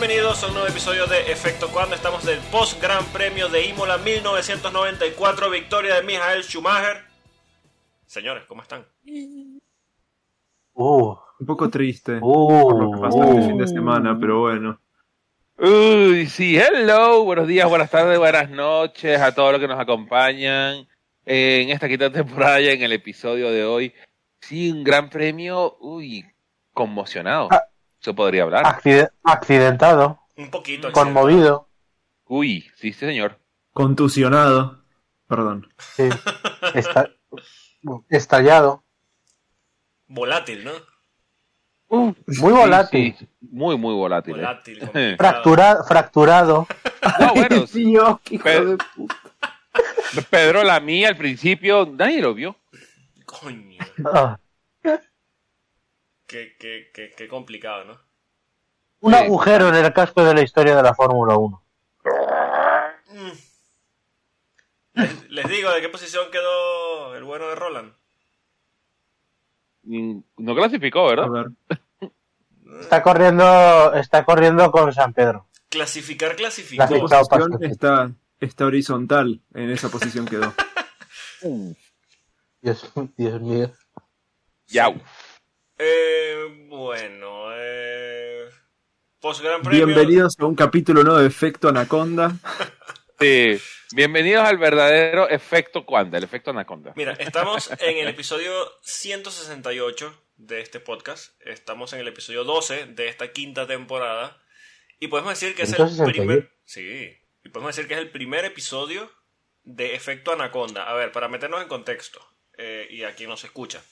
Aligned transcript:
Bienvenidos 0.00 0.42
a 0.42 0.46
un 0.46 0.54
nuevo 0.54 0.66
episodio 0.66 1.06
de 1.06 1.30
Efecto 1.30 1.68
Cuando 1.70 1.94
estamos 1.94 2.24
del 2.24 2.38
post 2.50 2.80
Gran 2.80 3.04
Premio 3.12 3.50
de 3.50 3.66
Imola 3.66 3.98
1994, 3.98 5.50
victoria 5.50 5.96
de 5.96 6.02
Michael 6.02 6.42
Schumacher. 6.42 7.02
Señores, 8.06 8.44
¿cómo 8.46 8.62
están? 8.62 8.86
Uh, 10.72 11.16
Un 11.38 11.46
poco 11.46 11.68
triste 11.68 12.16
uh, 12.16 12.48
por 12.48 12.82
lo 12.82 12.92
que 12.92 12.98
pasó 12.98 13.24
este 13.24 13.40
uh. 13.40 13.46
fin 13.46 13.58
de 13.58 13.66
semana, 13.66 14.16
pero 14.18 14.40
bueno. 14.40 14.80
Uy, 15.58 16.26
sí, 16.28 16.58
hello, 16.58 17.22
buenos 17.24 17.46
días, 17.46 17.68
buenas 17.68 17.90
tardes, 17.90 18.18
buenas 18.18 18.48
noches 18.48 19.20
a 19.20 19.34
todos 19.34 19.52
los 19.52 19.60
que 19.60 19.68
nos 19.68 19.78
acompañan 19.78 20.88
en 21.26 21.68
esta 21.68 21.88
quinta 21.88 22.10
temporada 22.10 22.58
ya 22.58 22.72
en 22.72 22.80
el 22.80 22.92
episodio 22.92 23.50
de 23.50 23.66
hoy. 23.66 23.92
Sí, 24.40 24.70
un 24.70 24.82
gran 24.82 25.10
premio, 25.10 25.76
uy, 25.78 26.24
conmocionado. 26.72 27.48
Ah. 27.50 27.66
Eso 28.00 28.14
podría 28.14 28.44
hablar. 28.44 28.64
Accide- 28.64 29.10
accidentado, 29.24 30.20
Un 30.36 30.50
poquito. 30.50 30.90
conmovido. 30.92 31.68
Uy, 32.26 32.62
sí, 32.76 32.92
sí, 32.92 33.06
señor. 33.06 33.38
Contusionado. 33.72 34.82
Perdón. 35.26 35.68
Sí. 35.96 36.08
Esta- 36.74 37.10
estallado. 38.08 38.82
Volátil, 40.06 40.64
¿no? 40.64 40.72
Muy 41.88 42.52
volátil. 42.52 43.14
Sí, 43.18 43.26
sí, 43.26 43.28
muy, 43.50 43.76
muy 43.76 43.94
volátil. 43.94 44.34
¿eh? 44.36 44.38
Volátil. 44.38 44.80
Fractura- 45.18 45.84
fracturado. 45.86 46.66
No, 47.18 47.34
bueno, 47.34 47.64
hijo 48.30 48.48
de 48.48 48.78
puta. 48.96 49.16
Pedro 50.30 50.64
la 50.64 50.80
mía 50.80 51.08
al 51.08 51.16
principio, 51.16 51.86
nadie 51.86 52.20
lo 52.20 52.34
vio. 52.34 52.56
Coño. 53.24 53.78
Ah, 54.12 54.38
Qué, 56.30 56.54
qué, 56.60 56.90
qué, 56.94 57.10
qué 57.16 57.26
complicado, 57.26 57.84
¿no? 57.86 57.98
Un 59.00 59.12
Sí. 59.14 59.18
agujero 59.18 59.68
en 59.68 59.74
el 59.74 59.92
casco 59.92 60.22
de 60.22 60.32
la 60.32 60.42
historia 60.42 60.76
de 60.76 60.82
la 60.84 60.94
Fórmula 60.94 61.36
1. 61.36 61.62
Mm. 63.08 63.30
Les, 64.94 65.30
les 65.30 65.48
digo, 65.48 65.70
¿de 65.72 65.80
qué 65.80 65.88
posición 65.88 66.30
quedó 66.30 67.16
el 67.16 67.24
bueno 67.24 67.48
de 67.48 67.54
Roland? 67.56 67.92
Mm, 69.82 70.20
No 70.36 70.54
clasificó, 70.54 71.08
A 71.08 71.16
¿verdad? 71.16 71.30
ver. 71.30 71.46
Está 72.80 73.02
corriendo, 73.02 73.92
está 73.94 74.24
corriendo 74.24 74.70
con 74.70 74.92
San 74.92 75.12
Pedro. 75.12 75.48
Clasificar, 75.68 76.36
clasificó. 76.36 76.80
La 76.82 76.86
Clasificado. 76.88 77.58
está, 77.62 78.12
está 78.38 78.66
horizontal. 78.66 79.40
En 79.54 79.70
esa 79.70 79.88
posición 79.88 80.26
quedó. 80.26 80.54
Dios, 82.62 82.92
Dios 83.16 83.40
mío. 83.40 83.72
Yau. 84.68 85.00
Eh, 85.82 86.66
bueno, 86.68 87.48
eh, 87.54 88.44
post 89.18 89.40
Gran 89.42 89.62
Premio. 89.62 89.86
Bienvenidos 89.86 90.34
a 90.38 90.44
un 90.44 90.54
capítulo 90.54 91.02
nuevo 91.02 91.18
de 91.20 91.26
Efecto 91.26 91.68
Anaconda. 91.68 92.36
Sí. 93.18 93.60
Bienvenidos 93.92 94.42
al 94.46 94.56
verdadero 94.56 95.28
efecto 95.28 95.84
Cuanda, 95.84 96.16
el 96.16 96.24
efecto 96.24 96.52
Anaconda. 96.52 96.94
Mira, 96.96 97.12
estamos 97.12 97.70
en 97.78 97.98
el 97.98 98.08
episodio 98.08 98.50
168 98.80 100.24
de 100.36 100.62
este 100.62 100.80
podcast. 100.80 101.38
Estamos 101.44 101.92
en 101.92 102.00
el 102.00 102.08
episodio 102.08 102.44
12 102.44 102.86
de 102.86 103.08
esta 103.08 103.30
quinta 103.30 103.66
temporada. 103.66 104.40
Y 105.00 105.08
podemos 105.08 105.38
decir 105.38 105.54
que 105.54 105.64
es 105.64 105.68
el 105.70 105.76
168. 105.76 106.16
primer. 106.18 106.50
Sí. 106.64 107.14
Y 107.44 107.48
podemos 107.50 107.76
decir 107.76 107.86
que 107.88 107.92
es 107.94 108.00
el 108.00 108.10
primer 108.10 108.46
episodio 108.46 109.10
de 109.64 109.94
Efecto 109.94 110.32
Anaconda. 110.32 110.84
A 110.84 110.94
ver, 110.94 111.12
para 111.12 111.28
meternos 111.28 111.60
en 111.60 111.68
contexto. 111.68 112.26
eh, 112.56 112.86
y 112.88 113.04
a 113.04 113.14
quien 113.14 113.28
nos 113.28 113.44
escucha. 113.44 113.82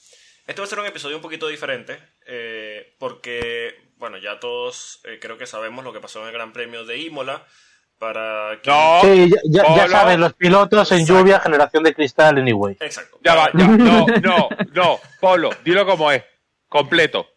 Este 0.49 0.61
va 0.61 0.65
a 0.65 0.69
ser 0.69 0.79
un 0.79 0.87
episodio 0.87 1.15
un 1.15 1.21
poquito 1.21 1.47
diferente. 1.47 1.99
eh, 2.25 2.95
porque, 2.99 3.91
bueno, 3.97 4.17
ya 4.17 4.39
todos 4.39 4.99
eh, 5.03 5.19
creo 5.21 5.37
que 5.37 5.45
sabemos 5.45 5.83
lo 5.85 5.93
que 5.93 5.99
pasó 5.99 6.21
en 6.21 6.27
el 6.27 6.33
Gran 6.33 6.51
Premio 6.53 6.85
de 6.85 6.97
Imola. 6.97 7.45
Para 7.99 8.57
No, 8.65 9.01
Sí, 9.01 9.29
ya, 9.45 9.63
ya- 9.75 9.87
saben, 9.89 10.19
los 10.21 10.33
pilotos 10.33 10.91
en 10.93 10.99
Exacto. 11.01 11.19
lluvia, 11.19 11.39
generación 11.39 11.83
de 11.83 11.93
cristal, 11.93 12.37
anyway. 12.37 12.77
Exacto. 12.79 13.19
ya 13.23 13.35
va, 13.35 13.49
ya. 13.53 13.67
No, 13.67 14.05
no, 14.23 14.49
no. 14.73 14.99
Polo, 15.19 15.49
dilo 15.63 15.85
como 15.85 16.11
es. 16.11 16.23
Completo. 16.69 17.27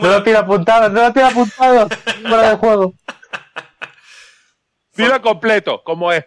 No 0.00 0.08
lo 0.08 0.22
tiene 0.22 0.38
apuntado, 0.38 0.88
no 0.88 1.02
lo 1.02 1.12
tiene 1.12 1.28
apuntado. 1.28 1.88
Fuera 2.22 2.50
de 2.50 2.56
juego. 2.56 2.94
Dilo 4.94 5.20
completo, 5.22 5.82
como 5.84 6.10
es. 6.12 6.24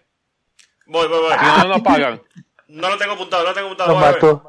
Voy, 0.85 1.07
voy, 1.07 1.19
voy. 1.21 1.31
Si 1.39 1.45
no, 1.45 1.57
no 1.59 1.67
nos 1.69 1.81
pagan. 1.81 2.21
No 2.67 2.89
lo 2.89 2.97
tengo 2.97 3.13
apuntado, 3.13 3.43
no 3.43 3.49
lo 3.49 3.53
tengo 3.55 3.67
apuntado. 3.67 3.93
Lo 3.93 3.99
mató. 3.99 4.43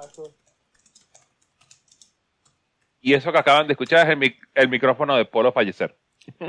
Y 3.01 3.13
eso 3.15 3.31
que 3.33 3.39
acaban 3.39 3.67
de 3.67 3.75
escuchar 3.75 4.07
es 4.07 4.13
el, 4.13 4.19
mic- 4.19 4.39
el 4.55 4.69
micrófono 4.69 5.17
de 5.17 5.25
Polo 5.27 5.53
fallecer. 5.53 5.95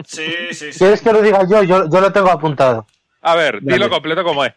Sí, 0.05 0.25
sí, 0.53 0.71
sí. 0.71 0.79
¿Quieres 0.79 1.01
que 1.01 1.11
lo 1.11 1.21
diga 1.21 1.43
yo? 1.49 1.63
Yo, 1.63 1.89
yo 1.89 2.01
lo 2.01 2.11
tengo 2.13 2.29
apuntado. 2.29 2.87
A 3.21 3.35
ver, 3.35 3.59
dilo 3.61 3.77
Dale. 3.77 3.89
completo 3.89 4.23
como 4.23 4.45
es. 4.45 4.53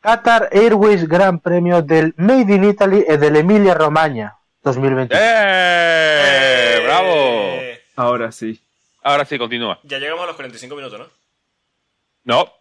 Qatar 0.00 0.48
Airways 0.52 1.06
Gran 1.08 1.40
Premio 1.40 1.82
del 1.82 2.14
Made 2.16 2.54
in 2.54 2.64
Italy 2.64 3.04
e 3.06 3.18
del 3.18 3.36
Emilia 3.36 3.74
Romagna 3.74 4.38
2020. 4.62 5.14
¡Eh! 5.14 5.18
Eh, 5.18 6.80
¡Bravo! 6.84 7.58
Ahora 7.96 8.30
sí. 8.32 8.58
Ahora 9.02 9.24
sí, 9.24 9.36
continúa. 9.38 9.78
Ya 9.82 9.98
llegamos 9.98 10.22
a 10.24 10.26
los 10.28 10.36
45 10.36 10.76
minutos, 10.76 10.98
¿no? 11.00 11.06
No. 12.22 12.52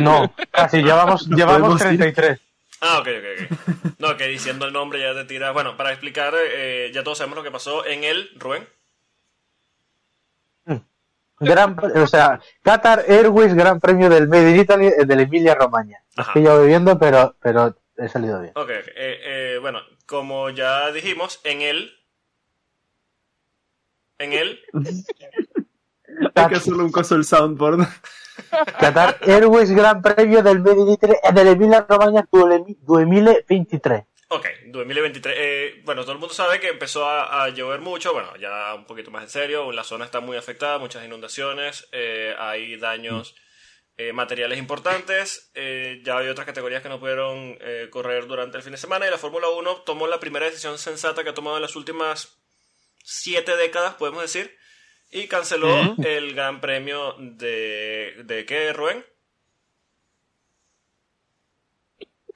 No, 0.00 0.34
casi 0.50 0.82
llevamos, 0.82 1.26
llevamos 1.28 1.80
podemos 1.80 1.92
ir. 1.92 1.98
33. 1.98 2.40
Ah, 2.80 2.98
ok, 2.98 3.08
ok, 3.08 3.52
ok. 3.52 3.92
No, 3.98 4.16
que 4.16 4.26
diciendo 4.26 4.66
el 4.66 4.72
nombre 4.72 5.00
ya 5.00 5.14
te 5.14 5.24
tiras. 5.24 5.52
Bueno, 5.52 5.76
para 5.76 5.90
explicar, 5.90 6.34
eh, 6.36 6.90
ya 6.94 7.04
todos 7.04 7.18
sabemos 7.18 7.36
lo 7.36 7.44
que 7.44 7.50
pasó 7.50 7.84
en 7.84 8.04
el, 8.04 8.30
Rubén. 8.36 8.66
Gran, 11.40 11.74
o 11.96 12.06
sea, 12.06 12.38
Qatar 12.62 13.04
Airways 13.08 13.54
Gran 13.54 13.80
Premio 13.80 14.10
del 14.10 14.28
Made 14.28 14.50
in 14.50 14.60
Italy 14.60 14.88
e 14.88 15.06
del 15.06 15.20
Emilia 15.20 15.54
Romagna. 15.54 15.98
Ajá. 16.14 16.30
Estoy 16.30 16.44
yo 16.44 16.60
bebiendo, 16.60 16.98
pero, 16.98 17.34
pero 17.40 17.74
he 17.96 18.08
salido 18.08 18.40
bien. 18.40 18.52
Ok. 18.56 18.68
Eh, 18.68 18.84
eh, 18.94 19.58
bueno, 19.58 19.80
como 20.04 20.50
ya 20.50 20.92
dijimos, 20.92 21.40
en 21.44 21.62
el. 21.62 21.92
En 24.18 24.34
el. 24.34 24.60
Hay 26.34 26.48
que 26.48 26.56
hacerle 26.56 26.82
un 26.82 26.92
coso 26.92 27.14
al 27.14 27.24
soundboard. 27.24 27.88
Qatar 28.78 29.18
Airways 29.22 29.70
Gran 29.70 30.02
Premio 30.02 30.42
del 30.42 30.58
Emilia 31.48 31.86
Romagna 31.88 32.26
2023. 32.30 34.02
Ok, 34.32 34.46
2023. 34.66 35.34
Eh, 35.36 35.82
bueno, 35.84 36.02
todo 36.02 36.12
el 36.12 36.18
mundo 36.18 36.32
sabe 36.34 36.60
que 36.60 36.68
empezó 36.68 37.04
a, 37.04 37.42
a 37.44 37.48
llover 37.48 37.80
mucho. 37.80 38.12
Bueno, 38.12 38.36
ya 38.36 38.74
un 38.74 38.84
poquito 38.86 39.10
más 39.10 39.24
en 39.24 39.28
serio. 39.30 39.72
La 39.72 39.82
zona 39.82 40.04
está 40.04 40.20
muy 40.20 40.36
afectada, 40.36 40.78
muchas 40.78 41.04
inundaciones. 41.04 41.88
eh, 41.90 42.32
hay 42.38 42.76
daños 42.76 43.34
eh, 43.96 44.12
materiales 44.12 44.58
importantes. 44.58 45.50
eh, 45.54 46.00
ya 46.04 46.18
hay 46.18 46.28
otras 46.28 46.46
categorías 46.46 46.80
que 46.80 46.88
no 46.88 47.00
pudieron 47.00 47.58
eh, 47.60 47.88
correr 47.90 48.26
durante 48.28 48.56
el 48.56 48.62
fin 48.62 48.70
de 48.72 48.78
semana. 48.78 49.06
Y 49.06 49.10
la 49.10 49.18
Fórmula 49.18 49.48
1 49.48 49.76
tomó 49.78 50.06
la 50.06 50.20
primera 50.20 50.46
decisión 50.46 50.78
sensata 50.78 51.24
que 51.24 51.30
ha 51.30 51.34
tomado 51.34 51.56
en 51.56 51.62
las 51.62 51.74
últimas 51.74 52.38
siete 53.02 53.56
décadas, 53.56 53.94
podemos 53.94 54.22
decir. 54.22 54.56
Y 55.10 55.26
canceló 55.26 55.96
el 56.04 56.34
Gran 56.34 56.60
Premio 56.60 57.16
de. 57.18 58.22
¿De 58.24 58.46
qué, 58.46 58.72
Rubén? 58.72 59.04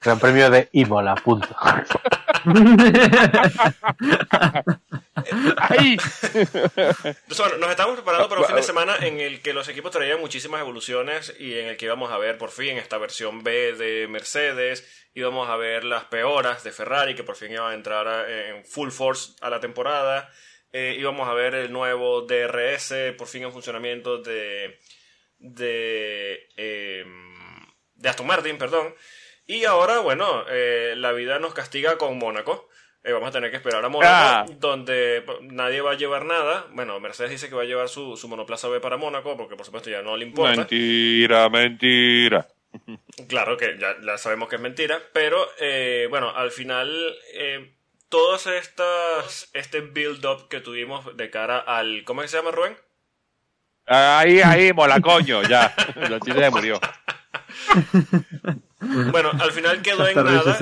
Gran 0.01 0.19
Premio 0.19 0.49
de 0.49 0.67
Imola, 0.73 1.15
punto. 1.15 1.47
¡Ay! 5.57 5.97
Entonces, 6.33 7.39
bueno, 7.39 7.57
nos 7.57 7.69
estamos 7.69 7.95
preparando 7.95 8.29
para 8.29 8.41
un 8.41 8.47
fin 8.47 8.55
de 8.55 8.63
semana 8.63 8.95
en 9.01 9.19
el 9.19 9.41
que 9.41 9.53
los 9.53 9.67
equipos 9.67 9.91
traían 9.91 10.19
muchísimas 10.19 10.61
evoluciones 10.61 11.33
y 11.39 11.57
en 11.57 11.67
el 11.67 11.77
que 11.77 11.85
íbamos 11.85 12.11
a 12.11 12.17
ver 12.17 12.37
por 12.37 12.51
fin 12.51 12.77
esta 12.77 12.97
versión 12.97 13.43
B 13.43 13.73
de 13.73 14.07
Mercedes, 14.07 14.85
íbamos 15.15 15.49
a 15.49 15.55
ver 15.55 15.85
las 15.85 16.03
peoras 16.03 16.63
de 16.63 16.71
Ferrari 16.71 17.15
que 17.15 17.23
por 17.23 17.35
fin 17.35 17.51
iban 17.51 17.71
a 17.71 17.73
entrar 17.73 18.29
en 18.29 18.63
full 18.65 18.91
force 18.91 19.33
a 19.41 19.49
la 19.49 19.59
temporada, 19.59 20.29
eh, 20.77 20.95
íbamos 20.99 21.27
a 21.29 21.33
ver 21.33 21.55
el 21.55 21.71
nuevo 21.71 22.21
DRS 22.23 22.93
por 23.17 23.27
fin 23.27 23.43
en 23.43 23.53
funcionamiento 23.53 24.17
de 24.21 24.77
de 25.37 26.47
eh, 26.57 27.05
de 27.95 28.09
Aston 28.09 28.27
Martin, 28.27 28.57
perdón. 28.57 28.93
Y 29.47 29.65
ahora, 29.65 29.99
bueno, 29.99 30.43
eh, 30.49 30.95
la 30.97 31.11
vida 31.11 31.39
nos 31.39 31.53
castiga 31.53 31.97
con 31.97 32.17
Mónaco. 32.17 32.67
Eh, 33.03 33.11
vamos 33.11 33.29
a 33.29 33.31
tener 33.31 33.51
que 33.51 33.57
esperar 33.57 33.85
a 33.85 33.89
Mónaco, 33.89 34.11
Ah. 34.11 34.45
donde 34.57 35.23
nadie 35.41 35.81
va 35.81 35.91
a 35.91 35.95
llevar 35.97 36.25
nada. 36.25 36.65
Bueno, 36.73 36.99
Mercedes 36.99 37.29
dice 37.31 37.47
que 37.49 37.55
va 37.55 37.61
a 37.61 37.65
llevar 37.65 37.87
su, 37.87 38.17
su 38.17 38.27
monoplaza 38.27 38.67
B 38.67 38.79
para 38.79 38.97
Mónaco, 38.97 39.37
porque 39.37 39.55
por 39.55 39.65
supuesto 39.65 39.91
ya 39.91 40.01
no 40.01 40.17
le 40.17 40.25
importa. 40.25 40.57
Mentira, 40.57 41.47
mentira. 41.49 42.47
Claro 43.29 43.55
que 43.55 43.77
ya, 43.79 43.95
ya 44.03 44.17
sabemos 44.17 44.49
que 44.49 44.55
es 44.55 44.61
mentira, 44.61 44.99
pero 45.13 45.47
eh, 45.59 46.07
bueno, 46.09 46.31
al 46.35 46.49
final 46.51 46.89
todas 48.15 48.47
estas 48.47 49.49
este 49.51 49.81
build 49.81 50.25
up 50.25 50.47
que 50.47 50.61
tuvimos 50.61 51.17
de 51.17 51.29
cara 51.29 51.59
al 51.59 52.05
¿cómo 52.05 52.21
es 52.21 52.27
que 52.27 52.31
se 52.31 52.37
llama 52.37 52.51
Rubén? 52.51 52.77
Ahí, 53.87 54.39
ahí, 54.39 54.71
mola 54.71 55.01
coño, 55.01 55.43
ya. 55.43 55.75
La 55.95 56.17
chile 56.21 56.39
se 56.39 56.49
murió. 56.49 56.79
Bueno, 59.11 59.31
al 59.39 59.51
final 59.51 59.81
quedó 59.81 60.07
en 60.07 60.15
nada. 60.15 60.57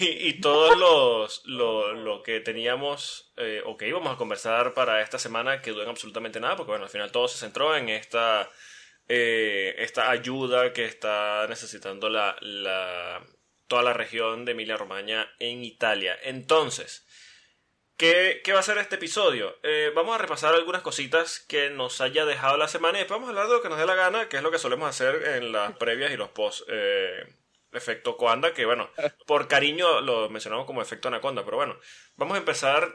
Y, 0.00 0.40
todos 0.40 0.76
los 0.76 1.42
lo, 1.46 2.22
que 2.24 2.40
teníamos 2.40 3.32
eh, 3.36 3.62
o 3.64 3.76
que 3.76 3.86
íbamos 3.86 4.12
a 4.12 4.16
conversar 4.16 4.74
para 4.74 5.02
esta 5.02 5.20
semana 5.20 5.62
quedó 5.62 5.84
en 5.84 5.90
absolutamente 5.90 6.40
nada, 6.40 6.56
porque 6.56 6.72
bueno, 6.72 6.86
al 6.86 6.90
final 6.90 7.12
todo 7.12 7.28
se 7.28 7.38
centró 7.38 7.76
en 7.76 7.90
esta, 7.90 8.50
eh, 9.08 9.76
esta 9.78 10.10
ayuda 10.10 10.72
que 10.72 10.84
está 10.84 11.46
necesitando 11.48 12.08
la, 12.08 12.34
la, 12.40 13.22
toda 13.66 13.82
la 13.82 13.92
región 13.92 14.44
de 14.44 14.52
Emilia 14.52 14.76
Romagna 14.76 15.30
en 15.38 15.64
Italia. 15.64 16.18
Entonces, 16.22 17.06
¿Qué, 17.96 18.42
va 18.52 18.58
a 18.58 18.64
ser 18.64 18.78
este 18.78 18.96
episodio? 18.96 19.56
Eh, 19.62 19.92
vamos 19.94 20.16
a 20.16 20.18
repasar 20.18 20.52
algunas 20.54 20.82
cositas 20.82 21.38
que 21.38 21.70
nos 21.70 22.00
haya 22.00 22.24
dejado 22.24 22.56
la 22.56 22.66
semana 22.66 22.98
y 22.98 23.02
después 23.02 23.20
vamos 23.20 23.28
a 23.28 23.30
hablar 23.30 23.46
de 23.46 23.52
lo 23.52 23.62
que 23.62 23.68
nos 23.68 23.78
dé 23.78 23.86
la 23.86 23.94
gana, 23.94 24.28
que 24.28 24.38
es 24.38 24.42
lo 24.42 24.50
que 24.50 24.58
solemos 24.58 24.88
hacer 24.88 25.36
en 25.36 25.52
las 25.52 25.72
previas 25.78 26.10
y 26.10 26.16
los 26.16 26.30
post 26.30 26.62
eh, 26.68 27.24
efecto 27.72 28.16
Coanda, 28.16 28.52
que 28.54 28.66
bueno, 28.66 28.90
por 29.26 29.46
cariño 29.46 30.00
lo 30.00 30.28
mencionamos 30.30 30.66
como 30.66 30.82
efecto 30.82 31.06
Anaconda, 31.06 31.44
pero 31.44 31.58
bueno, 31.58 31.78
vamos 32.16 32.34
a 32.34 32.38
empezar 32.38 32.88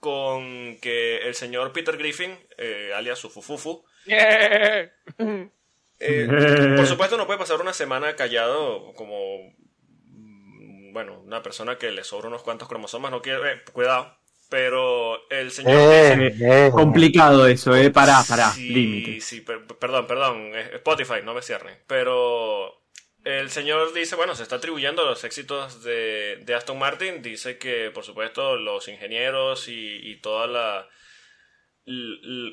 con 0.00 0.78
que 0.80 1.18
el 1.18 1.34
señor 1.34 1.72
Peter 1.72 1.96
Griffin, 1.96 2.38
eh, 2.56 2.92
alias 2.94 3.18
Sufufufu, 3.18 3.84
eh, 4.06 4.90
por 6.76 6.86
supuesto 6.86 7.16
no 7.16 7.26
puede 7.26 7.38
pasar 7.38 7.60
una 7.60 7.72
semana 7.72 8.16
callado 8.16 8.92
como, 8.94 9.54
bueno, 10.94 11.20
una 11.20 11.42
persona 11.42 11.76
que 11.76 11.90
le 11.90 12.04
sobra 12.04 12.28
unos 12.28 12.42
cuantos 12.42 12.68
cromosomas, 12.68 13.10
no 13.10 13.20
quiere, 13.20 13.64
cuidado, 13.72 14.16
pero 14.48 15.28
el 15.28 15.50
señor. 15.50 15.72
Eh, 15.74 16.34
eh. 16.40 16.70
complicado 16.72 17.48
eso, 17.48 17.74
¿eh? 17.74 17.90
Pará, 17.90 18.22
pará, 18.26 18.54
límite. 18.56 19.20
Sí, 19.20 19.40
perdón, 19.40 20.06
perdón. 20.06 20.52
Spotify, 20.54 21.14
no 21.24 21.34
me 21.34 21.42
cierren. 21.42 21.76
Pero 21.88 22.80
el 23.24 23.50
señor 23.50 23.92
dice, 23.92 24.14
bueno, 24.14 24.36
se 24.36 24.44
está 24.44 24.56
atribuyendo 24.56 25.04
los 25.04 25.24
éxitos 25.24 25.82
de, 25.82 26.44
Aston 26.56 26.78
Martin. 26.78 27.22
Dice 27.22 27.58
que, 27.58 27.90
por 27.92 28.04
supuesto, 28.04 28.56
los 28.56 28.86
ingenieros 28.86 29.66
y, 29.66 30.16
toda 30.22 30.46
la. 30.46 30.88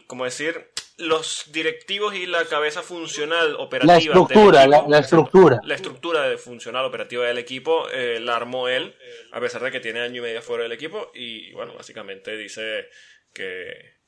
¿Cómo 0.08 0.26
decir? 0.26 0.72
Los 1.02 1.52
directivos 1.52 2.16
y 2.16 2.26
la 2.26 2.46
cabeza 2.46 2.82
funcional 2.82 3.56
operativa. 3.58 3.94
La 3.94 4.00
estructura, 4.00 4.68
la, 4.68 5.00
estructura. 5.00 5.60
La 5.64 5.76
estructura 5.76 6.22
de 6.24 6.38
funcional 6.38 6.86
operativa 6.86 7.26
del 7.26 7.38
equipo 7.38 7.90
eh, 7.90 8.20
la 8.20 8.36
armó 8.36 8.68
él, 8.68 8.96
a 9.32 9.40
pesar 9.40 9.62
de 9.64 9.72
que 9.72 9.80
tiene 9.80 10.00
año 10.00 10.18
y 10.18 10.22
medio 10.22 10.42
fuera 10.42 10.64
del 10.64 10.72
equipo. 10.72 11.12
Y 11.14 11.52
bueno, 11.54 11.74
básicamente 11.74 12.38
dice 12.38 12.88
que. 13.34 14.00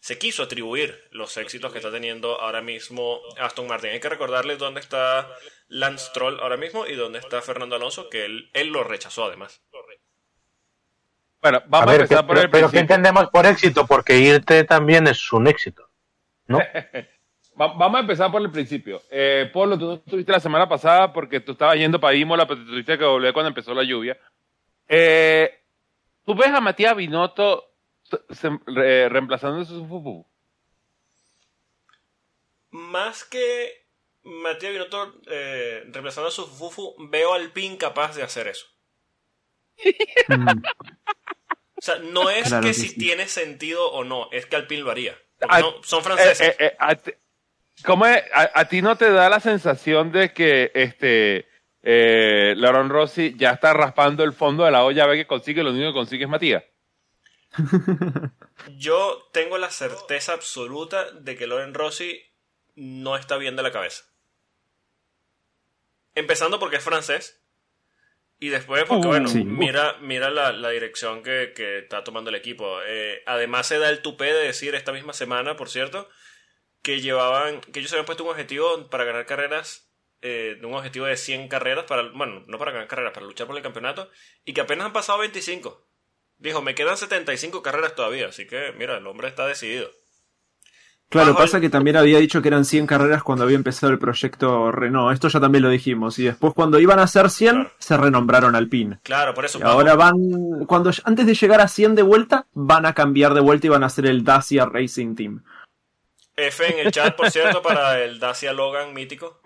se, 0.00 0.18
quiso 0.18 0.42
atribuir 0.42 1.08
los 1.10 1.36
éxitos 1.36 1.70
que 1.72 1.78
está 1.78 1.90
teniendo 1.90 2.40
ahora 2.40 2.62
mismo 2.62 3.20
Aston 3.38 3.68
Martin. 3.68 3.90
Hay 3.90 4.00
que 4.00 4.08
recordarles 4.08 4.58
dónde 4.58 4.80
está 4.80 5.28
Lance 5.68 6.10
Troll 6.14 6.40
ahora 6.40 6.56
mismo 6.56 6.86
y 6.86 6.94
dónde 6.94 7.18
está 7.18 7.42
Fernando 7.42 7.76
Alonso, 7.76 8.08
que 8.08 8.24
él, 8.24 8.50
él 8.54 8.68
lo 8.68 8.82
rechazó 8.84 9.24
además. 9.24 9.62
Bueno, 11.40 11.62
vamos 11.68 11.92
a, 11.92 11.94
empezar 11.94 12.26
por 12.26 12.38
el 12.38 12.50
Pero 12.50 12.70
¿qué 12.70 12.80
entendemos 12.80 13.28
por 13.28 13.46
éxito? 13.46 13.86
Porque 13.86 14.18
irte 14.18 14.64
también 14.64 15.06
es 15.06 15.32
un 15.32 15.46
éxito. 15.46 15.87
¿No? 16.48 16.58
Vamos 17.58 17.96
a 17.96 18.00
empezar 18.00 18.30
por 18.30 18.40
el 18.40 18.52
principio. 18.52 19.02
Eh, 19.10 19.50
Polo, 19.52 19.76
tú 19.76 19.86
no 19.86 19.94
estuviste 19.94 20.30
la 20.30 20.38
semana 20.38 20.68
pasada 20.68 21.12
porque 21.12 21.40
tú 21.40 21.52
estabas 21.52 21.76
yendo 21.76 21.98
para 21.98 22.14
Imola, 22.16 22.46
pero 22.46 22.60
tú 22.60 22.70
tuviste 22.70 22.96
que 22.96 23.04
volver 23.04 23.32
cuando 23.32 23.48
empezó 23.48 23.74
la 23.74 23.82
lluvia. 23.82 24.16
Eh, 24.86 25.60
¿Tú 26.24 26.36
ves 26.36 26.48
a 26.48 26.60
Matías 26.60 26.94
Binotto 26.94 27.72
reemplazando 28.64 29.62
a 29.62 29.64
Sufufu? 29.64 30.24
Más 32.70 33.24
que 33.24 33.86
Matías 34.22 34.72
Binotto 34.72 35.20
eh, 35.28 35.82
reemplazando 35.88 36.28
a 36.28 36.32
Sufufu, 36.32 36.94
veo 37.10 37.34
al 37.34 37.50
PIN 37.50 37.76
capaz 37.76 38.14
de 38.14 38.22
hacer 38.22 38.46
eso. 38.48 38.66
O 41.80 41.80
sea, 41.80 42.00
no 42.00 42.28
es 42.28 42.52
que, 42.52 42.74
si 42.74 42.98
tiene 42.98 43.28
sentido 43.28 43.92
o 43.92 44.02
no, 44.02 44.28
es 44.32 44.46
que 44.46 44.56
Alpine 44.56 44.82
lo 44.82 44.90
haría 44.90 45.16
son 45.82 46.02
franceses. 46.02 46.40
Eh, 46.40 46.56
eh, 46.58 46.76
eh, 47.06 47.18
¿Cómo 47.84 48.06
es? 48.06 48.22
A, 48.32 48.64
ti 48.66 48.82
no 48.82 48.96
te 48.96 49.10
da 49.10 49.28
la 49.28 49.40
sensación 49.40 50.10
de 50.10 50.32
que 50.32 50.72
este 50.74 51.48
eh, 51.82 52.54
Rossi 52.88 53.34
ya 53.36 53.52
está 53.52 53.72
raspando 53.72 54.24
el 54.24 54.32
fondo 54.32 54.64
de 54.64 54.70
la 54.70 54.84
olla 54.84 55.04
a 55.04 55.06
ver 55.06 55.16
que 55.16 55.26
consigue, 55.26 55.62
lo 55.62 55.70
único 55.70 55.88
que 55.88 55.98
consigue 55.98 56.24
es 56.24 56.30
Matías? 56.30 56.64
Yo 58.76 59.28
tengo 59.32 59.58
la 59.58 59.70
certeza 59.70 60.32
absoluta 60.32 61.10
de 61.12 61.36
que 61.36 61.46
Loren 61.46 61.74
Rossi 61.74 62.20
no 62.74 63.16
está 63.16 63.36
bien 63.36 63.56
de 63.56 63.62
la 63.62 63.72
cabeza. 63.72 64.04
Empezando 66.14 66.58
porque 66.58 66.76
es 66.76 66.84
francés. 66.84 67.37
Y 68.40 68.50
después, 68.50 68.84
porque 68.84 69.06
uh, 69.06 69.10
bueno, 69.10 69.30
mira, 69.34 69.96
mira 70.00 70.30
la, 70.30 70.70
dirección 70.70 71.22
que, 71.22 71.52
está 71.82 72.04
tomando 72.04 72.30
el 72.30 72.36
equipo. 72.36 72.78
Eh, 72.86 73.22
además 73.26 73.66
se 73.66 73.78
da 73.78 73.90
el 73.90 74.00
tupé 74.00 74.26
de 74.26 74.44
decir 74.44 74.74
esta 74.76 74.92
misma 74.92 75.12
semana, 75.12 75.56
por 75.56 75.68
cierto, 75.68 76.08
que 76.82 77.00
llevaban, 77.00 77.60
que 77.60 77.80
ellos 77.80 77.92
habían 77.92 78.06
puesto 78.06 78.22
un 78.22 78.30
objetivo 78.30 78.88
para 78.90 79.04
ganar 79.04 79.26
carreras, 79.26 79.90
eh, 80.22 80.56
un 80.62 80.74
objetivo 80.74 81.06
de 81.06 81.16
100 81.16 81.48
carreras, 81.48 81.84
para, 81.86 82.02
bueno, 82.10 82.44
no 82.46 82.58
para 82.58 82.70
ganar 82.70 82.86
carreras, 82.86 83.12
para 83.12 83.26
luchar 83.26 83.48
por 83.48 83.56
el 83.56 83.62
campeonato, 83.62 84.08
y 84.44 84.52
que 84.52 84.60
apenas 84.60 84.86
han 84.86 84.92
pasado 84.92 85.18
25. 85.18 85.84
Dijo, 86.38 86.62
me 86.62 86.76
quedan 86.76 86.96
75 86.96 87.62
carreras 87.62 87.96
todavía, 87.96 88.28
así 88.28 88.46
que 88.46 88.72
mira, 88.76 88.98
el 88.98 89.06
hombre 89.08 89.26
está 89.26 89.48
decidido. 89.48 89.90
Claro, 91.10 91.34
pasa 91.34 91.58
que 91.58 91.70
también 91.70 91.96
había 91.96 92.18
dicho 92.18 92.42
que 92.42 92.48
eran 92.48 92.66
100 92.66 92.86
carreras 92.86 93.22
cuando 93.22 93.44
había 93.44 93.56
empezado 93.56 93.90
el 93.90 93.98
proyecto 93.98 94.70
Renault. 94.70 95.14
Esto 95.14 95.28
ya 95.28 95.40
también 95.40 95.64
lo 95.64 95.70
dijimos. 95.70 96.18
Y 96.18 96.24
después 96.24 96.52
cuando 96.52 96.78
iban 96.78 96.98
a 96.98 97.06
ser 97.06 97.30
100, 97.30 97.68
se 97.78 97.96
renombraron 97.96 98.54
Alpine. 98.54 98.98
Claro, 99.04 99.32
por 99.32 99.46
eso. 99.46 99.58
Y 99.58 99.62
ahora 99.62 99.94
van, 99.94 100.16
cuando 100.66 100.90
antes 101.04 101.24
de 101.24 101.34
llegar 101.34 101.62
a 101.62 101.68
100 101.68 101.94
de 101.94 102.02
vuelta, 102.02 102.46
van 102.52 102.84
a 102.84 102.92
cambiar 102.92 103.32
de 103.32 103.40
vuelta 103.40 103.66
y 103.66 103.70
van 103.70 103.84
a 103.84 103.88
ser 103.88 104.04
el 104.04 104.22
Dacia 104.22 104.66
Racing 104.66 105.14
Team. 105.14 105.42
F 106.36 106.72
en 106.72 106.86
el 106.86 106.92
chat, 106.92 107.16
por 107.16 107.30
cierto, 107.30 107.62
para 107.62 107.98
el 108.00 108.20
Dacia 108.20 108.52
Logan 108.52 108.92
mítico. 108.92 109.40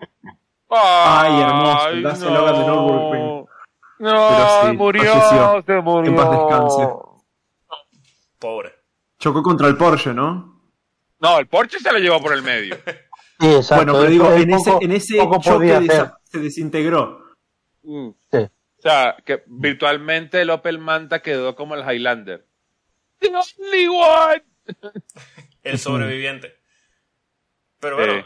Ay, 0.69 1.41
hermoso. 1.41 1.87
El 1.87 2.03
Dacia 2.03 2.29
Logan 2.29 2.55
de 2.55 2.67
Nürburgring. 2.67 3.45
No, 3.99 4.73
murió, 4.73 5.63
se 5.65 5.81
murió. 5.81 6.11
En 6.11 6.15
paz 6.17 6.31
descanse. 6.31 6.89
Pobre. 8.37 8.73
Chocó 9.17 9.41
contra 9.41 9.69
el 9.69 9.77
Porsche, 9.77 10.13
¿no? 10.13 10.52
No, 11.23 11.39
el 11.39 11.47
Porsche 11.47 11.79
se 11.79 11.91
lo 11.91 11.99
llevó 11.99 12.21
por 12.21 12.33
el 12.33 12.43
medio. 12.43 12.77
Sí, 13.39 13.51
exacto. 13.51 13.91
Bueno, 13.91 13.99
pero 13.99 14.11
digo, 14.11 14.31
en 14.31 14.53
ese, 14.53 14.71
en 14.79 14.91
ese 14.91 15.17
choque 15.41 15.87
se 16.23 16.39
desintegró. 16.39 17.19
Mm. 17.81 18.11
Sí. 18.31 18.37
O 18.37 18.81
sea, 18.81 19.17
que 19.25 19.43
virtualmente 19.47 20.39
el 20.39 20.51
Opel 20.51 20.77
Manta 20.77 21.21
quedó 21.21 21.53
como 21.53 21.75
el 21.75 21.81
Highlander. 21.81 22.47
The 23.19 23.29
only 23.29 23.87
one. 23.87 24.43
el 25.63 25.79
sobreviviente. 25.79 26.55
Pero 27.79 27.97
bueno, 27.97 28.23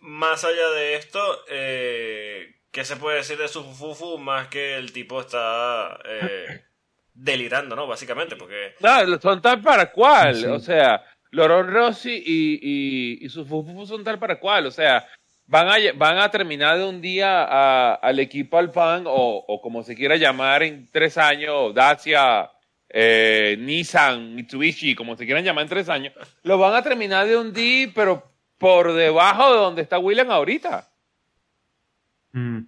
más 0.00 0.42
allá 0.42 0.70
de 0.70 0.96
esto, 0.96 1.20
eh, 1.48 2.56
¿qué 2.72 2.84
se 2.84 2.96
puede 2.96 3.18
decir 3.18 3.38
de 3.38 3.46
su 3.46 3.62
fufu 3.62 4.18
más 4.18 4.48
que 4.48 4.78
el 4.78 4.92
tipo 4.92 5.20
está 5.20 6.00
eh, 6.06 6.64
delirando, 7.14 7.76
¿no? 7.76 7.86
Básicamente, 7.86 8.34
porque... 8.34 8.74
No, 8.80 9.20
son 9.20 9.40
tal 9.40 9.60
para 9.60 9.92
cual, 9.92 10.44
o 10.50 10.58
sea, 10.58 11.04
Loron 11.30 11.72
Rossi 11.72 12.22
y, 12.24 13.24
y, 13.24 13.28
sus 13.28 13.46
fufufos 13.46 13.88
son 13.88 14.04
tal 14.04 14.18
para 14.18 14.40
cual. 14.40 14.66
O 14.66 14.70
sea, 14.70 15.06
van 15.46 15.68
a, 15.68 15.76
van 15.96 16.18
a 16.18 16.30
terminar 16.30 16.78
de 16.78 16.84
un 16.84 17.00
día 17.00 17.94
al 17.94 18.18
equipo 18.18 18.58
Alpan 18.58 19.04
o, 19.06 19.44
o 19.46 19.60
como 19.60 19.82
se 19.82 19.94
quiera 19.94 20.16
llamar 20.16 20.62
en 20.62 20.88
tres 20.90 21.16
años, 21.18 21.74
Dacia, 21.74 22.50
eh, 22.88 23.56
Nissan, 23.58 24.34
Mitsubishi, 24.34 24.94
como 24.96 25.16
se 25.16 25.24
quieran 25.24 25.44
llamar 25.44 25.62
en 25.62 25.68
tres 25.68 25.88
años, 25.88 26.12
lo 26.42 26.58
van 26.58 26.74
a 26.74 26.82
terminar 26.82 27.26
de 27.26 27.36
un 27.36 27.52
día, 27.52 27.88
pero 27.94 28.30
por 28.58 28.92
debajo 28.92 29.52
de 29.52 29.58
donde 29.58 29.82
está 29.82 29.98
William 29.98 30.30
ahorita. 30.30 30.88
Mm. 32.32 32.62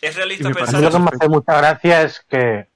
Es 0.00 0.16
realista 0.16 0.50
pensar. 0.50 0.82
Lo 0.82 0.90
que 0.90 0.98
me 0.98 1.10
hace 1.12 1.28
mucha 1.28 1.56
gracia 1.56 2.02
es 2.02 2.20
que 2.28 2.68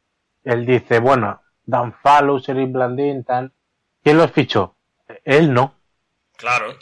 él 0.44 0.64
dice, 0.64 1.00
bueno, 1.00 1.42
Dan 1.64 1.92
Fallow, 1.92 2.38
Serin 2.38 2.72
Blandin, 2.72 3.24
tal. 3.24 3.52
¿Quién 4.04 4.16
los 4.16 4.30
fichó? 4.30 4.75
Él 5.26 5.52
no. 5.52 5.74
Claro. 6.36 6.78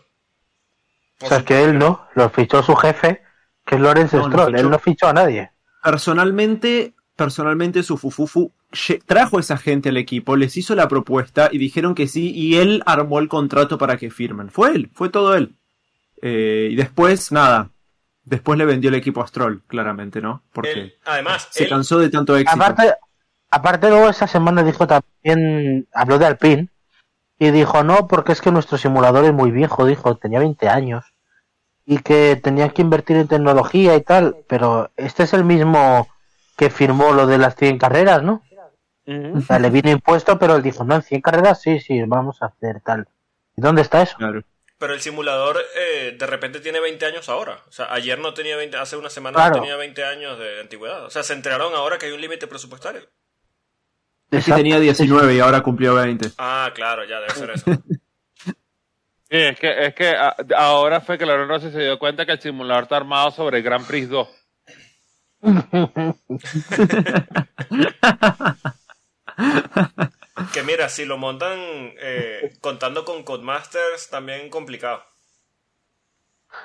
o 1.20 1.26
sea, 1.26 1.38
es 1.38 1.44
que 1.44 1.64
él 1.64 1.78
no, 1.78 2.06
lo 2.14 2.28
fichó 2.28 2.62
su 2.62 2.76
jefe, 2.76 3.22
que 3.64 3.76
es 3.76 3.80
Lorenz 3.80 4.10
Stroll, 4.10 4.54
él 4.54 4.70
no 4.70 4.78
fichó 4.78 5.08
a 5.08 5.12
nadie. 5.14 5.50
Personalmente, 5.82 6.94
personalmente 7.16 7.82
su 7.82 7.96
Fufufu 7.96 8.52
trajo 9.06 9.38
a 9.38 9.40
esa 9.40 9.56
gente 9.56 9.88
al 9.88 9.96
equipo, 9.96 10.36
les 10.36 10.56
hizo 10.56 10.74
la 10.74 10.88
propuesta 10.88 11.48
y 11.50 11.58
dijeron 11.58 11.94
que 11.94 12.06
sí, 12.06 12.32
y 12.32 12.56
él 12.56 12.82
armó 12.84 13.18
el 13.18 13.28
contrato 13.28 13.78
para 13.78 13.96
que 13.96 14.10
firmen. 14.10 14.50
Fue 14.50 14.74
él, 14.74 14.90
fue 14.92 15.08
todo 15.08 15.34
él. 15.34 15.56
Eh, 16.20 16.68
y 16.70 16.74
después, 16.74 17.32
nada, 17.32 17.70
después 18.24 18.58
le 18.58 18.66
vendió 18.66 18.88
el 18.88 18.96
equipo 18.96 19.22
a 19.22 19.26
Stroll, 19.26 19.62
claramente, 19.66 20.20
¿no? 20.20 20.42
Porque 20.52 20.96
además, 21.06 21.48
se 21.50 21.66
cansó 21.66 21.98
de 21.98 22.10
tanto 22.10 22.36
éxito. 22.36 22.62
Aparte, 22.62 22.92
aparte 23.50 23.88
luego 23.88 24.10
esa 24.10 24.26
semana 24.26 24.62
dijo 24.62 24.86
también, 24.86 25.88
habló 25.94 26.18
de 26.18 26.26
Alpine, 26.26 26.68
y 27.38 27.50
dijo, 27.50 27.82
no, 27.84 28.06
porque 28.08 28.32
es 28.32 28.40
que 28.40 28.50
nuestro 28.52 28.78
simulador 28.78 29.24
es 29.24 29.32
muy 29.32 29.50
viejo, 29.50 29.84
dijo, 29.86 30.16
tenía 30.16 30.38
20 30.40 30.68
años. 30.68 31.04
y 31.86 31.98
que 31.98 32.36
tenían 32.36 32.70
que 32.70 32.80
invertir 32.82 33.16
en 33.18 33.28
tecnología 33.28 33.94
y 33.94 34.00
tal, 34.00 34.36
pero 34.48 34.90
este 34.96 35.24
es 35.24 35.34
el 35.34 35.44
mismo 35.44 36.08
que 36.56 36.70
firmó 36.70 37.12
lo 37.12 37.26
de 37.26 37.36
las 37.38 37.56
100 37.56 37.76
carreras, 37.78 38.22
¿no? 38.22 38.42
O 39.06 39.40
sea, 39.42 39.58
le 39.58 39.68
vino 39.68 39.90
impuesto, 39.90 40.38
pero 40.38 40.56
él 40.56 40.62
dijo, 40.62 40.82
no, 40.84 40.94
en 40.94 41.02
100 41.02 41.20
carreras 41.20 41.60
sí, 41.60 41.80
sí, 41.80 42.02
vamos 42.06 42.40
a 42.42 42.46
hacer 42.46 42.80
tal. 42.80 43.06
¿Y 43.54 43.60
dónde 43.60 43.82
está 43.82 44.00
eso? 44.00 44.16
Claro. 44.16 44.42
Pero 44.78 44.94
el 44.94 45.00
simulador 45.02 45.58
eh, 45.76 46.16
de 46.18 46.26
repente 46.26 46.60
tiene 46.60 46.80
20 46.80 47.04
años 47.04 47.28
ahora. 47.28 47.58
O 47.68 47.72
sea, 47.72 47.92
ayer 47.92 48.18
no 48.18 48.32
tenía 48.32 48.56
20, 48.56 48.78
hace 48.78 48.96
una 48.96 49.10
semana 49.10 49.36
Claro. 49.36 49.56
no 49.56 49.60
tenía 49.60 49.76
20 49.76 50.04
años 50.04 50.38
de 50.38 50.60
antigüedad. 50.60 51.04
O 51.04 51.10
sea, 51.10 51.22
se 51.22 51.34
enteraron 51.34 51.74
ahora 51.74 51.98
que 51.98 52.06
hay 52.06 52.12
un 52.12 52.20
límite 52.22 52.46
presupuestario. 52.46 53.02
Es 54.38 54.44
que 54.44 54.52
tenía 54.52 54.78
19 54.80 55.34
y 55.34 55.40
ahora 55.40 55.62
cumplió 55.62 55.94
20. 55.94 56.30
Ah, 56.38 56.70
claro, 56.74 57.04
ya 57.04 57.20
debe 57.20 57.34
ser 57.34 57.50
eso. 57.50 57.70
Sí, 59.30 59.38
es 59.40 59.58
que, 59.58 59.86
es 59.86 59.94
que 59.96 60.10
a- 60.10 60.36
ahora 60.56 61.00
fue 61.00 61.18
que 61.18 61.26
Lorenzo 61.26 61.48
Rossi 61.54 61.72
se 61.72 61.80
dio 61.82 61.98
cuenta 61.98 62.24
que 62.24 62.30
el 62.32 62.40
simulador 62.40 62.84
está 62.84 62.96
armado 62.98 63.32
sobre 63.32 63.56
el 63.58 63.64
Grand 63.64 63.84
Prix 63.84 64.08
2. 64.08 64.28
que 70.52 70.62
mira, 70.62 70.88
si 70.88 71.04
lo 71.04 71.18
montan 71.18 71.56
eh, 71.58 72.56
contando 72.60 73.04
con 73.04 73.22
Codemasters, 73.22 74.08
también 74.10 74.50
complicado. 74.50 75.02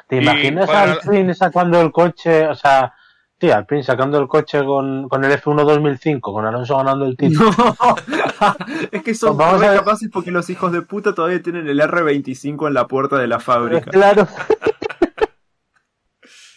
¿Te 0.07 0.17
Y 0.17 0.19
imaginas 0.19 0.67
para- 0.67 0.81
al 0.83 0.89
Alpine 0.91 1.33
sacando 1.33 1.81
el 1.81 1.91
coche, 1.91 2.47
o 2.47 2.55
sea, 2.55 2.93
sí, 3.39 3.49
Alpine 3.51 3.83
sacando 3.83 4.19
el 4.19 4.27
coche 4.27 4.63
con, 4.63 5.07
con 5.09 5.23
el 5.23 5.31
F1 5.39 5.65
2005, 5.65 6.33
con 6.33 6.45
Alonso 6.45 6.77
ganando 6.77 7.05
el 7.05 7.15
título? 7.17 7.51
No, 7.57 7.95
es 8.91 9.03
que 9.03 9.13
son 9.15 9.37
ver. 9.37 9.75
capaces 9.77 10.09
porque 10.11 10.31
los 10.31 10.49
hijos 10.49 10.71
de 10.71 10.81
puta 10.81 11.13
todavía 11.13 11.41
tienen 11.41 11.67
el 11.67 11.79
R25 11.79 12.67
en 12.67 12.73
la 12.73 12.87
puerta 12.87 13.17
de 13.17 13.27
la 13.27 13.39
fábrica. 13.39 13.81
claro. 13.91 14.27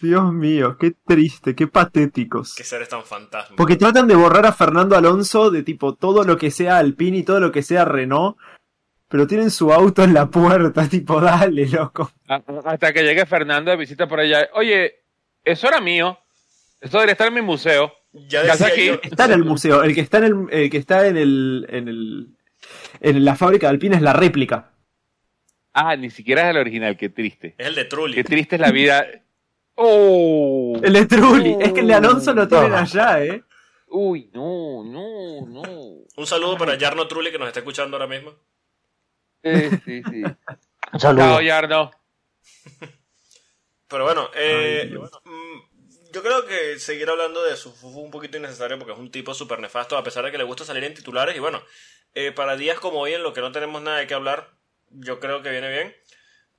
Dios 0.01 0.33
mío, 0.33 0.77
qué 0.79 0.93
triste, 1.07 1.55
qué 1.55 1.69
patéticos. 1.69 2.57
Que 2.57 2.65
seres 2.65 2.89
tan 2.89 3.05
fantasmas. 3.05 3.57
Porque 3.57 3.77
tratan 3.77 4.09
de 4.09 4.17
borrar 4.17 4.45
a 4.47 4.53
Fernando 4.53 4.97
Alonso 4.97 5.51
de 5.53 5.63
tipo 5.63 5.95
todo 5.95 6.25
lo 6.25 6.37
que 6.37 6.51
sea 6.51 6.79
Alpine 6.79 7.19
y 7.19 7.23
todo 7.23 7.39
lo 7.39 7.53
que 7.53 7.63
sea 7.63 7.85
Renault, 7.85 8.37
pero 9.07 9.29
tienen 9.29 9.53
su 9.53 9.73
auto 9.73 10.03
en 10.03 10.13
la 10.13 10.27
puerta, 10.27 10.89
tipo, 10.89 11.21
dale, 11.21 11.69
loco. 11.69 12.11
A- 12.29 12.43
Hasta 12.65 12.93
que 12.93 13.05
llegue 13.05 13.27
Fernando 13.27 13.71
de 13.71 13.77
visita 13.77 14.09
por 14.09 14.19
allá. 14.19 14.49
Oye, 14.55 15.05
eso 15.45 15.69
era 15.69 15.81
mío. 15.81 16.19
Eso 16.83 16.99
debería 16.99 17.13
estar 17.13 17.29
en 17.29 17.35
mi 17.35 17.43
museo. 17.43 17.93
Ya 18.13 18.43
¿Qué 18.43 18.51
hace 18.51 18.65
decía 18.65 18.93
aquí? 18.95 19.03
yo- 19.05 19.11
Está 19.11 19.25
en 19.25 19.33
el 19.33 19.45
museo, 19.45 19.83
el 19.83 19.95
que 19.95 20.01
está 20.03 20.19
en 20.19 20.25
el, 20.25 20.47
el 20.51 20.71
que 20.71 20.77
está 20.77 21.07
en 21.07 21.17
el, 21.17 21.67
en 21.71 21.89
el, 21.89 22.29
en 23.01 23.25
la 23.25 23.37
fábrica 23.37 23.67
de 23.69 23.71
Alpine 23.71 23.97
es 23.97 24.03
la 24.03 24.13
réplica. 24.13 24.71
Ah, 25.73 25.97
ni 25.97 26.11
siquiera 26.11 26.43
es 26.43 26.51
el 26.51 26.59
original. 26.59 26.97
Qué 26.99 27.09
triste. 27.09 27.55
Es 27.57 27.69
el 27.69 27.75
de 27.75 27.85
Trulli. 27.87 28.15
Qué 28.15 28.25
triste 28.25 28.57
es 28.57 28.61
la 28.61 28.71
vida. 28.71 29.07
¡Oh! 29.77 30.79
El 30.83 30.93
de 30.93 31.07
Trulli, 31.07 31.57
es 31.59 31.73
que 31.73 31.81
el 31.81 31.87
de 31.87 31.95
Alonso 31.95 32.35
lo 32.35 32.47
tienen 32.47 32.71
No. 32.73 32.77
allá, 32.77 33.25
eh. 33.25 33.43
Uy, 33.89 34.31
no, 34.35 34.85
no, 34.85 35.47
no. 35.47 35.63
Un 36.17 36.27
saludo 36.27 36.59
para 36.59 36.79
Jarno 36.79 37.07
Trulli 37.09 37.31
que 37.31 37.39
nos 37.39 37.49
está 37.49 37.61
escuchando 37.61 37.97
ahora 37.97 38.07
mismo. 38.07 38.33
Eh, 39.43 39.71
sí, 39.85 40.03
sí. 40.11 40.23
Un 40.93 41.01
saludo. 41.01 41.25
Chao, 41.25 41.41
Yarno. 41.41 41.91
Pero 43.89 44.05
bueno, 44.05 44.29
eh, 44.35 44.81
Ay, 44.85 44.89
Dios. 44.91 45.11
Yo 46.13 46.23
creo 46.23 46.47
que 46.47 46.79
seguir 46.79 47.09
hablando 47.09 47.43
de 47.43 47.57
su 47.57 47.73
fue 47.73 47.91
un 47.91 48.11
poquito 48.11 48.37
innecesario 48.37 48.79
porque 48.79 48.93
es 48.93 48.99
un 48.99 49.11
tipo 49.11 49.35
súper 49.35 49.59
nefasto, 49.61 49.97
a 49.97 50.05
pesar 50.05 50.25
de 50.25 50.31
que 50.31 50.39
le 50.39 50.45
gusta 50.45 50.65
salir 50.65 50.85
en 50.85 50.95
titulares. 50.95 51.35
Y 51.37 51.41
bueno, 51.41 51.63
eh, 52.15 52.33
para 52.33 52.57
días 52.57 52.79
como 52.79 53.01
hoy, 53.01 53.15
en 53.15 53.23
lo 53.23 53.33
que 53.33 53.41
no 53.41 53.53
tenemos 53.53 53.83
nada 53.83 53.99
de 53.99 54.07
qué 54.07 54.15
hablar, 54.15 54.51
yo 54.91 55.19
creo 55.21 55.43
que 55.43 55.51
viene 55.51 55.71
bien. 55.71 55.97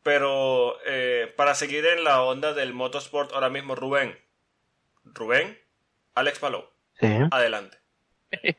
Pero 0.01 0.77
eh, 0.85 1.33
para 1.37 1.55
seguir 1.55 1.85
en 1.85 2.03
la 2.03 2.21
onda 2.23 2.53
del 2.53 2.73
motorsport 2.73 3.31
ahora 3.31 3.49
mismo, 3.49 3.73
Rubén. 3.75 4.17
Rubén, 5.05 5.57
Alex 6.15 6.39
Palou, 6.39 6.65
Sí. 6.99 7.07
adelante. 7.31 7.77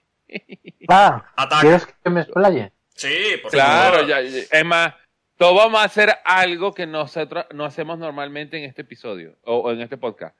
Ah, 0.88 1.32
Ataca. 1.36 1.60
¿quieres 1.62 1.86
que 1.86 2.10
me 2.10 2.20
explaye? 2.20 2.72
Sí, 2.94 3.36
por 3.42 3.50
Claro, 3.52 3.94
favor. 3.94 4.08
ya, 4.08 4.20
ya- 4.20 4.44
es 4.50 4.64
más, 4.64 4.94
todos 5.38 5.56
vamos 5.56 5.80
a 5.80 5.84
hacer 5.84 6.10
algo 6.24 6.74
que 6.74 6.86
nosotros 6.86 7.46
no 7.52 7.64
hacemos 7.64 7.98
normalmente 7.98 8.58
en 8.58 8.64
este 8.64 8.82
episodio 8.82 9.36
o, 9.44 9.56
o 9.60 9.70
en 9.72 9.80
este 9.80 9.96
podcast. 9.96 10.36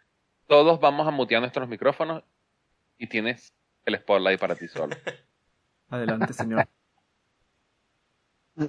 Todos 0.47 0.81
vamos 0.81 1.07
a 1.07 1.11
mutear 1.11 1.41
nuestros 1.41 1.69
micrófonos 1.69 2.23
y 2.99 3.07
tienes 3.09 3.53
el 3.85 3.97
spotlight 3.99 4.39
para 4.41 4.55
ti 4.55 4.69
solo. 4.69 4.95
Adelante, 5.91 6.33
señor. 6.33 6.67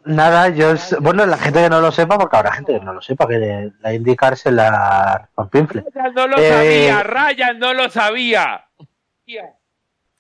Nada, 0.06 0.50
yo, 0.50 0.74
bueno, 1.00 1.28
la 1.28 1.38
gente 1.38 1.62
que 1.62 1.70
no 1.70 1.80
lo 1.80 1.92
sepa, 1.92 2.18
porque 2.18 2.36
habrá 2.36 2.54
gente 2.54 2.74
que 2.74 2.84
no 2.84 2.92
lo 2.94 3.02
sepa, 3.04 3.28
que 3.28 3.38
le- 3.38 3.72
la 3.82 3.94
indicar 3.94 4.36
se 4.36 4.52
la 4.52 5.30
pinfle. 5.52 5.86
Ryan 5.94 6.14
no 6.16 6.28
lo 6.28 6.38
Eh, 6.38 6.50
sabía, 6.50 7.04
Ryan 7.04 7.60
no 7.60 7.74
lo 7.76 7.90
sabía. 7.90 8.66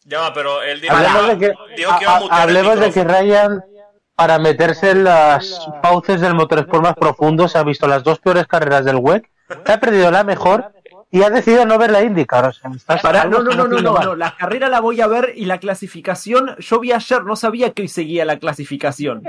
Ya 0.03 0.19
va, 0.19 0.33
pero 0.35 0.61
él 0.61 0.81
dijo, 0.81 0.93
Hablemos 0.95 1.27
de 1.29 1.37
que, 1.39 1.47
dijo 1.75 1.97
que 1.97 2.03
iba 2.03 2.13
a 2.29 2.41
hablemos 2.43 2.79
de 2.79 2.91
que. 2.91 3.03
Ryan, 3.03 3.63
para 4.15 4.37
meterse 4.37 4.91
en 4.91 5.03
las 5.03 5.67
fauces 5.81 6.21
del 6.21 6.35
motorsport 6.35 6.83
más 6.83 6.93
profundo, 6.95 7.47
se 7.47 7.57
ha 7.57 7.63
visto 7.63 7.87
las 7.87 8.03
dos 8.03 8.19
peores 8.19 8.45
carreras 8.45 8.85
del 8.85 8.97
WEC, 8.97 9.27
se 9.65 9.71
ha 9.73 9.79
perdido 9.79 10.11
la 10.11 10.23
mejor 10.23 10.73
y 11.17 11.23
ha 11.23 11.29
decidido 11.29 11.65
no 11.65 11.77
ver 11.77 11.91
la 11.91 12.01
IndyCar. 12.03 12.45
O 12.45 12.51
sea, 12.51 12.69
me 12.69 12.77
estás 12.77 13.03
no, 13.03 13.39
no, 13.39 13.53
no, 13.53 13.67
no, 13.67 13.79
no, 13.81 13.99
no, 13.99 14.15
la 14.15 14.35
carrera 14.35 14.67
la 14.69 14.79
voy 14.81 14.99
a 15.01 15.07
ver 15.07 15.33
y 15.35 15.45
la 15.45 15.59
clasificación, 15.59 16.55
yo 16.59 16.79
vi 16.79 16.91
ayer, 16.91 17.23
no 17.23 17.35
sabía 17.35 17.71
que 17.71 17.83
hoy 17.83 17.87
seguía 17.87 18.25
la 18.25 18.37
clasificación. 18.37 19.23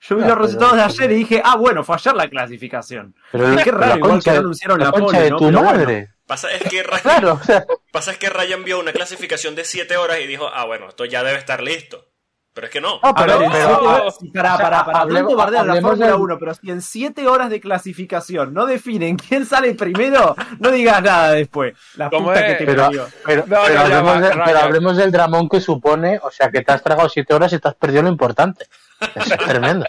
Yo 0.00 0.16
vi 0.16 0.22
Ya, 0.22 0.28
los 0.28 0.34
pero- 0.36 0.42
resultados 0.46 0.76
de 0.76 0.82
ayer 0.82 1.12
y 1.12 1.14
dije, 1.14 1.42
ah, 1.44 1.56
bueno, 1.56 1.84
fue 1.84 1.94
ayer 1.96 2.14
la 2.14 2.28
clasificación. 2.28 3.14
Pero 3.32 3.56
Qué 3.62 3.70
raro, 3.70 3.86
la 3.86 3.96
igual 3.98 4.22
que 4.22 4.30
anunciaron 4.30 4.78
la 4.78 4.84
la 4.86 4.92
pole, 4.92 5.20
de 5.20 5.30
¿no? 5.30 5.36
tu 5.36 5.44
Pero 5.46 5.58
bueno. 5.62 5.78
madre. 5.78 6.08
Pasa 6.26 6.50
es 6.52 6.62
que 6.62 6.82
Ryan, 6.82 7.00
Claro, 7.02 7.32
o 7.40 7.44
sea, 7.44 7.64
pasa 7.92 8.12
es 8.12 8.18
que 8.18 8.28
Ryan 8.30 8.64
vio 8.64 8.78
una 8.80 8.92
clasificación 8.92 9.54
de 9.54 9.64
7 9.64 9.96
horas 9.96 10.18
y 10.22 10.26
dijo, 10.26 10.48
ah, 10.52 10.64
bueno, 10.64 10.88
esto 10.88 11.04
ya 11.04 11.22
debe 11.22 11.38
estar 11.38 11.62
listo. 11.62 12.06
Pero 12.52 12.66
es 12.66 12.72
que 12.72 12.80
no. 12.80 12.94
no, 12.94 13.08
A 13.08 13.14
pero, 13.14 13.38
ver, 13.38 13.48
pero- 13.52 13.66
siete 13.68 13.84
horas- 13.86 14.16
sí, 14.18 14.28
pará, 14.30 14.54
o 14.54 14.56
sea, 14.56 14.64
pará, 14.70 14.84
pará, 14.84 14.98
hablemos- 15.00 15.36
bardean 15.36 15.66
la 15.68 15.72
hablemos 15.74 15.90
Fórmula 15.90 16.06
del- 16.10 16.20
1, 16.20 16.38
pero 16.40 16.54
si 16.54 16.70
en 16.70 16.82
7 16.82 17.26
horas 17.28 17.48
de 17.48 17.60
clasificación 17.60 18.52
no 18.52 18.66
definen 18.66 19.16
quién 19.16 19.46
sale 19.46 19.74
primero, 19.74 20.34
no 20.58 20.70
digas 20.72 21.00
nada 21.02 21.30
después. 21.32 21.74
La 21.94 22.10
¿Cómo 22.10 22.28
puta 22.28 22.40
es? 22.40 22.46
que 22.58 22.64
te 22.64 22.72
pero, 22.72 22.90
pero, 23.24 23.44
No, 23.46 23.56
pero 23.64 23.74
no, 23.74 23.80
hablemos 23.80 24.14
va, 24.16 24.20
de- 24.20 24.40
pero 24.44 24.58
hablemos 24.58 24.96
del 24.96 25.12
dramón 25.12 25.48
que 25.48 25.60
supone, 25.60 26.18
o 26.22 26.30
sea, 26.32 26.50
que 26.50 26.62
te 26.62 26.72
has 26.72 26.82
tragado 26.82 27.08
siete 27.08 27.32
horas 27.34 27.52
y 27.52 27.58
te 27.60 27.68
has 27.68 27.74
perdido 27.76 28.02
lo 28.02 28.08
importante. 28.08 28.66
Eso 29.14 29.34
es 29.34 29.40
tremendo. 29.60 29.86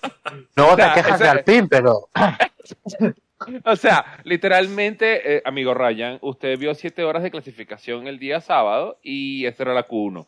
Luego 0.55 0.73
O 0.73 0.75
sea, 0.75 0.93
te 0.93 1.01
quejas 1.01 1.19
de 1.19 1.29
Alpine, 1.29 1.67
pero 1.67 2.09
O 3.65 3.75
sea, 3.75 4.05
literalmente, 4.23 5.37
eh, 5.37 5.41
amigo 5.45 5.73
Ryan, 5.73 6.19
usted 6.21 6.59
vio 6.59 6.75
siete 6.75 7.03
horas 7.03 7.23
de 7.23 7.31
clasificación 7.31 8.05
el 8.07 8.19
día 8.19 8.39
sábado 8.39 8.99
y 9.01 9.47
esa 9.47 9.63
era 9.63 9.73
la 9.73 9.87
Q1. 9.87 10.27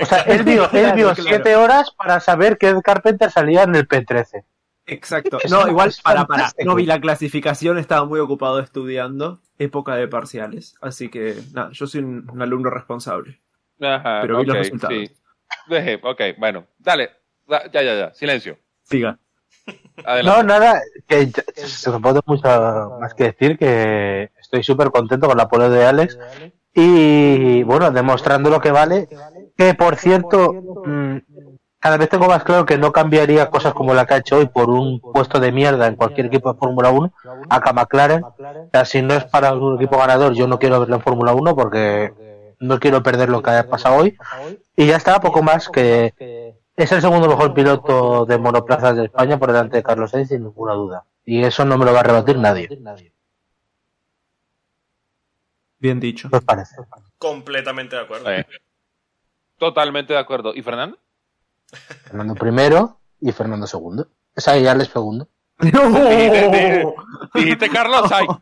O 0.00 0.06
sea, 0.06 0.18
él 0.26 0.42
vio, 0.44 0.70
él 0.72 0.92
vio 0.94 1.14
claro. 1.14 1.22
siete 1.28 1.56
horas 1.56 1.90
para 1.96 2.20
saber 2.20 2.58
que 2.58 2.68
Ed 2.68 2.80
Carpenter 2.82 3.30
salía 3.30 3.62
en 3.62 3.74
el 3.74 3.88
P13. 3.88 4.44
Exacto. 4.86 5.38
No, 5.48 5.66
igual, 5.66 5.88
es 5.88 6.00
para, 6.02 6.26
para. 6.26 6.50
No 6.64 6.74
vi 6.74 6.84
la 6.84 7.00
clasificación, 7.00 7.78
estaba 7.78 8.04
muy 8.04 8.20
ocupado 8.20 8.60
estudiando. 8.60 9.40
Época 9.58 9.94
de 9.94 10.08
parciales. 10.08 10.74
Así 10.82 11.08
que, 11.08 11.36
nada, 11.52 11.70
yo 11.72 11.86
soy 11.86 12.00
un, 12.02 12.28
un 12.30 12.42
alumno 12.42 12.68
responsable. 12.70 13.40
Ajá, 13.80 14.18
Pero 14.22 14.40
vi 14.40 14.46
los 14.46 14.56
resultados. 14.56 14.94
sí. 14.94 15.10
Deje, 15.68 16.00
ok, 16.02 16.20
bueno, 16.38 16.66
dale, 16.78 17.10
da- 17.46 17.70
ya, 17.70 17.82
ya, 17.82 17.94
ya, 17.94 18.14
silencio. 18.14 18.58
Siga. 18.82 19.18
No, 20.24 20.42
nada, 20.42 20.80
que 21.06 21.26
ya- 21.28 21.44
se 21.66 21.90
puede 22.00 22.20
mucho 22.26 22.98
más 23.00 23.14
que 23.14 23.24
decir 23.24 23.56
que 23.56 24.30
estoy 24.40 24.62
súper 24.64 24.90
contento 24.90 25.28
con 25.28 25.36
la 25.38 25.48
pole 25.48 25.68
de 25.70 25.86
Alex 25.86 26.18
y 26.74 27.62
bueno, 27.62 27.90
demostrando 27.92 28.50
lo 28.50 28.60
que 28.60 28.72
vale, 28.72 29.08
que 29.56 29.74
por 29.74 29.96
cierto, 29.96 30.52
mm, 30.84 31.16
cada 31.78 31.96
vez 31.96 32.08
tengo 32.08 32.26
más 32.26 32.44
claro 32.44 32.64
que 32.64 32.78
no 32.78 32.92
cambiaría 32.92 33.50
cosas 33.50 33.74
como 33.74 33.94
la 33.94 34.06
que 34.06 34.14
ha 34.14 34.18
hecho 34.18 34.38
hoy 34.38 34.46
por 34.46 34.70
un 34.70 35.00
puesto 35.00 35.38
de 35.38 35.52
mierda 35.52 35.86
en 35.86 35.96
cualquier 35.96 36.26
equipo 36.26 36.52
de 36.52 36.58
Fórmula 36.58 36.90
1, 36.90 37.12
acá 37.50 37.72
McLaren, 37.72 38.24
o 38.24 38.34
sea, 38.72 38.84
si 38.84 39.02
no 39.02 39.14
es 39.14 39.24
para 39.24 39.52
un 39.54 39.76
equipo 39.76 39.98
ganador, 39.98 40.32
yo 40.34 40.46
no 40.46 40.58
quiero 40.58 40.80
verlo 40.80 40.96
en 40.96 41.02
Fórmula 41.02 41.34
1 41.34 41.54
porque 41.54 42.54
no 42.60 42.80
quiero 42.80 43.02
perder 43.02 43.28
lo 43.28 43.42
que 43.42 43.50
haya 43.50 43.68
pasado 43.68 43.96
hoy 43.96 44.16
y 44.76 44.86
ya 44.86 44.96
está, 44.96 45.20
poco 45.20 45.42
más 45.42 45.68
que 45.68 46.14
es 46.76 46.90
el 46.90 47.00
segundo 47.00 47.28
mejor 47.28 47.54
piloto 47.54 48.26
de 48.26 48.38
monoplazas 48.38 48.96
de 48.96 49.04
España 49.04 49.38
por 49.38 49.52
delante 49.52 49.76
de 49.76 49.82
Carlos 49.82 50.10
Sainz 50.10 50.28
sin 50.28 50.42
ninguna 50.42 50.74
duda. 50.74 51.04
Y 51.24 51.44
eso 51.44 51.64
no 51.64 51.78
me 51.78 51.84
lo 51.84 51.92
va 51.92 52.00
a 52.00 52.04
rebatir 52.04 52.38
nadie. 52.38 52.68
¿Qué 52.68 53.12
Bien 55.78 56.00
dicho. 56.00 56.28
os 56.32 56.42
parece? 56.42 56.76
Completamente 57.18 57.94
de 57.94 58.02
acuerdo. 58.02 58.30
Eh, 58.30 58.46
Totalmente 59.58 60.12
de 60.12 60.18
acuerdo. 60.18 60.54
¿Y 60.54 60.62
Fernando? 60.62 60.98
Fernando 62.04 62.34
primero 62.34 62.98
y 63.20 63.32
Fernando 63.32 63.66
segundo. 63.66 64.08
O 64.36 64.40
sea, 64.40 64.56
ya 64.58 64.74
les 64.74 64.88
segundo. 64.88 65.28
Dijiste, 65.58 66.86
dijiste 67.34 67.70
Carlos 67.70 68.08
Sainz. 68.08 68.36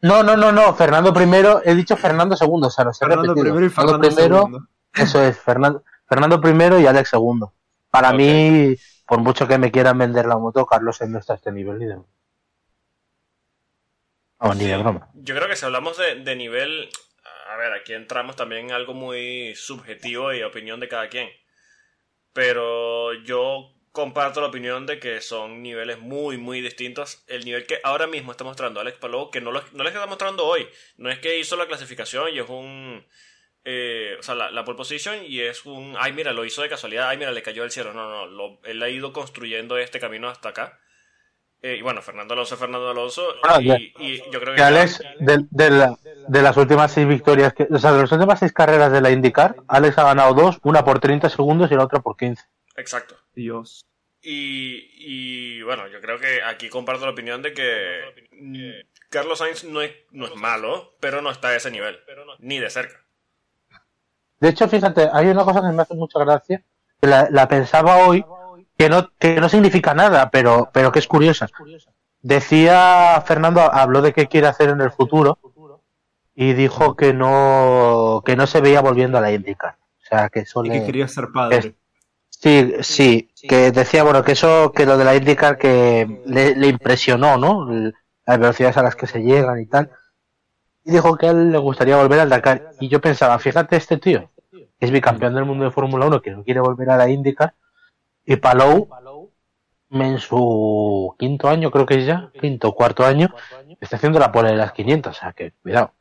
No, 0.00 0.22
no, 0.22 0.36
no, 0.36 0.52
no. 0.52 0.74
Fernando 0.74 1.12
primero. 1.12 1.60
He 1.64 1.74
dicho 1.74 1.96
Fernando 1.96 2.36
segundo. 2.36 2.68
O 2.68 2.70
sea, 2.70 2.84
los 2.84 2.96
he 3.00 3.06
Fernando 3.06 3.34
repetido. 3.34 3.44
primero 3.44 3.66
y 3.66 3.70
Fernando 3.70 4.08
primero. 4.08 4.36
segundo. 4.36 4.68
Eso 4.94 5.22
es. 5.22 5.38
Fernando, 5.38 5.82
Fernando 6.06 6.40
primero 6.40 6.80
y 6.80 6.86
Alex 6.86 7.10
segundo. 7.10 7.52
Para 7.90 8.12
mí, 8.12 8.74
por 9.06 9.20
mucho 9.20 9.46
que 9.46 9.58
me 9.58 9.70
quieran 9.70 9.98
vender 9.98 10.26
la 10.26 10.38
moto, 10.38 10.66
Carlos 10.66 10.96
Sainz 10.96 11.12
no 11.12 11.18
está 11.18 11.34
a 11.34 11.36
este 11.36 11.52
nivel 11.52 11.78
ni 11.78 11.86
de. 11.86 11.96
No, 14.38 14.54
ni 14.54 14.64
de 14.64 14.76
broma. 14.76 15.08
Yo 15.14 15.34
creo 15.34 15.48
que 15.48 15.56
si 15.56 15.64
hablamos 15.64 15.96
de, 15.96 16.16
de 16.16 16.36
nivel, 16.36 16.88
a 17.56 17.58
ver, 17.58 17.72
aquí 17.72 17.94
entramos 17.94 18.36
también 18.36 18.66
en 18.66 18.72
algo 18.72 18.92
muy 18.92 19.54
subjetivo 19.54 20.32
y 20.34 20.42
opinión 20.42 20.78
de 20.78 20.88
cada 20.88 21.08
quien. 21.08 21.30
Pero 22.34 23.14
yo 23.24 23.72
comparto 23.92 24.42
la 24.42 24.48
opinión 24.48 24.84
de 24.84 25.00
que 25.00 25.22
son 25.22 25.62
niveles 25.62 25.98
muy, 25.98 26.36
muy 26.36 26.60
distintos. 26.60 27.24
El 27.28 27.46
nivel 27.46 27.66
que 27.66 27.80
ahora 27.82 28.06
mismo 28.06 28.30
está 28.30 28.44
mostrando 28.44 28.78
Alex 28.78 28.98
Palou, 28.98 29.30
que 29.30 29.40
no 29.40 29.52
lo, 29.52 29.64
no 29.72 29.88
está 29.88 30.06
mostrando 30.06 30.44
hoy. 30.44 30.68
No 30.98 31.10
es 31.10 31.18
que 31.18 31.38
hizo 31.38 31.56
la 31.56 31.66
clasificación 31.66 32.28
y 32.34 32.38
es 32.38 32.48
un... 32.48 33.06
eh, 33.64 34.16
o 34.18 34.22
sea, 34.22 34.34
la, 34.34 34.50
la 34.50 34.64
pole 34.66 34.76
position 34.76 35.24
y 35.24 35.40
es 35.40 35.64
un... 35.64 35.96
Ay, 35.98 36.12
mira, 36.12 36.34
lo 36.34 36.44
hizo 36.44 36.60
de 36.60 36.68
casualidad. 36.68 37.08
Ay, 37.08 37.16
mira, 37.16 37.32
le 37.32 37.42
cayó 37.42 37.62
del 37.62 37.70
cielo. 37.70 37.94
No, 37.94 38.26
no, 38.26 38.60
él 38.64 38.82
ha 38.82 38.90
ido 38.90 39.14
construyendo 39.14 39.78
este 39.78 39.98
camino 39.98 40.28
hasta 40.28 40.50
acá. 40.50 40.78
Eh, 41.62 41.76
y 41.78 41.82
bueno, 41.82 42.02
Fernando 42.02 42.34
Alonso, 42.34 42.56
Fernando 42.56 42.90
Alonso. 42.90 43.22
Ah, 43.42 43.60
y, 43.60 43.92
yo 44.30 44.40
creo 44.40 44.54
que... 44.54 44.56
Que 44.56 44.62
Alex, 44.62 45.02
de, 45.20 45.46
de 45.50 45.70
la- 45.70 45.96
de 46.28 46.42
las 46.42 46.56
últimas 46.56 46.92
seis 46.92 47.06
victorias, 47.06 47.54
que, 47.54 47.68
o 47.70 47.78
sea, 47.78 47.92
de 47.92 48.02
las 48.02 48.12
últimas 48.12 48.38
seis 48.40 48.52
carreras 48.52 48.90
de 48.92 49.00
la 49.00 49.10
IndyCar, 49.10 49.56
Alex 49.68 49.98
ha 49.98 50.04
ganado 50.04 50.34
dos, 50.34 50.58
una 50.64 50.84
por 50.84 50.98
30 50.98 51.28
segundos 51.30 51.70
y 51.70 51.74
la 51.74 51.84
otra 51.84 52.00
por 52.00 52.16
15. 52.16 52.42
Exacto. 52.76 53.16
Dios. 53.34 53.84
Y, 54.22 54.88
y, 54.98 55.62
bueno, 55.62 55.86
yo 55.88 56.00
creo 56.00 56.18
que 56.18 56.42
aquí 56.42 56.68
comparto 56.68 57.04
la 57.04 57.12
opinión 57.12 57.42
de 57.42 57.52
que 57.52 58.00
Carlos 59.08 59.38
Sainz 59.38 59.64
no 59.64 59.82
es, 59.82 59.92
no 60.10 60.26
es 60.26 60.34
malo, 60.34 60.96
pero 60.98 61.22
no 61.22 61.30
está 61.30 61.48
a 61.48 61.56
ese 61.56 61.70
nivel, 61.70 61.98
ni 62.40 62.58
de 62.58 62.70
cerca. 62.70 63.04
De 64.40 64.48
hecho, 64.48 64.68
fíjate, 64.68 65.08
hay 65.12 65.28
una 65.28 65.44
cosa 65.44 65.60
que 65.62 65.68
me 65.68 65.82
hace 65.82 65.94
mucha 65.94 66.18
gracia, 66.18 66.62
que 67.00 67.06
la, 67.06 67.28
la 67.30 67.46
pensaba 67.46 67.98
hoy, 68.06 68.24
que 68.76 68.88
no, 68.88 69.10
que 69.18 69.40
no 69.40 69.48
significa 69.48 69.94
nada, 69.94 70.30
pero, 70.30 70.68
pero 70.72 70.92
que 70.92 70.98
es 70.98 71.06
curiosa. 71.08 71.48
Decía 72.22 73.22
Fernando, 73.26 73.60
habló 73.72 74.02
de 74.02 74.12
qué 74.12 74.26
quiere 74.26 74.48
hacer 74.48 74.70
en 74.70 74.80
el 74.80 74.90
futuro 74.90 75.38
y 76.34 76.52
dijo 76.54 76.96
que 76.96 77.14
no, 77.14 78.22
que 78.24 78.36
no 78.36 78.46
se 78.46 78.60
veía 78.60 78.80
volviendo 78.80 79.16
a 79.18 79.20
la 79.20 79.32
IndyCar. 79.32 79.76
O 80.02 80.06
sea, 80.08 80.28
que 80.28 80.40
eso 80.40 80.64
Y 80.64 80.68
le- 80.68 80.80
que 80.80 80.86
quería 80.86 81.08
ser 81.08 81.28
padre. 81.32 81.58
es- 81.58 81.72
Sí, 82.28 82.74
sí, 82.82 83.30
que 83.48 83.72
decía, 83.72 84.02
bueno, 84.02 84.22
que 84.22 84.32
eso, 84.32 84.70
que 84.72 84.84
lo 84.84 84.98
de 84.98 85.04
la 85.06 85.14
IndyCar 85.16 85.56
que 85.56 86.20
le, 86.26 86.54
le 86.54 86.66
impresionó, 86.68 87.38
¿no? 87.38 87.66
Las 88.26 88.38
velocidades 88.38 88.76
a 88.76 88.82
las 88.82 88.94
que 88.94 89.06
se 89.06 89.22
llegan 89.22 89.58
y 89.58 89.66
tal. 89.66 89.90
Y 90.84 90.90
dijo 90.90 91.16
que 91.16 91.28
a 91.28 91.30
él 91.30 91.50
le 91.50 91.58
gustaría 91.58 91.96
volver 91.96 92.20
al 92.20 92.28
Dakar. 92.28 92.72
Y 92.78 92.88
yo 92.88 93.00
pensaba, 93.00 93.38
fíjate 93.38 93.76
este 93.76 93.96
tío, 93.96 94.30
que 94.52 94.68
es 94.80 94.90
bicampeón 94.90 95.34
del 95.34 95.46
mundo 95.46 95.64
de 95.64 95.70
Fórmula 95.70 96.06
1, 96.06 96.20
que 96.20 96.32
no 96.32 96.44
quiere 96.44 96.60
volver 96.60 96.90
a 96.90 96.96
la 96.98 97.08
IndyCar. 97.08 97.54
Y 98.26 98.36
Palou, 98.36 98.88
en 99.90 100.18
su 100.18 101.14
quinto 101.18 101.48
año, 101.48 101.70
creo 101.70 101.86
que 101.86 101.94
es 102.00 102.06
ya, 102.06 102.30
quinto 102.40 102.68
o 102.68 102.74
cuarto 102.74 103.04
año, 103.04 103.32
está 103.80 103.96
haciendo 103.96 104.18
la 104.18 104.32
pole 104.32 104.50
de 104.50 104.56
las 104.56 104.72
500. 104.72 105.16
O 105.16 105.18
sea, 105.18 105.32
que, 105.32 105.52
cuidado. 105.62 105.94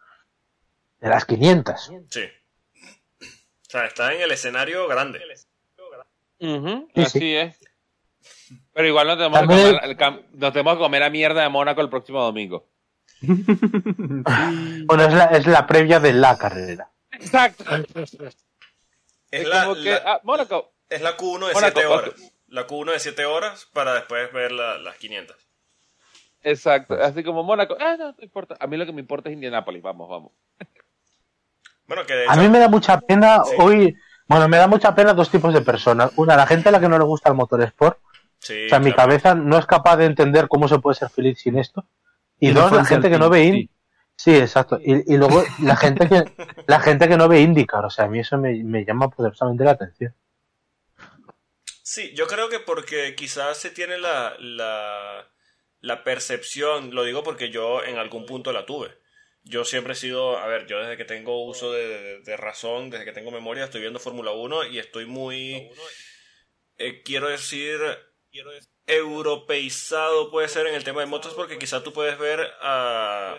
De 1.00 1.10
las 1.10 1.26
500. 1.26 1.92
Sí. 2.10 2.24
O 3.22 3.70
sea, 3.70 3.86
está 3.86 4.14
en 4.14 4.22
el 4.22 4.32
escenario 4.32 4.88
grande. 4.88 5.20
Ujú, 6.40 6.90
Sí, 6.96 7.02
así 7.02 7.20
sí. 7.20 7.36
es. 7.36 7.60
Pero 8.74 8.88
igual 8.88 9.08
no 9.08 9.16
tenemos, 9.18 9.40
También- 9.40 9.76
comer, 9.78 9.84
el 9.86 9.98
cam- 9.98 10.24
nos 10.34 10.52
tenemos 10.52 10.74
que 10.74 10.80
comer 10.80 11.02
la 11.02 11.10
mierda 11.10 11.44
de 11.44 11.50
Mónaco 11.50 11.82
el 11.82 11.90
próximo 11.90 12.22
domingo. 12.22 12.68
Bueno, 13.22 15.04
es 15.06 15.14
la, 15.14 15.26
es 15.26 15.48
la 15.48 15.66
previa 15.66 16.00
de 16.00 16.14
la 16.14 16.38
carrera. 16.38 16.92
Exacto. 17.12 17.64
Es 17.96 18.18
Es 19.32 19.48
la, 19.48 19.64
como 19.66 19.76
que, 19.76 19.92
la- 19.92 20.02
ah, 20.06 20.20
Mónaco. 20.24 20.74
Es 20.90 21.02
la 21.02 21.18
Q1 21.18 21.48
de 21.48 21.54
Mónaco, 21.54 21.80
7 21.80 21.86
ok. 21.86 21.92
horas. 21.92 22.34
La 22.48 22.68
Q1 22.68 22.92
de 22.94 23.00
7 23.00 23.26
horas 23.26 23.68
para 23.74 23.94
después 23.96 24.32
ver 24.34 24.52
la- 24.52 24.78
las 24.78 24.96
500. 24.98 25.36
Exacto. 26.44 26.94
Así 27.02 27.24
como 27.24 27.44
Mónaco. 27.44 27.76
Ah, 27.80 27.96
no, 27.98 28.08
no 28.12 28.16
importa. 28.20 28.56
A 28.60 28.68
mí 28.68 28.78
lo 28.78 28.86
que 28.86 28.94
me 28.94 29.02
importa 29.02 29.30
es 29.30 29.34
Indianápolis. 29.34 29.82
Vamos, 29.82 30.08
vamos. 30.10 30.32
Bueno, 31.88 32.06
que 32.06 32.14
de 32.14 32.26
A 32.28 32.36
mí 32.36 32.48
me 32.50 32.60
da 32.60 32.68
mucha 32.68 33.00
pena 33.00 33.44
Sí. 33.44 33.56
hoy, 33.60 33.96
bueno, 34.28 34.48
me 34.48 34.58
da 34.58 34.68
mucha 34.68 34.94
pena 34.96 35.14
dos 35.14 35.30
tipos 35.30 35.54
de 35.54 35.62
personas. 35.62 36.12
Una, 36.16 36.36
la 36.36 36.48
gente 36.48 36.70
a 36.70 36.72
la 36.72 36.80
que 36.80 36.88
no 36.90 36.98
le 36.98 37.04
gusta 37.04 37.30
el 37.30 37.36
motor 37.36 37.62
sport. 37.64 38.00
sí, 38.40 38.66
O 38.66 38.70
sea, 38.70 38.80
mi 38.80 38.92
cabeza 38.94 39.34
no 39.36 39.58
es 39.58 39.66
capaz 39.66 39.98
de 39.98 40.06
entender 40.06 40.48
cómo 40.48 40.68
se 40.68 40.80
puede 40.80 40.96
ser 40.96 41.10
feliz 41.10 41.40
sin 41.40 41.58
esto. 41.58 41.86
Y 42.40 42.50
Y 42.50 42.54
dos, 42.54 42.72
la 42.72 42.86
gente 42.86 43.10
que 43.10 43.18
no 43.18 43.30
ve 43.30 43.40
sí. 43.42 43.48
Indy. 43.48 43.70
Sí, 44.18 44.36
exacto. 44.38 44.80
Y, 44.82 45.14
y 45.14 45.18
luego 45.18 45.44
la 45.62 45.76
gente 45.76 46.08
que 46.08 46.24
la 46.68 46.80
gente 46.80 47.08
que 47.08 47.18
no 47.18 47.28
ve 47.28 47.42
IndyCar. 47.42 47.86
O 47.86 47.90
sea, 47.90 48.06
a 48.06 48.08
mí 48.08 48.20
eso 48.20 48.38
me, 48.38 48.64
me 48.64 48.86
llama 48.86 49.10
poderosamente 49.10 49.64
la 49.64 49.72
atención. 49.72 50.14
Sí, 51.88 52.14
yo 52.16 52.26
creo 52.28 52.50
que 52.50 52.60
porque 52.60 53.14
quizás 53.16 53.60
se 53.60 53.70
tiene 53.70 53.98
la, 54.00 54.36
la, 54.40 55.32
la 55.82 56.04
percepción, 56.04 56.96
lo 56.96 57.04
digo 57.04 57.24
porque 57.24 57.52
yo 57.52 57.84
en 57.84 57.98
algún 57.98 58.26
punto 58.26 58.52
la 58.52 58.66
tuve. 58.66 58.98
Yo 59.44 59.64
siempre 59.66 59.94
he 59.94 59.96
sido, 59.96 60.40
a 60.40 60.48
ver, 60.48 60.66
yo 60.66 60.80
desde 60.80 60.98
que 60.98 61.06
tengo 61.06 61.46
uso 61.46 61.72
de, 61.72 61.88
de- 61.88 62.20
de 62.22 62.38
razón, 62.38 62.90
desde 62.90 63.06
que 63.06 63.12
tengo 63.12 63.30
memoria, 63.32 63.66
estoy 63.66 63.82
viendo 63.82 64.00
Fórmula 64.00 64.32
1 64.32 64.66
y 64.66 64.80
estoy 64.80 65.06
muy, 65.06 65.70
eh, 66.78 67.02
quiero 67.04 67.28
decir, 67.30 67.80
europeizado 68.88 70.30
puede 70.32 70.48
ser 70.48 70.68
en 70.68 70.76
el 70.76 70.84
tema 70.84 71.02
de 71.02 71.08
motos 71.08 71.34
porque 71.34 71.58
quizás 71.58 71.84
tú 71.84 71.92
puedes 71.94 72.18
ver 72.20 72.40
a, 72.62 73.36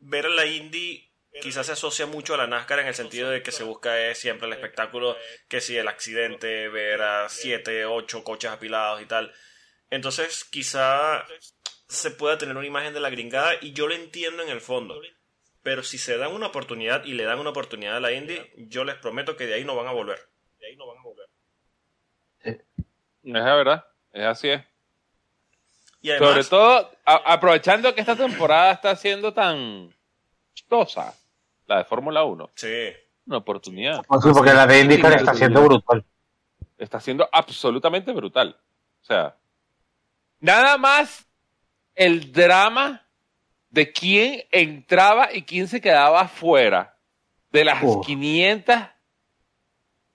ver 0.00 0.26
a 0.26 0.28
la 0.28 0.46
Indy 0.46 1.07
quizás 1.42 1.66
se 1.66 1.72
asocia 1.72 2.06
mucho 2.06 2.34
a 2.34 2.36
la 2.36 2.46
NASCAR 2.46 2.80
en 2.80 2.86
el 2.88 2.94
sentido 2.94 3.30
de 3.30 3.42
que 3.42 3.52
se 3.52 3.62
busca 3.64 3.98
es 4.08 4.18
siempre 4.18 4.46
el 4.46 4.52
espectáculo, 4.54 5.16
que 5.48 5.60
si 5.60 5.76
el 5.76 5.88
accidente, 5.88 6.68
ver 6.68 7.02
a 7.02 7.28
siete, 7.28 7.84
ocho 7.86 8.24
coches 8.24 8.50
apilados 8.50 9.00
y 9.02 9.06
tal. 9.06 9.32
Entonces 9.90 10.44
quizá 10.44 11.24
se 11.88 12.10
pueda 12.10 12.36
tener 12.38 12.56
una 12.56 12.66
imagen 12.66 12.92
de 12.94 13.00
la 13.00 13.10
gringada 13.10 13.52
y 13.60 13.72
yo 13.72 13.86
lo 13.88 13.94
entiendo 13.94 14.42
en 14.42 14.48
el 14.50 14.60
fondo. 14.60 15.00
Pero 15.62 15.82
si 15.82 15.98
se 15.98 16.16
dan 16.18 16.32
una 16.32 16.46
oportunidad 16.46 17.04
y 17.04 17.14
le 17.14 17.24
dan 17.24 17.38
una 17.38 17.50
oportunidad 17.50 17.96
a 17.96 18.00
la 18.00 18.12
Indy, 18.12 18.40
yo 18.56 18.84
les 18.84 18.96
prometo 18.96 19.36
que 19.36 19.46
de 19.46 19.54
ahí 19.54 19.64
no 19.64 19.74
van 19.76 19.86
a 19.86 19.92
volver. 19.92 20.18
De 20.60 20.66
ahí 20.66 20.76
no 20.76 20.86
van 20.86 20.98
a 20.98 21.02
volver. 21.02 21.26
Es 22.42 22.58
la 23.22 23.54
verdad. 23.54 23.86
Es 24.12 24.24
así 24.24 24.48
es. 24.50 24.62
Y 26.00 26.10
además, 26.10 26.30
Sobre 26.30 26.44
todo, 26.44 26.96
a- 27.04 27.32
aprovechando 27.32 27.94
que 27.94 28.00
esta 28.00 28.16
temporada 28.16 28.72
está 28.72 28.94
siendo 28.96 29.34
tan 29.34 29.92
chistosa, 30.58 31.14
la 31.66 31.78
de 31.78 31.84
Fórmula 31.84 32.24
1, 32.24 32.50
sí, 32.54 32.88
una 33.26 33.38
oportunidad. 33.38 34.04
Pues 34.06 34.22
sí, 34.22 34.30
porque 34.32 34.52
la 34.52 34.66
de 34.66 34.80
IndyCar 34.80 35.12
está 35.14 35.34
siendo 35.34 35.62
brutal. 35.62 36.04
Está 36.76 37.00
siendo 37.00 37.28
absolutamente 37.30 38.12
brutal. 38.12 38.56
O 39.02 39.04
sea, 39.04 39.36
nada 40.40 40.76
más 40.76 41.26
el 41.94 42.32
drama 42.32 43.06
de 43.70 43.92
quién 43.92 44.42
entraba 44.50 45.32
y 45.32 45.42
quién 45.42 45.68
se 45.68 45.80
quedaba 45.80 46.26
fuera 46.26 46.96
de 47.50 47.64
las 47.64 47.82
Uf. 47.82 48.04
500 48.06 48.76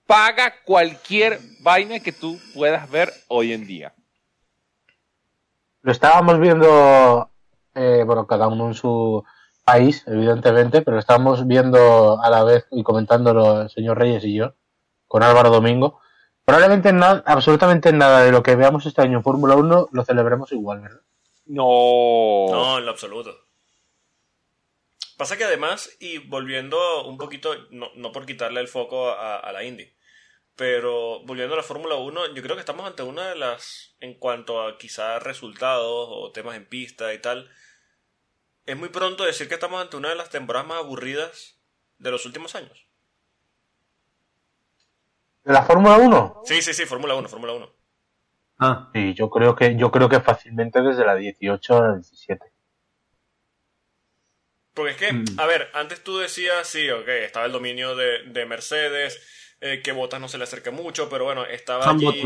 paga 0.06 0.62
cualquier 0.64 1.38
vaina 1.62 2.00
que 2.00 2.12
tú 2.12 2.38
puedas 2.54 2.90
ver 2.90 3.10
hoy 3.28 3.52
en 3.52 3.66
día. 3.66 3.94
Lo 5.82 5.92
estábamos 5.92 6.38
viendo, 6.38 7.30
eh, 7.74 8.02
bueno, 8.06 8.26
cada 8.26 8.48
uno 8.48 8.68
en 8.68 8.74
su 8.74 9.22
país, 9.64 10.04
evidentemente, 10.06 10.82
pero 10.82 10.94
lo 10.94 11.00
estábamos 11.00 11.46
viendo 11.46 12.22
a 12.22 12.30
la 12.30 12.44
vez 12.44 12.66
y 12.70 12.82
comentándolo 12.82 13.62
el 13.62 13.70
señor 13.70 13.98
Reyes 13.98 14.24
y 14.24 14.34
yo, 14.34 14.54
con 15.06 15.22
Álvaro 15.22 15.50
Domingo. 15.50 16.00
Probablemente 16.44 16.92
nada, 16.92 17.22
absolutamente 17.26 17.92
nada 17.92 18.22
de 18.22 18.30
lo 18.30 18.42
que 18.42 18.54
veamos 18.54 18.84
este 18.86 19.02
año 19.02 19.18
en 19.18 19.24
Fórmula 19.24 19.56
1 19.56 19.88
lo 19.90 20.04
celebremos 20.04 20.52
igual, 20.52 20.80
¿verdad? 20.80 21.00
No. 21.46 22.46
no, 22.50 22.78
en 22.78 22.84
lo 22.84 22.90
absoluto. 22.90 23.34
Pasa 25.16 25.36
que 25.36 25.44
además, 25.44 25.96
y 26.00 26.18
volviendo 26.18 27.06
un 27.06 27.16
poquito, 27.16 27.54
no, 27.70 27.88
no 27.94 28.12
por 28.12 28.26
quitarle 28.26 28.60
el 28.60 28.68
foco 28.68 29.10
a, 29.10 29.36
a 29.36 29.52
la 29.52 29.64
Indy, 29.64 29.94
pero 30.56 31.20
volviendo 31.24 31.54
a 31.54 31.56
la 31.56 31.62
Fórmula 31.62 31.94
1, 31.96 32.34
yo 32.34 32.42
creo 32.42 32.56
que 32.56 32.60
estamos 32.60 32.86
ante 32.86 33.02
una 33.02 33.28
de 33.28 33.36
las, 33.36 33.94
en 34.00 34.14
cuanto 34.14 34.60
a 34.60 34.76
quizás 34.76 35.22
resultados 35.22 36.08
o 36.10 36.30
temas 36.32 36.56
en 36.56 36.68
pista 36.68 37.14
y 37.14 37.20
tal, 37.20 37.50
es 38.66 38.76
muy 38.76 38.88
pronto 38.88 39.24
decir 39.24 39.48
que 39.48 39.54
estamos 39.54 39.80
ante 39.80 39.96
una 39.96 40.08
de 40.10 40.14
las 40.16 40.30
temporadas 40.30 40.66
más 40.68 40.78
aburridas 40.78 41.58
de 41.98 42.10
los 42.10 42.24
últimos 42.26 42.54
años. 42.54 42.86
¿De 45.44 45.52
la 45.52 45.62
Fórmula 45.62 45.98
1? 45.98 46.42
Sí, 46.44 46.62
sí, 46.62 46.72
sí, 46.72 46.86
Fórmula 46.86 47.14
1, 47.14 47.28
Fórmula 47.28 47.52
1. 47.52 47.70
Ah, 48.58 48.88
Sí, 48.94 49.14
yo 49.14 49.28
creo 49.30 49.54
que, 49.54 49.76
yo 49.76 49.90
creo 49.90 50.08
que 50.08 50.20
fácilmente 50.20 50.80
desde 50.80 51.04
la 51.04 51.16
18 51.16 51.76
a 51.76 51.88
la 51.88 51.94
17. 51.94 52.52
Porque 54.72 54.90
es 54.92 54.96
que, 54.96 55.12
Mm. 55.12 55.24
a 55.38 55.46
ver, 55.46 55.70
antes 55.74 56.02
tú 56.02 56.18
decías, 56.18 56.66
sí, 56.66 56.90
ok, 56.90 57.06
estaba 57.08 57.46
el 57.46 57.52
dominio 57.52 57.94
de, 57.94 58.24
de 58.24 58.46
Mercedes, 58.46 59.20
eh, 59.60 59.80
que 59.84 59.92
Bottas 59.92 60.20
no 60.20 60.28
se 60.28 60.38
le 60.38 60.44
acerca 60.44 60.70
mucho, 60.70 61.08
pero 61.08 61.24
bueno, 61.24 61.44
estaba 61.44 61.84
allí... 61.90 62.22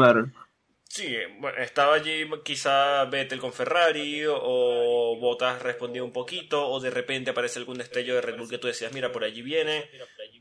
Sí, 0.89 1.17
bueno, 1.39 1.59
estaba 1.59 1.95
allí 1.95 2.29
quizá 2.45 3.05
Vettel 3.05 3.41
con 3.41 3.53
Ferrari 3.53 4.23
o 4.27 5.17
Bottas 5.21 5.61
respondía 5.63 6.03
un 6.03 6.13
poquito 6.13 6.67
o 6.67 6.81
de 6.81 6.91
repente 6.91 7.31
aparece 7.31 7.59
algún 7.59 7.79
destello 7.79 8.15
de 8.15 8.23
Red 8.23 8.37
Bull 8.39 8.49
que 8.49 8.59
tú 8.59 8.67
decías, 8.69 8.93
mira, 8.93 9.13
por 9.13 9.23
allí 9.23 9.43
viene, 9.43 9.89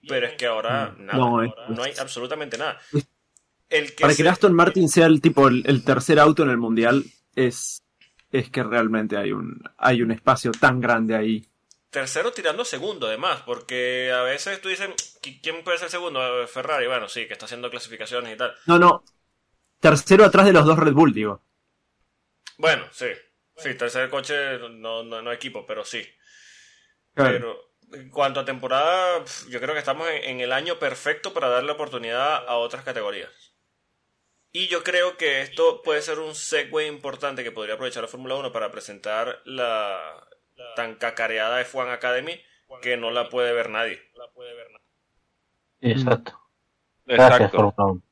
pero 0.08 0.26
es 0.26 0.34
que 0.36 0.46
ahora 0.46 0.94
Mm. 0.98 1.06
nada, 1.06 1.20
No, 1.20 1.44
no, 1.68 1.84
hay 1.84 1.94
absolutamente 2.00 2.58
nada. 2.58 2.80
El 3.70 3.96
que 3.96 4.04
Para 4.04 4.14
se- 4.14 4.18
que 4.18 4.22
el 4.24 4.28
Aston 4.30 4.54
Martin 4.56 4.90
sea 4.90 5.06
el 5.08 5.22
tipo 5.22 5.48
el, 5.48 5.64
el 5.68 5.84
tercer 5.84 6.20
auto 6.20 6.44
en 6.44 6.50
el 6.50 6.58
mundial 6.58 7.04
es 7.36 7.82
es 8.32 8.50
que 8.50 8.62
realmente 8.62 9.16
hay 9.18 9.32
un, 9.32 9.62
hay 9.78 10.02
un 10.02 10.12
espacio 10.12 10.52
tan 10.52 10.82
grande 10.82 11.16
ahí. 11.16 11.46
Tercero 11.90 12.32
tirando 12.32 12.64
segundo, 12.66 13.08
además, 13.08 13.42
porque 13.46 14.12
a 14.14 14.22
veces 14.22 14.62
tú 14.62 14.70
dices, 14.70 14.90
¿quién 15.42 15.64
puede 15.64 15.78
ser 15.78 15.90
segundo? 15.90 16.48
Ferrari, 16.48 16.86
bueno, 16.88 17.08
sí, 17.10 17.26
que 17.28 17.34
está 17.34 17.46
haciendo 17.46 17.70
clasificaciones 17.70 18.34
y 18.34 18.38
tal. 18.38 18.56
No, 18.68 18.78
no. 18.78 19.04
Tercero 19.80 20.26
atrás 20.26 20.46
de 20.46 20.54
los 20.54 20.66
dos 20.66 20.80
Red 20.80 20.94
Bull, 20.94 21.13
digo. 21.13 21.42
Bueno, 22.58 22.86
sí. 22.92 23.08
Sí, 23.58 23.74
tercer 23.76 24.10
coche, 24.10 24.60
no, 24.70 25.04
no, 25.04 25.32
equipo, 25.32 25.66
pero 25.66 25.84
sí. 25.84 26.08
Pero 27.13 27.72
en 27.92 28.10
cuanto 28.10 28.40
a 28.40 28.46
temporada, 28.46 29.24
yo 29.50 29.60
creo 29.60 29.74
que 29.74 29.80
estamos 29.80 30.08
en, 30.10 30.42
el 30.42 30.54
año 30.54 30.78
perfecto 30.78 31.34
para 31.34 31.50
darle 31.50 31.72
oportunidad 31.72 32.48
a 32.48 32.56
otras 32.58 32.84
categorías. 32.84 33.32
Y 34.52 34.68
yo 34.68 34.84
creo 34.84 35.18
que 35.18 35.42
esto 35.42 35.82
puede 35.82 36.02
ser 36.02 36.20
un 36.20 36.36
segue 36.36 36.86
importante 36.86 37.44
que 37.44 37.52
podría 37.52 37.76
aprovechar 37.76 38.04
la 38.04 38.10
Fórmula 38.10 38.36
1 38.36 38.52
para 38.52 38.72
presentar 38.72 39.42
la 39.46 40.28
tan 40.76 40.96
cacareada 40.96 41.62
F1 41.62 41.92
Academy 41.92 42.40
que 42.82 42.98
no 42.98 43.12
la 43.12 43.30
puede 43.30 43.54
ver 43.54 43.70
nadie. 43.70 44.02
Exacto. 45.82 46.40
Gracias, 47.06 47.52
Fórmula 47.52 47.76
1. 47.78 48.07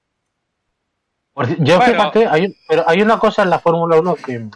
Yo 1.60 1.82
fíjate, 1.82 2.28
hay, 2.28 2.56
pero 2.68 2.88
hay 2.88 3.02
una 3.02 3.20
cosa 3.20 3.44
en 3.44 3.50
la 3.50 3.60
Fórmula 3.60 4.00
1 4.00 4.16
que 4.16 4.50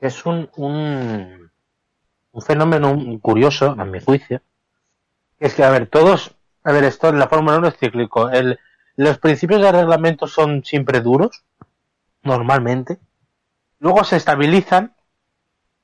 es 0.00 0.26
un, 0.26 0.48
un, 0.56 1.50
un 2.32 2.42
fenómeno 2.42 2.96
curioso, 3.20 3.76
a 3.78 3.84
mi 3.84 4.00
juicio. 4.00 4.40
Es 5.38 5.54
que, 5.54 5.62
a 5.62 5.70
ver, 5.70 5.86
todos, 5.86 6.34
a 6.64 6.72
ver, 6.72 6.84
esto 6.84 7.08
en 7.08 7.18
la 7.18 7.28
Fórmula 7.28 7.58
1 7.58 7.68
es 7.68 7.78
cíclico. 7.78 8.30
El, 8.30 8.58
los 8.96 9.18
principios 9.18 9.62
de 9.62 9.72
reglamento 9.72 10.26
son 10.26 10.64
siempre 10.64 11.00
duros, 11.00 11.44
normalmente. 12.22 12.98
Luego 13.78 14.04
se 14.04 14.16
estabilizan. 14.16 14.94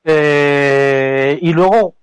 Eh, 0.03 1.39
y 1.41 1.53
luego, 1.53 1.95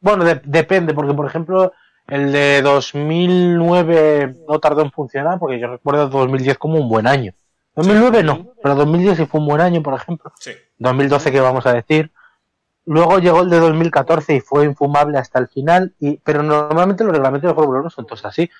bueno, 0.00 0.24
depende, 0.44 0.94
porque 0.94 1.14
por 1.14 1.26
ejemplo, 1.26 1.72
el 2.06 2.32
de 2.32 2.62
2009 2.62 4.36
no 4.48 4.58
tardó 4.58 4.82
en 4.82 4.90
funcionar, 4.90 5.38
porque 5.38 5.58
yo 5.58 5.68
recuerdo 5.68 6.08
2010 6.08 6.58
como 6.58 6.78
un 6.78 6.88
buen 6.88 7.06
año. 7.06 7.32
2009 7.76 8.22
no, 8.22 8.52
pero 8.62 8.74
2010 8.74 9.16
sí 9.16 9.26
fue 9.26 9.40
un 9.40 9.46
buen 9.46 9.60
año, 9.60 9.82
por 9.82 9.94
ejemplo. 9.94 10.32
Sí. 10.38 10.52
2012 10.78 11.32
que 11.32 11.40
vamos 11.40 11.66
a 11.66 11.72
decir. 11.72 12.12
Luego 12.86 13.18
llegó 13.18 13.40
el 13.40 13.50
de 13.50 13.58
2014 13.58 14.34
y 14.36 14.40
fue 14.40 14.66
infumable 14.66 15.18
hasta 15.18 15.38
el 15.38 15.48
final, 15.48 15.94
y, 15.98 16.18
pero 16.18 16.42
normalmente 16.42 17.02
los 17.02 17.14
reglamentos 17.14 17.50
de 17.50 17.54
Fórmula 17.54 17.80
1 17.80 17.90
son 17.90 18.06
todos 18.06 18.24
así. 18.26 18.50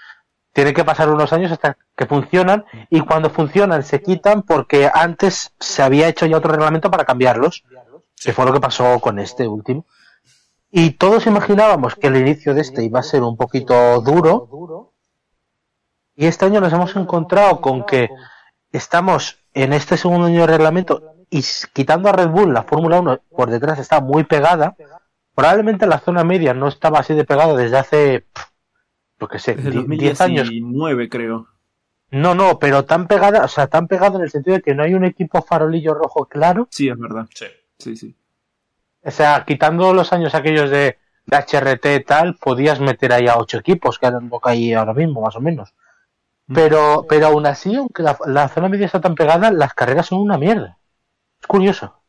Tiene 0.52 0.72
que 0.72 0.84
pasar 0.84 1.10
unos 1.10 1.32
años 1.32 1.52
hasta 1.52 1.76
que 1.96 2.06
funcionan 2.06 2.64
y 2.88 3.00
cuando 3.00 3.28
funcionan 3.28 3.82
se 3.82 4.00
quitan 4.00 4.42
porque 4.42 4.88
antes 4.92 5.52
se 5.58 5.82
había 5.82 6.08
hecho 6.08 6.26
ya 6.26 6.38
otro 6.38 6.52
reglamento 6.52 6.90
para 6.90 7.04
cambiarlos, 7.04 7.64
que 8.22 8.32
fue 8.32 8.46
lo 8.46 8.52
que 8.52 8.60
pasó 8.60 8.98
con 9.00 9.18
este 9.18 9.46
último. 9.46 9.84
Y 10.76 10.90
todos 10.90 11.28
imaginábamos 11.28 11.94
que 11.94 12.08
el 12.08 12.16
inicio 12.16 12.52
de 12.52 12.62
este 12.62 12.82
iba 12.82 12.98
a 12.98 13.04
ser 13.04 13.22
un 13.22 13.36
poquito 13.36 14.00
duro. 14.00 14.92
Y 16.16 16.26
este 16.26 16.46
año 16.46 16.60
nos 16.60 16.72
hemos 16.72 16.96
encontrado 16.96 17.60
con 17.60 17.86
que 17.86 18.08
estamos 18.72 19.38
en 19.52 19.72
este 19.72 19.96
segundo 19.96 20.26
año 20.26 20.40
de 20.40 20.46
reglamento 20.48 21.14
y 21.30 21.44
quitando 21.72 22.08
a 22.08 22.12
Red 22.12 22.28
Bull, 22.28 22.52
la 22.52 22.64
Fórmula 22.64 22.98
1 22.98 23.20
por 23.30 23.50
detrás 23.50 23.78
está 23.78 24.00
muy 24.00 24.24
pegada. 24.24 24.74
Probablemente 25.36 25.86
la 25.86 26.00
zona 26.00 26.24
media 26.24 26.54
no 26.54 26.66
estaba 26.66 26.98
así 26.98 27.14
de 27.14 27.24
pegada 27.24 27.54
desde 27.54 27.78
hace, 27.78 28.26
lo 29.20 29.28
que 29.28 29.38
sé, 29.38 29.54
10 29.54 30.20
años. 30.22 30.50
9 30.52 31.08
creo. 31.08 31.46
No, 32.10 32.34
no, 32.34 32.58
pero 32.58 32.84
tan 32.84 33.06
pegada, 33.06 33.44
o 33.44 33.48
sea, 33.48 33.68
tan 33.68 33.86
pegada 33.86 34.16
en 34.16 34.24
el 34.24 34.30
sentido 34.30 34.56
de 34.56 34.62
que 34.62 34.74
no 34.74 34.82
hay 34.82 34.94
un 34.94 35.04
equipo 35.04 35.40
farolillo 35.40 35.94
rojo 35.94 36.26
claro. 36.26 36.66
Sí, 36.72 36.88
es 36.88 36.98
verdad. 36.98 37.28
Sí, 37.32 37.46
sí. 37.78 37.96
sí. 37.96 38.16
O 39.04 39.10
sea, 39.10 39.44
quitando 39.46 39.92
los 39.92 40.12
años 40.12 40.34
aquellos 40.34 40.70
de, 40.70 40.98
de 41.26 41.36
HRT 41.36 41.86
y 41.96 42.04
tal, 42.04 42.36
podías 42.36 42.80
meter 42.80 43.12
ahí 43.12 43.26
a 43.28 43.36
ocho 43.36 43.58
equipos, 43.58 43.98
que 43.98 44.06
un 44.06 44.30
poco 44.30 44.48
ahí 44.48 44.72
ahora 44.72 44.94
mismo, 44.94 45.20
más 45.20 45.36
o 45.36 45.40
menos. 45.40 45.74
Pero, 46.52 47.06
pero 47.08 47.26
aún 47.28 47.46
así, 47.46 47.74
aunque 47.74 48.02
la, 48.02 48.48
zona 48.48 48.68
media 48.68 48.86
está 48.86 49.00
tan 49.00 49.14
pegada, 49.14 49.50
las 49.50 49.74
carreras 49.74 50.06
son 50.06 50.20
una 50.20 50.36
mierda. 50.36 50.78
Es 51.40 51.46
curioso. 51.46 52.02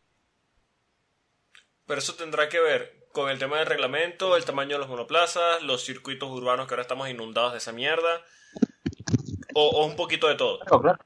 Pero 1.85 1.99
eso 1.99 2.15
tendrá 2.15 2.49
que 2.49 2.59
ver 2.59 3.07
con 3.13 3.29
el 3.29 3.39
tema 3.39 3.59
del 3.59 3.67
reglamento, 3.67 4.35
el 4.35 4.43
tamaño 4.43 4.73
de 4.73 4.79
los 4.79 4.89
monoplazas, 4.89 5.63
los 5.63 5.85
circuitos 5.85 6.29
urbanos 6.29 6.67
que 6.67 6.73
ahora 6.73 6.81
estamos 6.81 7.09
inundados 7.09 7.53
de 7.53 7.59
esa 7.59 7.71
mierda. 7.71 8.21
O, 9.53 9.85
un 9.85 9.95
poquito 9.95 10.27
de 10.27 10.35
todo. 10.35 10.59
Claro, 10.59 10.81
claro. 10.81 10.99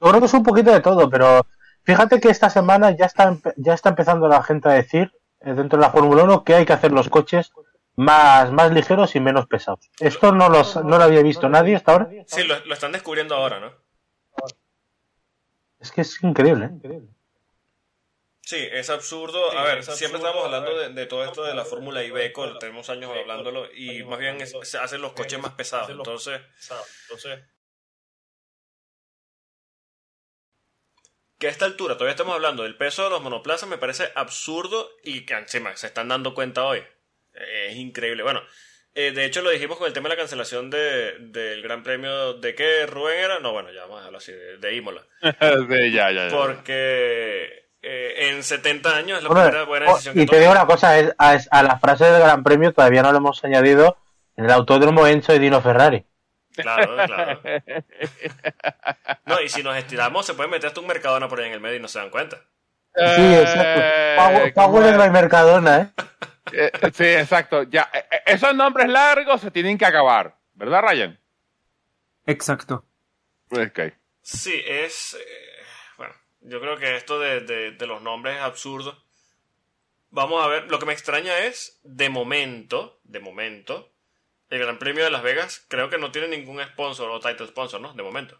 Yo 0.00 0.08
creo 0.08 0.20
que 0.20 0.26
es 0.26 0.34
un 0.34 0.42
poquito 0.42 0.72
de 0.72 0.80
todo, 0.80 1.10
pero 1.10 1.46
fíjate 1.84 2.20
que 2.20 2.28
esta 2.28 2.50
semana 2.50 2.90
ya 2.96 3.06
está, 3.06 3.36
ya 3.56 3.74
está 3.74 3.90
empezando 3.90 4.28
la 4.28 4.42
gente 4.42 4.68
a 4.68 4.72
decir, 4.72 5.12
eh, 5.40 5.54
dentro 5.54 5.78
de 5.78 5.86
la 5.86 5.90
Fórmula 5.90 6.24
1, 6.24 6.44
que 6.44 6.54
hay 6.54 6.66
que 6.66 6.72
hacer 6.72 6.92
los 6.92 7.08
coches 7.08 7.52
más, 7.96 8.50
más 8.52 8.72
ligeros 8.72 9.14
y 9.16 9.20
menos 9.20 9.46
pesados. 9.46 9.90
Esto 9.98 10.32
no, 10.32 10.48
los, 10.48 10.76
no 10.76 10.98
lo 10.98 11.04
había 11.04 11.22
visto 11.22 11.48
nadie 11.48 11.76
hasta 11.76 11.92
ahora. 11.92 12.10
Sí, 12.26 12.44
lo, 12.44 12.56
están 12.72 12.92
descubriendo 12.92 13.34
ahora, 13.34 13.60
¿no? 13.60 13.72
Es 15.78 15.90
que 15.92 16.02
es 16.02 16.22
increíble. 16.22 16.70
¿eh? 16.84 17.02
Sí, 18.42 18.68
es 18.72 18.90
absurdo. 18.90 19.56
a 19.56 19.64
ver, 19.64 19.84
siempre 19.84 20.18
estamos 20.18 20.44
hablando 20.44 20.76
de, 20.76 21.06
todo 21.06 21.24
esto 21.24 21.44
de 21.44 21.54
la 21.54 21.64
Fórmula 21.64 22.02
Ibeco, 22.02 22.58
tenemos 22.58 22.90
años 22.90 23.10
hablándolo, 23.16 23.72
y 23.72 24.02
más 24.04 24.18
bien 24.18 24.38
se 24.46 24.78
hacen 24.78 25.00
los 25.00 25.12
coches 25.12 25.40
más 25.40 25.52
pesados. 25.52 25.90
Entonces, 25.90 26.40
que 31.40 31.48
a 31.48 31.50
esta 31.50 31.64
altura 31.64 31.94
todavía 31.94 32.12
estamos 32.12 32.34
hablando 32.34 32.64
del 32.64 32.76
peso 32.76 33.02
de 33.04 33.10
los 33.10 33.22
monoplazas, 33.22 33.66
me 33.66 33.78
parece 33.78 34.12
absurdo 34.14 34.90
y 35.02 35.24
que 35.24 35.34
encima 35.34 35.74
se 35.74 35.86
están 35.86 36.08
dando 36.08 36.34
cuenta 36.34 36.64
hoy. 36.64 36.82
Es 37.32 37.76
increíble. 37.76 38.22
Bueno, 38.22 38.42
eh, 38.94 39.12
de 39.12 39.24
hecho 39.24 39.40
lo 39.40 39.48
dijimos 39.48 39.78
con 39.78 39.86
el 39.86 39.94
tema 39.94 40.10
de 40.10 40.16
la 40.16 40.20
cancelación 40.20 40.68
de, 40.68 41.16
del 41.18 41.62
Gran 41.62 41.82
Premio 41.82 42.34
de 42.34 42.54
qué 42.54 42.84
Rubén 42.86 43.20
era. 43.20 43.38
No, 43.38 43.52
bueno, 43.52 43.72
ya 43.72 43.82
vamos 43.82 43.96
a 43.96 44.00
dejarlo 44.00 44.18
así, 44.18 44.32
de, 44.32 44.76
Imola. 44.76 45.02
ya, 45.92 46.10
ya, 46.10 46.28
Porque 46.30 47.68
eh, 47.80 48.28
en 48.28 48.42
70 48.42 48.94
años 48.94 49.18
es 49.18 49.24
la 49.24 49.30
primera 49.30 49.64
buena 49.64 49.86
oh, 49.86 49.94
decisión 49.94 50.20
Y 50.20 50.26
te 50.26 50.40
digo 50.40 50.52
una 50.52 50.66
cosa, 50.66 50.98
es, 50.98 51.14
a, 51.16 51.62
la 51.62 51.78
frase 51.78 52.04
del 52.04 52.20
Gran 52.20 52.44
Premio 52.44 52.74
todavía 52.74 53.02
no 53.02 53.12
lo 53.12 53.18
hemos 53.18 53.42
añadido 53.44 53.96
en 54.36 54.44
el 54.44 54.50
autódromo 54.50 55.06
Enzo 55.06 55.34
y 55.34 55.38
Dino 55.38 55.62
Ferrari. 55.62 56.04
Claro, 56.62 56.96
claro. 57.06 57.40
No, 59.26 59.40
y 59.40 59.48
si 59.48 59.62
nos 59.62 59.76
estiramos, 59.76 60.26
se 60.26 60.34
puede 60.34 60.48
meter 60.48 60.68
hasta 60.68 60.80
un 60.80 60.86
Mercadona 60.86 61.28
por 61.28 61.40
ahí 61.40 61.46
en 61.46 61.52
el 61.52 61.60
medio 61.60 61.76
y 61.76 61.80
no 61.80 61.88
se 61.88 62.00
dan 62.00 62.10
cuenta. 62.10 62.38
Sí, 62.94 63.34
exacto. 63.34 64.54
Pago, 64.54 64.84
en 64.84 65.12
Mercadona, 65.12 65.78
¿eh? 65.78 65.90
Eh, 66.52 66.70
sí, 66.92 67.04
exacto. 67.04 67.62
Ya, 67.64 67.90
eh, 67.92 68.04
eh, 68.10 68.22
esos 68.26 68.54
nombres 68.54 68.88
largos 68.88 69.40
se 69.40 69.50
tienen 69.50 69.78
que 69.78 69.86
acabar, 69.86 70.36
¿verdad, 70.54 70.82
Ryan? 70.82 71.18
Exacto. 72.26 72.84
Okay. 73.50 73.92
Sí, 74.22 74.60
es. 74.66 75.16
bueno, 75.96 76.14
yo 76.40 76.60
creo 76.60 76.76
que 76.76 76.96
esto 76.96 77.18
de, 77.18 77.76
los 77.86 78.02
nombres 78.02 78.36
es 78.36 78.42
absurdo. 78.42 79.02
Vamos 80.10 80.44
a 80.44 80.48
ver, 80.48 80.70
lo 80.70 80.78
que 80.78 80.86
me 80.86 80.92
extraña 80.92 81.38
es, 81.38 81.78
de 81.84 82.08
momento, 82.08 83.00
de 83.04 83.20
momento, 83.20 83.92
el 84.50 84.58
Gran 84.58 84.78
Premio 84.78 85.04
de 85.04 85.10
Las 85.10 85.22
Vegas 85.22 85.64
creo 85.68 85.88
que 85.88 85.98
no 85.98 86.10
tiene 86.10 86.28
ningún 86.28 86.60
sponsor 86.62 87.08
o 87.10 87.20
title 87.20 87.46
sponsor, 87.46 87.80
¿no? 87.80 87.92
De 87.94 88.02
momento. 88.02 88.36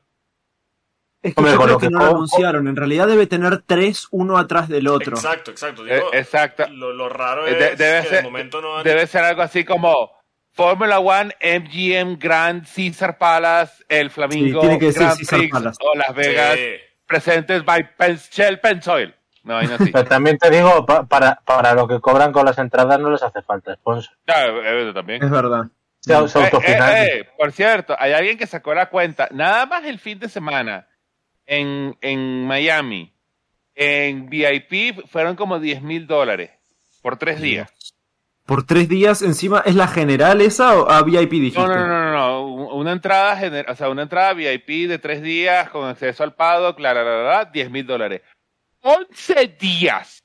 Es 1.22 1.34
que 1.34 1.42
yo 1.42 1.60
creo 1.60 1.78
que, 1.78 1.90
no 1.90 1.98
lo 1.98 2.10
anunciaron. 2.10 2.66
En 2.66 2.76
realidad 2.76 3.06
debe 3.06 3.26
tener 3.26 3.62
tres, 3.62 4.08
uno 4.10 4.38
atrás 4.38 4.68
del 4.68 4.88
otro. 4.88 5.16
Exacto, 5.16 5.50
exacto. 5.50 5.86
Eh, 5.86 6.02
exacto. 6.12 6.66
Lo, 6.68 7.08
raro 7.10 7.46
es 7.46 7.58
debe 7.78 8.02
que 8.02 8.08
ser, 8.08 8.16
de 8.18 8.22
momento 8.22 8.62
no 8.62 8.82
Debe 8.82 9.06
ser 9.06 9.24
algo 9.24 9.42
así 9.42 9.64
como 9.64 10.10
Fórmula 10.52 10.98
One, 10.98 11.34
MGM, 11.42 12.18
Grand, 12.18 12.66
Caesar 12.74 13.18
Palace, 13.18 13.84
El 13.88 14.10
Flamingo, 14.10 14.60
tiene 14.60 14.78
que 14.78 14.92
Grand 14.92 15.18
Prix 15.18 15.52
o 15.80 15.94
Las 15.94 16.14
Vegas, 16.14 16.58
presentes 17.06 17.64
by 17.64 17.86
Shell 18.30 18.58
Pensoil. 18.58 19.14
No, 19.42 19.58
hay 19.58 19.68
Pero 19.92 20.04
también 20.06 20.38
te 20.38 20.50
digo, 20.50 20.86
para, 20.86 21.36
para 21.44 21.74
lo 21.74 21.86
que 21.86 22.00
cobran 22.00 22.32
con 22.32 22.46
las 22.46 22.58
entradas 22.58 22.98
no 22.98 23.10
les 23.10 23.22
hace 23.22 23.42
falta 23.42 23.74
sponsor. 23.74 24.14
Claro, 24.24 24.62
eh, 24.64 24.92
también. 24.94 25.22
Es 25.22 25.30
verdad. 25.30 25.66
Se, 26.00 26.14
eh, 26.14 27.28
por 27.36 27.52
cierto, 27.52 27.94
hay 27.98 28.12
alguien 28.12 28.38
que 28.38 28.46
sacó 28.46 28.72
la 28.72 28.88
cuenta. 28.88 29.28
Nada 29.32 29.66
más 29.66 29.84
el 29.84 29.98
fin 29.98 30.18
de 30.18 30.30
semana 30.30 30.88
en, 31.46 31.96
en 32.00 32.46
Miami, 32.46 33.12
en 33.74 34.30
VIP, 34.30 35.06
fueron 35.06 35.36
como 35.36 35.60
10 35.60 35.82
mil 35.82 36.06
dólares 36.06 36.50
por 37.02 37.18
tres 37.18 37.40
días. 37.40 37.70
¿Por 38.46 38.66
tres 38.66 38.88
días 38.88 39.22
encima 39.22 39.62
es 39.64 39.76
la 39.76 39.86
general 39.86 40.40
esa 40.40 40.76
o 40.76 40.90
a 40.90 41.02
VIP 41.02 41.30
dijiste? 41.30 41.60
No, 41.60 41.68
no, 41.68 41.86
no, 41.86 42.10
no, 42.10 42.46
Una 42.74 42.92
entrada, 42.92 43.38
o 43.68 43.76
sea, 43.76 43.88
una 43.88 44.02
entrada 44.02 44.32
VIP 44.32 44.88
de 44.88 44.98
tres 44.98 45.22
días 45.22 45.70
con 45.70 45.86
acceso 45.86 46.24
al 46.24 46.34
paddock, 46.34 46.80
la, 46.80 47.48
10 47.52 47.70
mil 47.70 47.86
dólares. 47.86 48.22
11 48.80 49.56
días 49.60 50.24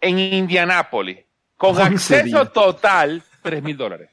en 0.00 0.18
Indianápolis 0.18 1.18
con 1.56 1.80
acceso 1.80 2.46
total, 2.46 3.22
3 3.42 3.62
mil 3.62 3.76
dólares. 3.76 4.10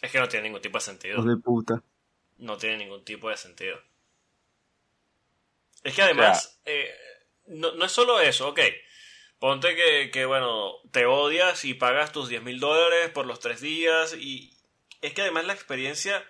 Es 0.00 0.12
que 0.12 0.18
no 0.18 0.28
tiene 0.28 0.44
ningún 0.44 0.62
tipo 0.62 0.78
de 0.78 0.84
sentido. 0.84 1.22
de 1.22 1.36
puta. 1.36 1.82
No 2.38 2.56
tiene 2.56 2.78
ningún 2.78 3.04
tipo 3.04 3.28
de 3.28 3.36
sentido. 3.36 3.80
Es 5.82 5.94
que 5.94 6.02
además, 6.02 6.60
eh, 6.64 6.94
no, 7.46 7.72
no 7.72 7.84
es 7.84 7.92
solo 7.92 8.20
eso, 8.20 8.48
ok. 8.48 8.60
Ponte 9.38 9.74
que, 9.74 10.10
que, 10.10 10.24
bueno, 10.24 10.74
te 10.90 11.06
odias 11.06 11.64
y 11.64 11.74
pagas 11.74 12.12
tus 12.12 12.28
10 12.28 12.42
mil 12.42 12.60
dólares 12.60 13.10
por 13.10 13.26
los 13.26 13.40
tres 13.40 13.60
días 13.60 14.14
y 14.14 14.56
es 15.00 15.14
que 15.14 15.22
además 15.22 15.46
la 15.46 15.54
experiencia... 15.54 16.24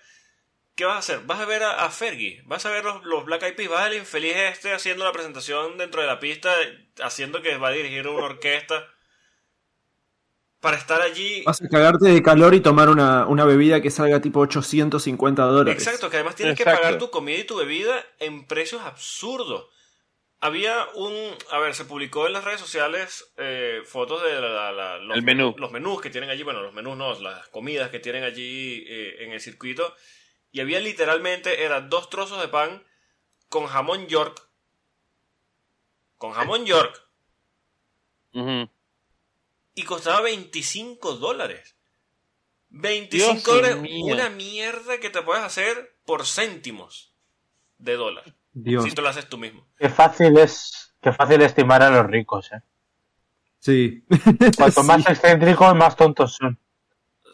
¿Qué 0.74 0.84
vas 0.84 0.94
a 0.94 0.98
hacer? 0.98 1.26
Vas 1.26 1.40
a 1.40 1.44
ver 1.44 1.64
a, 1.64 1.90
Fergie, 1.90 2.40
vas 2.44 2.64
a 2.64 2.70
ver 2.70 2.84
los, 2.84 3.04
los, 3.04 3.24
Black 3.24 3.42
Eyed 3.42 3.56
Peas, 3.56 3.68
vas 3.68 3.86
al 3.86 3.96
infeliz 3.96 4.36
este 4.36 4.72
haciendo 4.72 5.04
la 5.04 5.10
presentación 5.10 5.76
dentro 5.76 6.02
de 6.02 6.06
la 6.06 6.20
pista, 6.20 6.54
haciendo 7.02 7.42
que 7.42 7.56
va 7.56 7.68
a 7.68 7.72
dirigir 7.72 8.06
una 8.06 8.26
orquesta 8.26 8.88
para 10.60 10.76
estar 10.76 11.00
allí. 11.00 11.42
Vas 11.44 11.62
a 11.62 11.68
cagarte 11.68 12.08
de 12.08 12.22
calor 12.22 12.54
y 12.54 12.60
tomar 12.60 12.88
una, 12.88 13.26
una 13.26 13.44
bebida 13.44 13.80
que 13.80 13.90
salga 13.90 14.20
tipo 14.20 14.40
850 14.40 15.42
dólares. 15.42 15.82
Exacto, 15.82 16.10
que 16.10 16.16
además 16.16 16.34
tienes 16.34 16.56
que 16.56 16.64
pagar 16.64 16.98
tu 16.98 17.10
comida 17.10 17.38
y 17.38 17.44
tu 17.44 17.56
bebida 17.56 18.04
en 18.18 18.46
precios 18.46 18.82
absurdos. 18.82 19.66
Había 20.40 20.86
un. 20.94 21.12
A 21.50 21.58
ver, 21.58 21.74
se 21.74 21.84
publicó 21.84 22.26
en 22.26 22.32
las 22.32 22.44
redes 22.44 22.60
sociales 22.60 23.32
eh, 23.36 23.82
fotos 23.84 24.22
de 24.22 24.40
los, 24.40 25.16
El 25.16 25.22
menú. 25.22 25.54
los 25.58 25.72
menús 25.72 26.00
que 26.00 26.10
tienen 26.10 26.30
allí. 26.30 26.44
Bueno, 26.44 26.62
los 26.62 26.72
menús 26.72 26.96
no, 26.96 27.18
las 27.20 27.48
comidas 27.48 27.90
que 27.90 27.98
tienen 27.98 28.22
allí 28.22 28.84
eh, 28.86 29.24
en 29.24 29.32
el 29.32 29.40
circuito. 29.40 29.94
Y 30.52 30.60
había 30.60 30.80
literalmente, 30.80 31.64
eran 31.64 31.90
dos 31.90 32.08
trozos 32.08 32.40
de 32.40 32.48
pan 32.48 32.84
con 33.48 33.66
jamón 33.66 34.06
York. 34.06 34.40
Con 36.16 36.32
jamón 36.32 36.66
York 36.66 37.00
y 39.78 39.84
costaba 39.84 40.22
25 40.22 41.14
dólares. 41.14 41.76
25 42.70 43.54
dólares, 43.54 43.76
una 44.02 44.28
mierda 44.28 44.98
que 44.98 45.08
te 45.08 45.22
puedes 45.22 45.44
hacer 45.44 45.96
por 46.04 46.26
céntimos 46.26 47.14
de 47.78 47.94
dólar. 47.94 48.24
Si 48.52 48.90
tú 48.90 49.02
lo 49.02 49.08
haces 49.08 49.28
tú 49.28 49.38
mismo. 49.38 49.68
Qué 49.78 49.88
fácil 49.88 50.36
es, 50.36 50.94
qué 51.00 51.12
fácil 51.12 51.42
estimar 51.42 51.80
a 51.82 51.90
los 51.90 52.06
ricos, 52.06 52.50
¿eh? 52.50 52.60
Sí. 53.60 54.02
Cuanto 54.56 54.82
más 54.82 55.08
excéntricos, 55.08 55.76
más 55.76 55.94
tontos 55.94 56.34
son. 56.34 56.58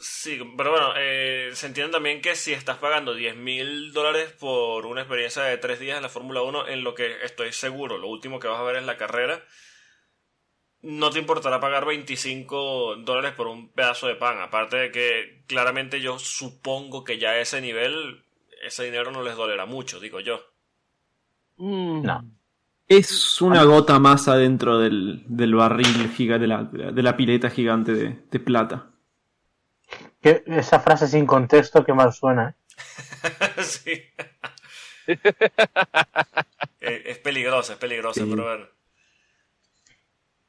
Sí, 0.01 0.39
pero 0.59 0.71
bueno, 0.71 0.93
eh, 0.99 1.51
se 1.55 1.67
entiende 1.67 1.93
también 1.93 2.21
que 2.21 2.37
si 2.37 2.53
estás 2.53 2.77
pagando 2.77 3.15
10 3.15 3.37
mil 3.37 3.95
dólares 3.95 4.33
por 4.33 4.85
una 4.85 5.01
experiencia 5.01 5.45
de 5.45 5.57
tres 5.57 5.81
días 5.81 5.97
en 5.97 6.03
la 6.03 6.11
Fórmula 6.11 6.43
1, 6.43 6.69
en 6.69 6.85
lo 6.85 6.95
que 6.95 7.25
estoy 7.25 7.55
seguro, 7.55 7.97
lo 7.97 8.09
último 8.09 8.39
que 8.39 8.49
vas 8.49 8.61
a 8.61 8.65
ver 8.65 8.77
es 8.77 8.85
la 8.85 8.99
carrera, 8.99 9.43
no 10.85 11.11
te 11.11 11.19
importará 11.19 11.61
pagar 11.61 11.87
25 11.87 12.97
dólares 12.97 13.33
por 13.33 13.47
un 13.47 13.69
pedazo 13.69 14.07
de 14.07 14.17
pan. 14.17 14.41
Aparte 14.41 14.77
de 14.77 14.91
que 14.91 15.45
claramente 15.47 16.01
yo 16.01 16.19
supongo 16.19 17.05
que 17.05 17.19
ya 17.19 17.31
a 17.31 17.41
ese 17.41 17.61
nivel 17.61 18.23
ese 18.65 18.85
dinero 18.85 19.11
no 19.11 19.23
les 19.23 19.37
dolerá 19.37 19.67
mucho, 19.67 20.01
digo 20.01 20.21
yo. 20.21 20.41
Mm. 21.57 22.03
No. 22.03 22.25
Es 22.87 23.41
una 23.41 23.65
gota 23.65 23.99
más 23.99 24.29
adentro 24.29 24.79
del, 24.79 25.25
barril 25.55 26.11
giga, 26.15 26.39
de, 26.39 26.47
la, 26.47 26.65
de 26.65 27.03
la 27.03 27.17
pileta 27.17 27.49
gigante 27.49 27.95
de, 27.95 28.41
plata. 28.41 28.91
esa 30.21 30.81
frase 30.81 31.09
sin 31.09 31.25
contexto 31.25 31.83
que 31.83 31.95
mal 31.95 32.13
suena. 32.13 32.51
¿eh? 32.51 33.63
sí. 33.63 34.03
es 36.81 37.19
peligrosa, 37.19 37.73
es 37.73 37.79
peligrosa, 37.79 38.23
pero 38.29 38.45
bueno. 38.45 38.67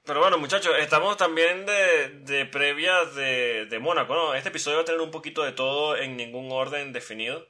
Pero 0.05 0.19
bueno, 0.19 0.37
muchachos, 0.37 0.71
estamos 0.79 1.17
también 1.17 1.65
de, 1.65 2.09
de 2.25 2.45
previas 2.45 3.15
de, 3.15 3.65
de 3.65 3.79
Mónaco, 3.79 4.13
¿no? 4.13 4.35
Este 4.35 4.49
episodio 4.49 4.77
va 4.77 4.83
a 4.83 4.85
tener 4.85 5.01
un 5.01 5.09
poquito 5.09 5.43
de 5.43 5.51
todo 5.51 5.97
en 5.97 6.15
ningún 6.15 6.51
orden 6.51 6.93
definido. 6.93 7.47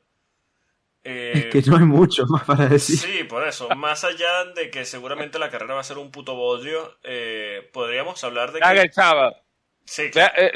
es 1.03 1.47
que 1.47 1.61
no 1.69 1.75
hay 1.75 1.83
mucho 1.83 2.25
más 2.27 2.43
para 2.45 2.67
decir. 2.67 2.97
Sí, 2.97 3.23
por 3.25 3.45
eso. 3.45 3.67
Más 3.75 4.05
allá 4.05 4.45
de 4.55 4.69
que 4.69 4.85
seguramente 4.85 5.37
la 5.37 5.49
carrera 5.49 5.73
va 5.73 5.81
a 5.81 5.83
ser 5.83 5.97
un 5.97 6.11
puto 6.11 6.35
bodrio, 6.35 6.97
eh, 7.03 7.69
podríamos 7.73 8.23
hablar 8.23 8.53
de 8.53 8.61
que... 8.61 8.81
el 8.81 8.93
sábado. 8.93 9.35
Sí, 9.83 10.09
claro. 10.09 10.33
Eh, 10.37 10.51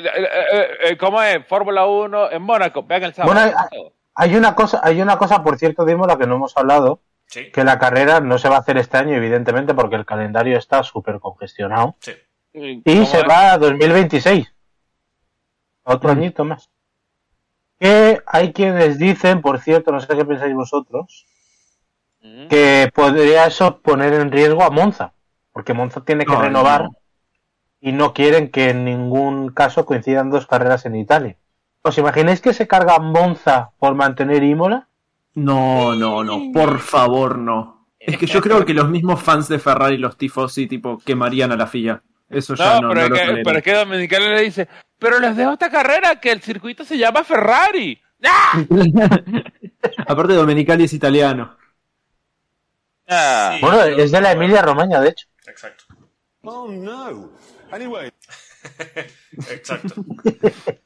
eh, 0.84 0.98
¿Cómo 0.98 1.22
es? 1.22 1.46
Fórmula 1.48 1.86
1 1.86 2.32
en 2.32 2.42
Mónaco. 2.42 2.84
Vean 2.84 3.04
el 3.04 3.14
sábado. 3.14 3.34
Bueno, 3.34 3.58
hay, 4.16 4.36
una 4.36 4.56
cosa, 4.56 4.80
hay 4.82 5.02
una 5.02 5.18
cosa, 5.18 5.44
por 5.44 5.58
cierto, 5.58 5.84
de 5.84 5.98
la 5.98 6.18
que 6.18 6.26
no 6.26 6.36
hemos 6.36 6.56
hablado, 6.56 7.02
que 7.30 7.64
la 7.64 7.78
carrera 7.78 8.20
no 8.20 8.38
se 8.38 8.50
va 8.50 8.56
a 8.56 8.60
hacer 8.60 8.78
este 8.78 8.98
año, 8.98 9.16
evidentemente, 9.16 9.74
porque 9.74 9.96
el 9.96 10.06
calendario 10.06 10.58
está 10.58 10.84
súper 10.84 11.20
congestionado. 11.20 11.96
Sí. 12.00 12.14
Y 12.54 13.06
se 13.06 13.24
va 13.24 13.54
a 13.54 13.58
2026. 13.58 14.52
Otro 15.84 16.10
mm. 16.10 16.18
añito 16.18 16.44
más. 16.46 16.70
Que 17.80 18.22
hay 18.26 18.52
quienes 18.52 18.98
dicen, 18.98 19.42
por 19.42 19.60
cierto, 19.60 19.92
no 19.92 20.00
sé 20.00 20.16
qué 20.16 20.26
pensáis 20.26 20.56
vosotros, 20.56 21.28
mm. 22.22 22.48
que 22.48 22.92
podría 22.94 23.46
eso 23.46 23.80
poner 23.80 24.14
en 24.14 24.32
riesgo 24.32 24.64
a 24.64 24.70
Monza. 24.70 25.14
Porque 25.54 25.74
Monza 25.74 26.02
tiene 26.02 26.26
que 26.26 26.36
renovar 26.36 26.90
y 27.82 27.92
no 27.92 28.14
quieren 28.14 28.50
que 28.50 28.70
en 28.70 28.86
ningún 28.86 29.50
caso 29.50 29.86
coincidan 29.86 30.30
dos 30.30 30.48
carreras 30.48 30.86
en 30.86 30.96
Italia. 30.96 31.38
¿Os 31.82 31.98
imagináis 31.98 32.42
que 32.42 32.54
se 32.54 32.68
carga 32.68 33.00
Monza 33.00 33.72
por 33.80 33.96
mantener 33.96 34.44
Imola? 34.44 34.89
No, 35.40 35.96
no, 35.96 36.24
no, 36.24 36.52
por 36.52 36.80
favor, 36.80 37.38
no. 37.38 37.88
Es 38.00 38.18
que 38.18 38.26
yo 38.26 38.42
creo 38.42 38.66
que 38.66 38.74
los 38.74 38.90
mismos 38.90 39.22
fans 39.22 39.48
de 39.48 39.60
Ferrari, 39.60 39.98
los 39.98 40.18
tifosi, 40.18 40.68
tipo, 40.68 40.98
quemarían 40.98 41.52
a 41.52 41.56
la 41.56 41.68
FIA. 41.68 42.02
Eso 42.30 42.56
ya 42.56 42.80
no, 42.80 42.90
pero, 42.90 43.16
es 43.16 43.22
que, 43.22 43.42
pero 43.44 43.58
es 43.58 43.64
que 43.64 43.74
Dominicano 43.74 44.30
le 44.30 44.42
dice, 44.42 44.68
pero 45.00 45.20
les 45.20 45.36
dejo 45.36 45.54
esta 45.54 45.70
carrera 45.70 46.20
que 46.20 46.32
el 46.32 46.42
circuito 46.42 46.84
se 46.86 46.98
llama 46.98 47.24
Ferrari. 47.24 48.00
¡Ah! 48.24 48.64
Aparte, 50.08 50.34
Domenicali 50.34 50.84
es 50.84 50.94
italiano. 50.94 51.58
Ah. 53.08 53.58
bueno, 53.62 53.84
es 53.84 54.12
de 54.12 54.22
la 54.22 54.34
Emilia 54.34 54.62
Romagna, 54.62 55.02
de 55.02 55.10
hecho. 55.10 55.28
Exacto. 55.48 55.86
Oh, 56.44 56.68
no. 56.68 57.32
Anyway. 57.72 58.12
Exacto. 59.50 59.96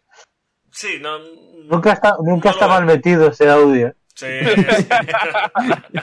Sí, 0.76 0.98
no. 1.00 1.20
Nunca 1.66 1.94
está, 1.94 2.18
nunca 2.20 2.50
está 2.50 2.68
mal 2.68 2.84
metido 2.84 3.28
ese 3.28 3.48
audio. 3.48 3.94
Sí. 4.24 4.40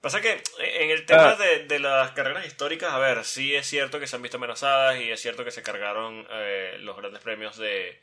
Pasa 0.00 0.20
que 0.20 0.42
en 0.60 0.90
el 0.90 1.06
tema 1.06 1.30
ah. 1.30 1.36
de, 1.36 1.78
las 1.80 2.12
carreras 2.12 2.46
históricas, 2.46 2.92
a 2.92 2.98
ver, 2.98 3.24
sí 3.24 3.54
es 3.54 3.66
cierto 3.66 3.98
que 3.98 4.06
se 4.06 4.14
han 4.16 4.22
visto 4.22 4.36
amenazadas 4.36 5.00
y 5.00 5.10
es 5.10 5.20
cierto 5.20 5.44
que 5.44 5.50
se 5.50 5.62
cargaron 5.62 6.26
eh, 6.30 6.76
los 6.80 6.96
grandes 6.96 7.22
premios 7.22 7.56
de, 7.56 8.00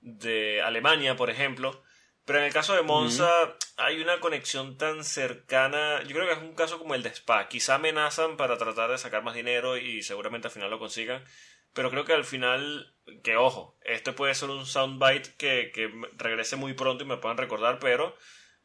de 0.00 0.60
Alemania, 0.60 1.16
por 1.16 1.30
ejemplo. 1.30 1.82
Pero 2.24 2.40
en 2.40 2.44
el 2.44 2.52
caso 2.52 2.74
de 2.74 2.82
Monza 2.82 3.28
hay 3.76 4.00
una 4.00 4.20
conexión 4.20 4.76
tan 4.76 5.02
cercana. 5.04 6.02
Yo 6.02 6.14
creo 6.14 6.26
que 6.26 6.34
es 6.34 6.38
un 6.38 6.54
caso 6.54 6.78
como 6.78 6.94
el 6.94 7.02
de 7.02 7.08
Spa. 7.08 7.48
Quizá 7.48 7.76
amenazan 7.76 8.36
para 8.36 8.58
tratar 8.58 8.90
de 8.90 8.98
sacar 8.98 9.22
más 9.22 9.34
dinero 9.34 9.78
y 9.78 10.02
seguramente 10.02 10.48
al 10.48 10.52
final 10.52 10.70
lo 10.70 10.78
consigan. 10.78 11.24
Pero 11.72 11.90
creo 11.90 12.04
que 12.04 12.12
al 12.12 12.24
final, 12.24 12.94
que 13.22 13.36
ojo, 13.36 13.78
este 13.84 14.12
puede 14.12 14.34
ser 14.34 14.50
un 14.50 14.66
soundbite 14.66 15.34
que, 15.36 15.70
que 15.72 15.90
regrese 16.16 16.56
muy 16.56 16.74
pronto 16.74 17.04
y 17.04 17.06
me 17.06 17.16
puedan 17.16 17.38
recordar, 17.38 17.78
pero 17.78 18.16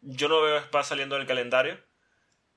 yo 0.02 0.28
no 0.28 0.42
veo 0.42 0.58
Spa 0.58 0.84
saliendo 0.84 1.16
del 1.16 1.28
calendario. 1.28 1.80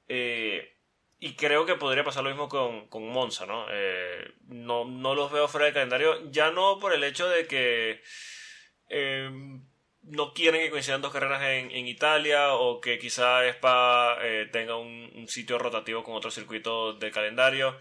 Eh, 0.08 0.76
y 1.18 1.34
creo 1.34 1.66
que 1.66 1.74
podría 1.74 2.04
pasar 2.04 2.22
lo 2.22 2.30
mismo 2.30 2.48
con, 2.48 2.88
con 2.88 3.08
Monza, 3.08 3.46
¿no? 3.46 3.66
Eh, 3.70 4.32
¿no? 4.46 4.84
¿no? 4.84 5.14
los 5.14 5.32
veo 5.32 5.48
fuera 5.48 5.64
del 5.64 5.74
calendario, 5.74 6.30
ya 6.30 6.50
no 6.50 6.78
por 6.78 6.92
el 6.92 7.02
hecho 7.02 7.28
de 7.28 7.46
que 7.46 8.02
eh, 8.88 9.28
no 10.02 10.32
quieren 10.32 10.61
que 10.61 10.70
coincidan 10.70 11.02
dos 11.02 11.12
carreras 11.12 11.42
en, 11.42 11.70
en 11.72 11.88
Italia 11.88 12.54
o 12.54 12.80
que 12.80 12.98
quizá 12.98 13.44
Spa 13.48 14.18
tenga 14.52 14.76
un, 14.76 15.11
un, 15.16 15.28
sitio 15.28 15.58
rotativo 15.58 16.04
con 16.04 16.14
otro 16.14 16.30
circuito 16.30 16.94
del 16.94 17.11
calendario, 17.11 17.76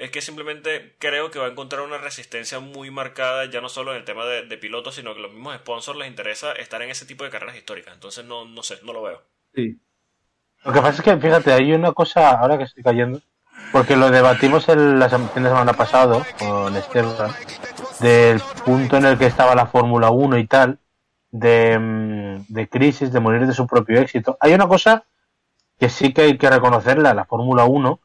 es 0.00 0.10
que 0.10 0.22
simplemente 0.22 0.96
creo 0.98 1.30
que 1.30 1.38
va 1.38 1.44
a 1.44 1.50
encontrar 1.50 1.82
una 1.82 1.98
resistencia 1.98 2.58
muy 2.58 2.90
marcada, 2.90 3.44
ya 3.44 3.60
no 3.60 3.68
solo 3.68 3.90
en 3.92 3.98
el 3.98 4.04
tema 4.04 4.24
de, 4.24 4.56
pilotos, 4.56 4.94
sino 4.94 5.14
que 5.14 5.20
los 5.20 5.30
mismos 5.30 5.54
sponsors 5.56 5.98
les 5.98 6.08
interesa 6.08 6.52
estar 6.52 6.80
en 6.80 6.88
ese 6.88 7.04
tipo 7.04 7.22
de 7.22 7.28
carreras 7.28 7.54
históricas. 7.54 7.92
Entonces, 7.92 8.24
no, 8.24 8.46
no 8.46 8.62
sé, 8.62 8.78
no 8.82 8.94
lo 8.94 9.02
veo. 9.02 9.22
Sí. 9.54 9.78
Lo 10.64 10.72
que 10.72 10.80
pasa 10.80 10.96
es 10.98 11.02
que, 11.02 11.16
fíjate, 11.18 11.52
hay 11.52 11.74
una 11.74 11.92
cosa, 11.92 12.30
ahora 12.30 12.56
que 12.56 12.64
estoy 12.64 12.82
cayendo, 12.82 13.20
porque 13.72 13.94
lo 13.94 14.10
debatimos 14.10 14.66
el, 14.70 14.98
la 14.98 15.10
semana 15.10 15.74
pasada 15.74 16.26
con 16.38 16.74
Esteban, 16.74 17.32
del 18.00 18.40
punto 18.64 18.96
en 18.96 19.04
el 19.04 19.18
que 19.18 19.26
estaba 19.26 19.54
la 19.54 19.66
Fórmula 19.66 20.08
1 20.08 20.38
y 20.38 20.46
tal, 20.46 20.78
de, 21.30 21.78
mm, 21.78 22.44
de 22.48 22.68
crisis, 22.70 23.12
de 23.12 23.20
morir 23.20 23.46
de 23.46 23.52
su 23.52 23.66
propio 23.66 24.00
éxito. 24.00 24.38
Hay 24.40 24.54
una 24.54 24.66
cosa 24.66 25.04
que 25.78 25.90
sí 25.90 26.14
que 26.14 26.22
hay 26.22 26.38
que 26.38 26.48
reconocerla, 26.48 27.12
la 27.12 27.26
Fórmula 27.26 27.66
1, 27.66 28.00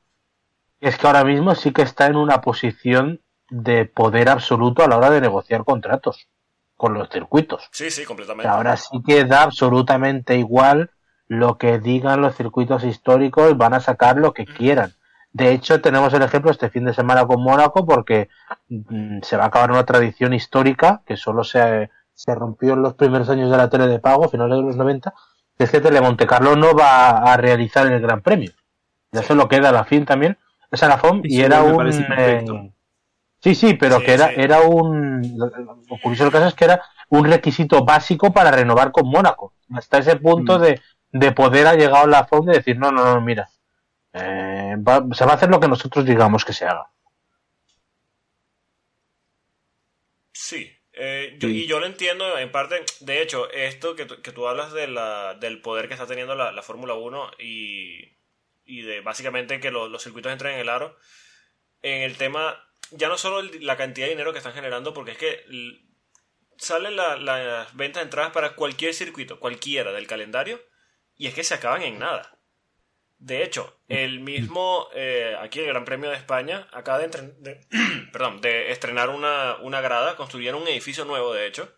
es 0.80 0.98
que 0.98 1.08
ahora 1.08 1.24
mismo 1.24 1.56
sí 1.56 1.72
que 1.72 1.82
está 1.82 2.08
en 2.08 2.16
una 2.16 2.42
posición 2.42 3.22
de 3.50 3.86
poder 3.86 4.30
absoluto 4.30 4.84
a 4.84 4.88
la 4.88 4.98
hora 4.98 5.10
de 5.10 5.22
negociar 5.22 5.64
contratos 5.64 6.28
con 6.76 6.94
los 6.94 7.10
circuitos. 7.10 7.70
Sí, 7.72 7.90
sí, 7.90 8.04
completamente. 8.06 8.48
Ahora 8.50 8.76
sí 8.78 9.02
que 9.06 9.26
da 9.26 9.44
absolutamente 9.44 10.38
igual 10.38 10.92
lo 11.28 11.58
que 11.58 11.80
digan 11.80 12.22
los 12.22 12.36
circuitos 12.36 12.84
históricos, 12.84 13.58
van 13.58 13.74
a 13.74 13.80
sacar 13.80 14.18
lo 14.18 14.34
que 14.34 14.46
quieran. 14.46 14.94
De 15.32 15.52
hecho, 15.52 15.82
tenemos 15.82 16.14
el 16.14 16.22
ejemplo 16.22 16.52
este 16.52 16.70
fin 16.70 16.86
de 16.86 16.94
semana 16.94 17.26
con 17.26 17.42
Mónaco 17.42 17.86
porque 17.86 18.30
mm, 18.70 19.20
se 19.22 19.38
va 19.38 19.46
a 19.46 19.48
acabar 19.48 19.72
una 19.72 19.86
tradición 19.86 20.34
histórica 20.34 21.02
que 21.06 21.18
solo 21.18 21.44
se, 21.44 21.90
se 22.14 22.36
rompió 22.36 22.74
en 22.74 22.82
los 22.82 22.94
primeros 22.94 23.30
años 23.30 23.52
de 23.52 23.58
la 23.58 23.70
tele 23.70 23.88
de 23.88 24.00
pago, 24.00 24.30
finales 24.30 24.58
de 24.58 24.64
los 24.64 24.78
90, 24.78 25.14
que 25.58 25.64
es 25.64 25.72
que 25.72 25.82
Telemonte 25.82 26.28
Carlo 26.28 26.56
no 26.56 26.74
va 26.76 27.10
a 27.10 27.38
realizar 27.38 27.88
el 27.88 28.00
Gran 28.00 28.22
Premio. 28.22 28.52
Ya 29.12 29.24
se 29.24 29.36
lo 29.36 29.48
queda 29.48 29.70
a 29.70 29.74
la 29.74 29.86
fin 29.86 30.06
también 30.06 30.38
esa 30.76 30.88
la 30.88 30.98
FOM 30.98 31.22
y 31.24 31.42
era 31.42 31.64
un... 31.64 31.88
Eh, 32.18 32.72
sí, 33.42 33.56
sí, 33.56 33.74
pero 33.74 34.00
que 34.00 34.14
era, 34.14 34.32
era 34.32 34.62
un... 34.62 35.22
Lo 35.38 35.98
curioso 36.02 36.24
del 36.24 36.34
caso 36.34 36.48
es 36.48 36.54
que 36.54 36.66
era 36.66 36.82
un 37.10 37.26
requisito 37.26 37.84
básico 37.84 38.32
para 38.32 38.52
renovar 38.52 38.92
con 38.92 39.10
Mónaco. 39.10 39.54
Hasta 39.74 39.98
ese 39.98 40.16
punto 40.18 40.60
mm. 40.60 40.62
de, 40.62 40.82
de, 41.12 41.32
poder 41.32 41.68
ha 41.68 41.76
llegado 41.76 42.08
la 42.08 42.26
FOM 42.26 42.46
de 42.46 42.58
decir, 42.58 42.78
no, 42.78 42.92
no, 42.92 43.04
no, 43.04 43.22
mira, 43.22 43.50
eh, 44.14 44.76
se 45.14 45.26
va 45.26 45.32
a 45.32 45.36
hacer 45.36 45.50
lo 45.50 45.60
que 45.60 45.68
nosotros 45.68 46.06
digamos 46.06 46.46
que 46.46 46.54
se 46.54 46.66
haga. 46.66 46.90
Sí, 50.32 50.72
eh, 50.98 51.38
y 51.42 51.68
yo 51.68 51.82
lo 51.82 51.86
entiendo 51.86 52.38
en 52.38 52.52
parte, 52.52 52.82
de 53.02 53.22
hecho, 53.22 53.50
esto 53.52 53.96
que, 53.96 54.08
que 54.08 54.32
tú 54.32 54.48
hablas 54.48 54.72
de 54.72 54.88
la, 54.88 55.34
del 55.34 55.62
poder 55.62 55.90
que 55.90 55.94
está 55.94 56.08
teniendo 56.08 56.36
la, 56.36 56.62
Fórmula 56.62 56.94
1 56.94 57.32
y, 57.40 58.15
y, 58.66 58.82
de 58.82 59.02
básicamente 59.02 59.60
que 59.60 59.72
los 59.72 60.02
circuitos 60.04 60.32
entren 60.32 60.56
en 60.56 60.60
el 60.62 60.70
aro, 60.70 60.98
en 61.82 62.02
el 62.02 62.18
tema, 62.18 62.64
ya 62.92 63.08
no 63.08 63.18
solo 63.18 63.42
la 63.62 63.78
cantidad 63.78 64.08
de 64.08 64.12
dinero 64.12 64.32
que 64.32 64.40
están 64.40 64.54
generando, 64.54 64.94
porque 64.94 65.12
es 65.12 65.18
que 65.18 65.46
salen 66.58 66.96
las 66.96 67.76
ventas 67.76 68.02
de 68.02 68.06
entradas 68.06 68.32
para 68.32 68.56
cualquier 68.56 68.94
circuito, 68.94 69.40
cualquiera 69.40 69.92
del 69.92 70.08
calendario, 70.08 70.62
y 71.16 71.28
es 71.28 71.34
que 71.34 71.44
se 71.44 71.54
acaban 71.54 71.82
en 71.82 72.00
nada. 72.00 72.38
De 73.18 73.44
hecho, 73.44 73.80
el 73.88 74.20
mismo, 74.20 74.90
eh, 74.94 75.36
aquí 75.40 75.60
el 75.60 75.68
Gran 75.68 75.86
Premio 75.86 76.10
de 76.10 76.18
España, 76.18 76.68
acaba 76.72 77.00
de, 77.00 77.08
de 78.42 78.72
estrenar 78.72 79.10
una, 79.10 79.56
una, 79.62 79.82
grada, 79.82 80.16
construyeron 80.16 80.62
un 80.62 80.68
edificio 80.68 81.06
nuevo, 81.06 81.34
de 81.34 81.48
hecho, 81.48 81.74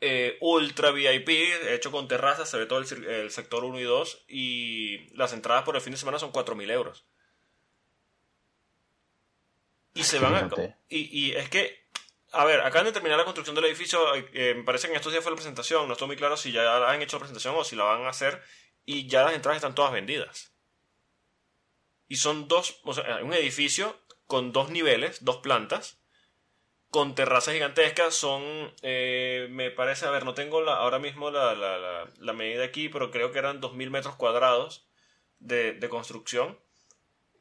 eh, 0.00 0.38
ultra 0.40 0.92
VIP, 0.92 1.28
hecho 1.28 1.90
con 1.90 2.06
terrazas, 2.06 2.48
se 2.48 2.56
ve 2.56 2.66
todo 2.66 2.78
el, 2.78 3.30
sector 3.30 3.64
1 3.64 3.80
y 3.80 3.82
2, 3.82 4.24
y 4.28 5.16
las 5.16 5.32
entradas 5.32 5.64
por 5.64 5.74
el 5.74 5.82
fin 5.82 5.92
de 5.92 5.98
semana 5.98 6.18
son 6.18 6.32
4.000 6.32 6.70
euros. 6.70 7.04
Y 9.94 10.04
se 10.04 10.18
van 10.20 10.34
a... 10.34 10.50
Y, 10.88 11.26
y, 11.26 11.32
es 11.32 11.48
que, 11.48 11.88
a 12.32 12.44
ver, 12.44 12.60
acaban 12.60 12.86
de 12.86 12.92
terminar 12.92 13.18
la 13.18 13.24
construcción 13.24 13.56
del 13.56 13.64
edificio, 13.64 14.00
eh, 14.14 14.54
me 14.56 14.62
parece 14.62 14.86
que 14.86 14.92
en 14.92 14.96
estos 14.96 15.12
días 15.12 15.24
fue 15.24 15.32
la 15.32 15.36
presentación, 15.36 15.88
no 15.88 15.94
estoy 15.94 16.06
muy 16.06 16.16
claro 16.16 16.36
si 16.36 16.52
ya 16.52 16.88
han 16.88 17.02
hecho 17.02 17.16
la 17.16 17.20
presentación 17.20 17.56
o 17.56 17.64
si 17.64 17.74
la 17.74 17.84
van 17.84 18.04
a 18.04 18.10
hacer, 18.10 18.40
y 18.84 19.08
ya 19.08 19.24
las 19.24 19.34
entradas 19.34 19.56
están 19.56 19.74
todas 19.74 19.92
vendidas. 19.92 20.52
Y 22.06 22.16
son 22.16 22.46
dos, 22.46 22.80
o 22.84 22.94
sea, 22.94 23.22
un 23.24 23.34
edificio 23.34 24.00
con 24.26 24.52
dos 24.52 24.70
niveles, 24.70 25.24
dos 25.24 25.38
plantas, 25.38 25.98
con 26.90 27.14
terrazas 27.14 27.54
gigantescas. 27.54 28.14
Son, 28.14 28.42
eh, 28.82 29.48
me 29.50 29.70
parece, 29.70 30.06
a 30.06 30.10
ver, 30.10 30.24
no 30.24 30.34
tengo 30.34 30.60
la, 30.60 30.76
ahora 30.76 30.98
mismo 30.98 31.30
la, 31.30 31.54
la, 31.54 32.32
medida 32.32 32.64
aquí, 32.64 32.88
pero 32.88 33.10
creo 33.10 33.32
que 33.32 33.38
eran 33.38 33.60
2.000 33.60 33.90
metros 33.90 34.16
cuadrados 34.16 34.88
de, 35.38 35.78
construcción. 35.90 36.58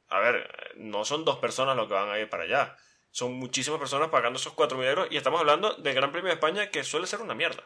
A 0.10 0.20
ver, 0.20 0.76
no 0.78 1.04
son 1.06 1.26
dos 1.26 1.38
personas 1.38 1.76
lo 1.76 1.88
que 1.88 1.94
van 1.94 2.10
a 2.10 2.20
ir 2.20 2.30
para 2.30 2.44
allá. 2.44 2.78
Son 3.12 3.34
muchísimas 3.34 3.80
personas 3.80 4.10
pagando 4.10 4.38
esos 4.38 4.56
4.000 4.56 4.86
euros. 4.86 5.08
Y 5.12 5.18
estamos 5.18 5.40
hablando 5.40 5.74
del 5.74 5.96
Gran 5.96 6.12
Premio 6.12 6.30
de 6.30 6.36
España 6.36 6.70
que 6.70 6.84
suele 6.84 7.08
ser 7.08 7.22
una 7.22 7.36
mierda. 7.36 7.64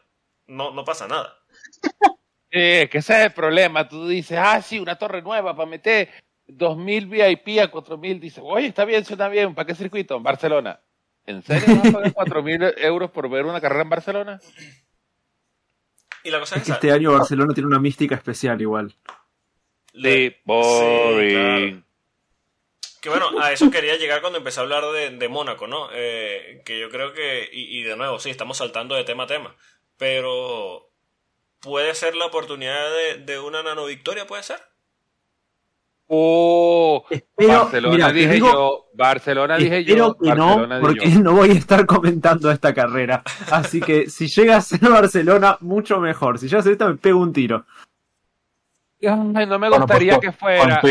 No, 0.48 0.72
no 0.72 0.86
pasa 0.86 1.08
nada. 1.08 1.38
Eh, 2.54 2.90
que 2.92 2.98
ese 2.98 3.14
es 3.14 3.26
el 3.28 3.32
problema. 3.32 3.88
Tú 3.88 4.10
dices, 4.10 4.38
ah, 4.38 4.62
sí, 4.62 4.78
una 4.78 4.98
torre 4.98 5.22
nueva 5.22 5.56
para 5.56 5.70
meter 5.70 6.10
2.000 6.50 7.10
VIP 7.10 7.62
a 7.62 7.72
4.000, 7.72 8.20
dice, 8.20 8.42
oye, 8.44 8.68
está 8.68 8.84
bien, 8.84 9.06
suena 9.06 9.30
bien, 9.30 9.56
¿para 9.56 9.66
qué 9.66 9.74
circuito? 9.74 10.20
Barcelona. 10.20 10.78
¿En 11.26 11.44
serio 11.44 11.76
vas 11.76 11.88
a 11.88 11.92
pagar 11.92 12.14
4.000 12.44 12.74
euros 12.78 13.12
por 13.12 13.30
ver 13.30 13.46
una 13.46 13.62
carrera 13.62 13.84
en 13.84 13.90
Barcelona? 13.90 14.40
Y 16.24 16.30
la 16.30 16.40
cosa 16.40 16.58
es, 16.58 16.64
que 16.64 16.72
este 16.72 16.92
año 16.92 17.12
Barcelona 17.12 17.54
tiene 17.54 17.68
una 17.68 17.80
mística 17.80 18.16
especial 18.16 18.62
igual. 18.62 18.96
Sí, 19.94 20.36
boring. 20.46 21.84
Que 23.02 23.10
bueno, 23.10 23.42
a 23.42 23.52
eso 23.52 23.72
quería 23.72 23.98
llegar 23.98 24.22
cuando 24.22 24.38
empecé 24.38 24.60
a 24.60 24.64
hablar 24.64 24.84
de, 24.92 25.28
Mónaco, 25.28 25.66
¿no? 25.66 25.90
Eh, 25.92 26.62
que 26.64 26.80
yo 26.80 26.90
creo 26.92 27.14
que, 27.14 27.50
y, 27.52 27.80
y, 27.80 27.82
de 27.82 27.96
nuevo, 27.98 28.20
sí, 28.20 28.30
estamos 28.30 28.58
saltando 28.58 28.94
de 28.94 29.04
tema 29.04 29.24
a 29.24 29.28
tema, 29.28 29.56
pero 29.98 30.92
puede 31.62 31.96
ser 31.96 32.16
la 32.16 32.28
oportunidad 32.28 32.92
de, 32.92 33.18
de 33.18 33.40
una 33.40 33.64
nano 33.64 33.86
victoria, 33.86 34.28
puede 34.28 34.44
ser. 34.44 34.60
Oh, 36.14 37.06
Barcelona 37.38 38.12
dije 38.12 38.38
yo, 38.38 38.90
Barcelona 38.94 39.56
dije 39.56 39.86
yo, 39.86 40.18
que 40.18 40.36
no, 40.36 40.68
porque 40.82 41.08
no 41.08 41.32
voy 41.32 41.52
a 41.52 41.54
estar 41.54 41.86
comentando 41.86 42.52
esta 42.52 42.74
carrera. 42.74 43.24
Así 43.50 43.80
que 43.80 44.10
si 44.10 44.28
llega 44.28 44.58
a 44.58 44.62
ser 44.62 44.82
Barcelona, 44.82 45.58
mucho 45.62 46.02
mejor. 46.02 46.38
Si 46.38 46.50
llega 46.50 46.60
a 46.60 46.64
ser 46.64 46.74
esta, 46.74 46.90
me 46.90 46.98
pego 46.98 47.22
un 47.22 47.32
tiro. 47.32 47.66
no 49.02 49.24
me 49.24 49.48
pues 49.48 49.80
gustaría 49.80 50.20
que 50.20 50.34
fuera. 50.34 50.82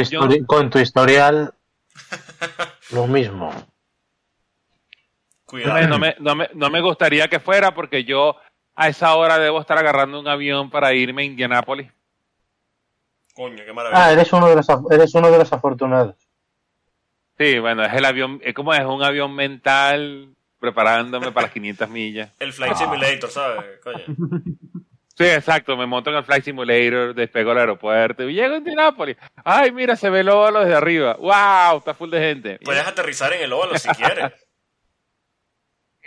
Con 0.46 0.70
tu, 0.70 0.78
historial, 0.78 1.52
lo 2.92 3.06
mismo. 3.06 3.52
Cuidado. 5.44 5.87
No 5.87 5.98
me, 5.98 6.16
no, 6.18 6.35
me, 6.35 6.48
no 6.54 6.70
me 6.70 6.80
gustaría 6.80 7.28
que 7.28 7.40
fuera 7.40 7.74
porque 7.74 8.04
yo 8.04 8.37
a 8.74 8.88
esa 8.88 9.14
hora 9.16 9.38
debo 9.38 9.61
estar 9.61 9.76
agarrando 9.76 10.18
un 10.18 10.28
avión 10.28 10.70
para 10.70 10.94
irme 10.94 11.20
a 11.20 11.26
Indianápolis. 11.26 11.92
Coño, 13.40 13.64
qué 13.64 13.72
maravilla. 13.72 14.05
Ah, 14.05 14.12
eres 14.12 14.31
uno 14.35 14.50
de 14.50 14.57
los, 14.57 14.66
eres 14.90 15.14
uno 15.14 15.31
de 15.31 15.38
los 15.38 15.50
afortunados. 15.50 16.14
Sí, 17.38 17.59
bueno, 17.59 17.83
es 17.83 17.94
el 17.94 18.05
avión, 18.05 18.38
es 18.44 18.53
como 18.53 18.74
es 18.74 18.85
un 18.85 19.03
avión 19.03 19.35
mental 19.35 20.35
preparándome 20.59 21.33
para 21.33 21.46
las 21.46 21.55
500 21.55 21.88
millas. 21.88 22.31
El 22.38 22.53
Flight 22.53 22.76
Simulator, 22.76 23.31
¿sabes? 23.31 23.81
Coño. 23.83 24.05
Sí, 25.16 25.26
exacto, 25.26 25.76
me 25.76 25.85
monto 25.85 26.09
en 26.09 26.16
el 26.16 26.24
Flight 26.24 26.44
Simulator, 26.44 27.14
despego 27.14 27.50
al 27.50 27.59
aeropuerto 27.59 28.26
y 28.26 28.33
llego 28.33 28.55
a 28.55 28.57
Indianapolis. 28.57 29.18
Ay, 29.44 29.70
mira, 29.70 29.94
se 29.94 30.09
ve 30.09 30.20
el 30.20 30.31
óvalo 30.31 30.61
desde 30.61 30.74
arriba. 30.74 31.14
¡Wow! 31.18 31.76
Está 31.79 31.92
full 31.92 32.09
de 32.09 32.20
gente. 32.20 32.59
Puedes 32.64 32.87
aterrizar 32.87 33.31
en 33.35 33.42
el 33.42 33.53
óvalo 33.53 33.76
si 33.76 33.88
quieres. 33.90 34.33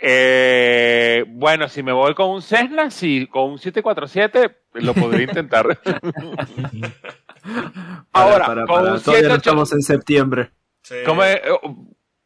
Eh, 0.06 1.24
bueno, 1.28 1.68
si 1.68 1.82
me 1.82 1.92
voy 1.92 2.14
con 2.14 2.28
un 2.28 2.42
Cessna, 2.42 2.90
sí, 2.90 3.26
con 3.26 3.52
un 3.52 3.58
747 3.58 4.54
lo 4.74 4.92
podría 4.92 5.22
intentar. 5.22 5.78
Ahora, 8.12 8.46
con 8.66 8.88
un 8.88 8.98
787 8.98 9.34
estamos 9.34 9.72
en 9.72 9.82
septiembre. 9.82 10.50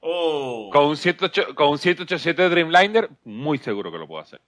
Oh. 0.01 0.71
Con 0.73 0.87
un 0.87 0.97
787 0.97 2.49
Dreamliner, 2.49 3.11
muy 3.25 3.59
seguro 3.59 3.91
que 3.91 3.99
lo 3.99 4.07
puedo 4.07 4.23
hacer. 4.23 4.41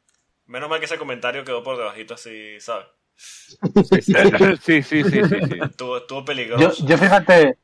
Menos 0.46 0.68
mal 0.68 0.78
que 0.78 0.86
ese 0.86 0.98
comentario 0.98 1.44
quedó 1.44 1.62
por 1.62 1.76
debajito 1.76 2.14
así, 2.14 2.58
¿sabes? 2.60 2.86
Sí, 3.16 4.82
sí, 4.82 4.82
sí, 4.82 5.04
sí, 5.04 5.20
Estuvo, 5.62 6.24
peligroso. 6.24 6.86
Yo, 6.86 6.96
fíjate, 6.96 7.58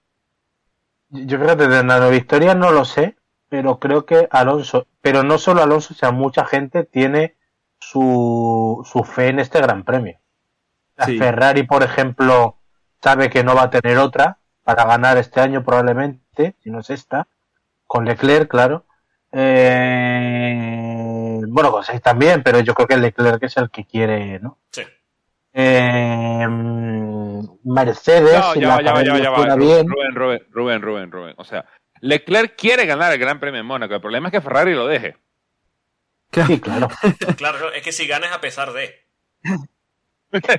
yo 1.09 1.39
fíjate, 1.39 1.69
de 1.69 1.83
Nano 1.83 2.11
Victoria 2.11 2.55
no 2.55 2.73
lo 2.73 2.85
sé, 2.85 3.17
pero 3.49 3.79
creo 3.79 4.05
que 4.05 4.29
Alonso, 4.31 4.87
pero 5.01 5.23
no 5.23 5.39
solo 5.39 5.63
Alonso, 5.63 5.95
o 5.95 5.97
sea, 5.97 6.11
mucha 6.11 6.45
gente 6.45 6.85
tiene 6.85 7.37
su, 7.79 8.87
su 8.91 9.05
fe 9.05 9.29
en 9.29 9.41
este 9.41 9.61
Gran 9.61 9.85
Premio. 9.85 10.19
Ferrari, 10.97 11.63
por 11.63 11.83
ejemplo, 11.83 12.59
sabe 13.03 13.31
que 13.31 13.45
no 13.45 13.55
va 13.55 13.63
a 13.65 13.71
tener 13.71 13.99
otra 13.99 14.39
para 14.63 14.85
ganar 14.85 15.17
este 15.19 15.41
año 15.41 15.65
probablemente, 15.65 16.57
si 16.63 16.71
no 16.71 16.81
es 16.81 16.91
esta, 16.91 17.29
con 17.87 18.05
Leclerc, 18.05 18.51
claro. 18.51 18.85
Eh, 19.33 20.81
bueno, 21.49 21.71
con 21.71 21.85
Sainz 21.85 22.03
también, 22.03 22.43
pero 22.43 22.61
yo 22.61 22.75
creo 22.75 22.89
que 22.89 22.97
Leclerc 22.97 23.43
es 23.43 23.57
el 23.57 23.71
que 23.71 23.85
quiere, 23.85 24.41
¿no? 24.41 24.59
Sí. 24.71 24.83
Eh, 25.53 26.47
Mercedes, 27.65 28.41
no, 28.41 28.55
ya, 28.55 28.81
ya, 28.83 29.03
ya, 29.03 29.19
ya, 29.19 29.31
Rubén, 29.57 29.89
Rubén, 29.89 30.15
Rubén, 30.51 30.83
Rubén, 30.83 31.11
Rubén, 31.13 31.35
O 31.39 31.45
sea, 31.45 31.65
Leclerc 32.01 32.57
quiere 32.57 32.87
ganar 32.87 33.13
el 33.13 33.19
Gran 33.19 33.41
Premio 33.41 33.59
de 33.59 33.65
Mónaco. 33.65 33.95
El 33.95 34.01
problema 34.01 34.29
es 34.29 34.33
que 34.33 34.41
Ferrari 34.41 34.75
lo 34.75 34.87
deje. 34.87 35.17
Sí, 36.33 36.61
claro. 36.61 36.89
claro, 37.37 37.73
es 37.73 37.83
que 37.83 37.93
si 37.93 38.07
ganes 38.07 38.33
a 38.33 38.41
pesar 38.41 38.73
de. 38.73 39.07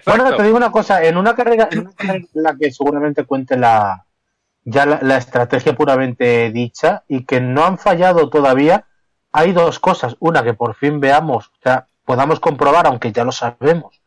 Bueno, 0.05 0.35
te 0.35 0.43
digo 0.43 0.57
una 0.57 0.71
cosa, 0.71 1.03
en 1.03 1.17
una 1.17 1.35
carrera 1.35 1.67
en, 1.71 2.27
la 2.33 2.55
que 2.55 2.71
seguramente 2.71 3.25
cuente 3.25 3.57
la 3.57 4.05
ya 4.69 4.85
la, 4.85 5.17
estrategia 5.17 5.75
puramente 5.75 6.51
dicha 6.51 7.03
y 7.07 7.23
que 7.23 7.39
no 7.39 7.63
han 7.63 7.77
fallado 7.77 8.29
todavía, 8.29 8.85
hay 9.31 9.53
dos 9.53 9.79
cosas. 9.79 10.17
Una, 10.19 10.43
que 10.43 10.53
por 10.53 10.75
fin 10.75 10.99
veamos, 10.99 11.47
o 11.47 11.61
sea, 11.63 11.87
podamos 12.03 12.41
comprobar, 12.41 12.85
aunque 12.85 13.13
ya 13.13 13.23
lo 13.23 13.31
sabemos, 13.31 14.01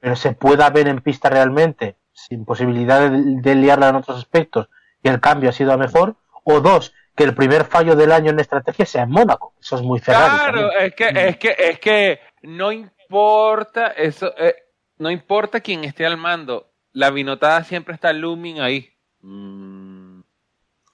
pero 0.00 0.16
se 0.16 0.32
pueda 0.32 0.68
ver 0.70 0.88
en 0.88 1.00
pista 1.02 1.30
realmente, 1.30 1.96
sin 2.12 2.44
posibilidad 2.44 3.08
de, 3.10 3.54
liarla 3.54 3.90
en 3.90 3.96
otros 3.96 4.18
aspectos, 4.18 4.68
y 5.04 5.08
el 5.08 5.20
cambio 5.20 5.50
ha 5.50 5.52
sido 5.52 5.72
a 5.72 5.76
mejor. 5.76 6.16
O 6.42 6.60
dos, 6.60 6.92
que 7.14 7.22
el 7.22 7.36
primer 7.36 7.64
fallo 7.64 7.94
del 7.94 8.10
año 8.10 8.30
en 8.30 8.40
estrategia 8.40 8.84
sea 8.84 9.02
en 9.02 9.10
Mónaco. 9.10 9.54
Eso 9.60 9.76
es 9.76 9.82
muy 9.82 10.00
Ferrari. 10.00 10.36
Claro, 10.36 10.72
es 10.72 10.94
que, 10.96 11.08
es 11.08 11.36
que, 11.36 11.56
es 11.56 11.78
que 11.78 12.20
no 12.42 12.72
importa 12.72 13.88
eso. 13.88 14.34
Eh, 14.36 14.61
no 15.02 15.10
importa 15.10 15.60
quién 15.60 15.84
esté 15.84 16.06
al 16.06 16.16
mando, 16.16 16.70
la 16.92 17.10
vinotada 17.10 17.64
siempre 17.64 17.94
está 17.94 18.12
looming 18.12 18.60
ahí. 18.60 18.94
Mm. 19.20 20.20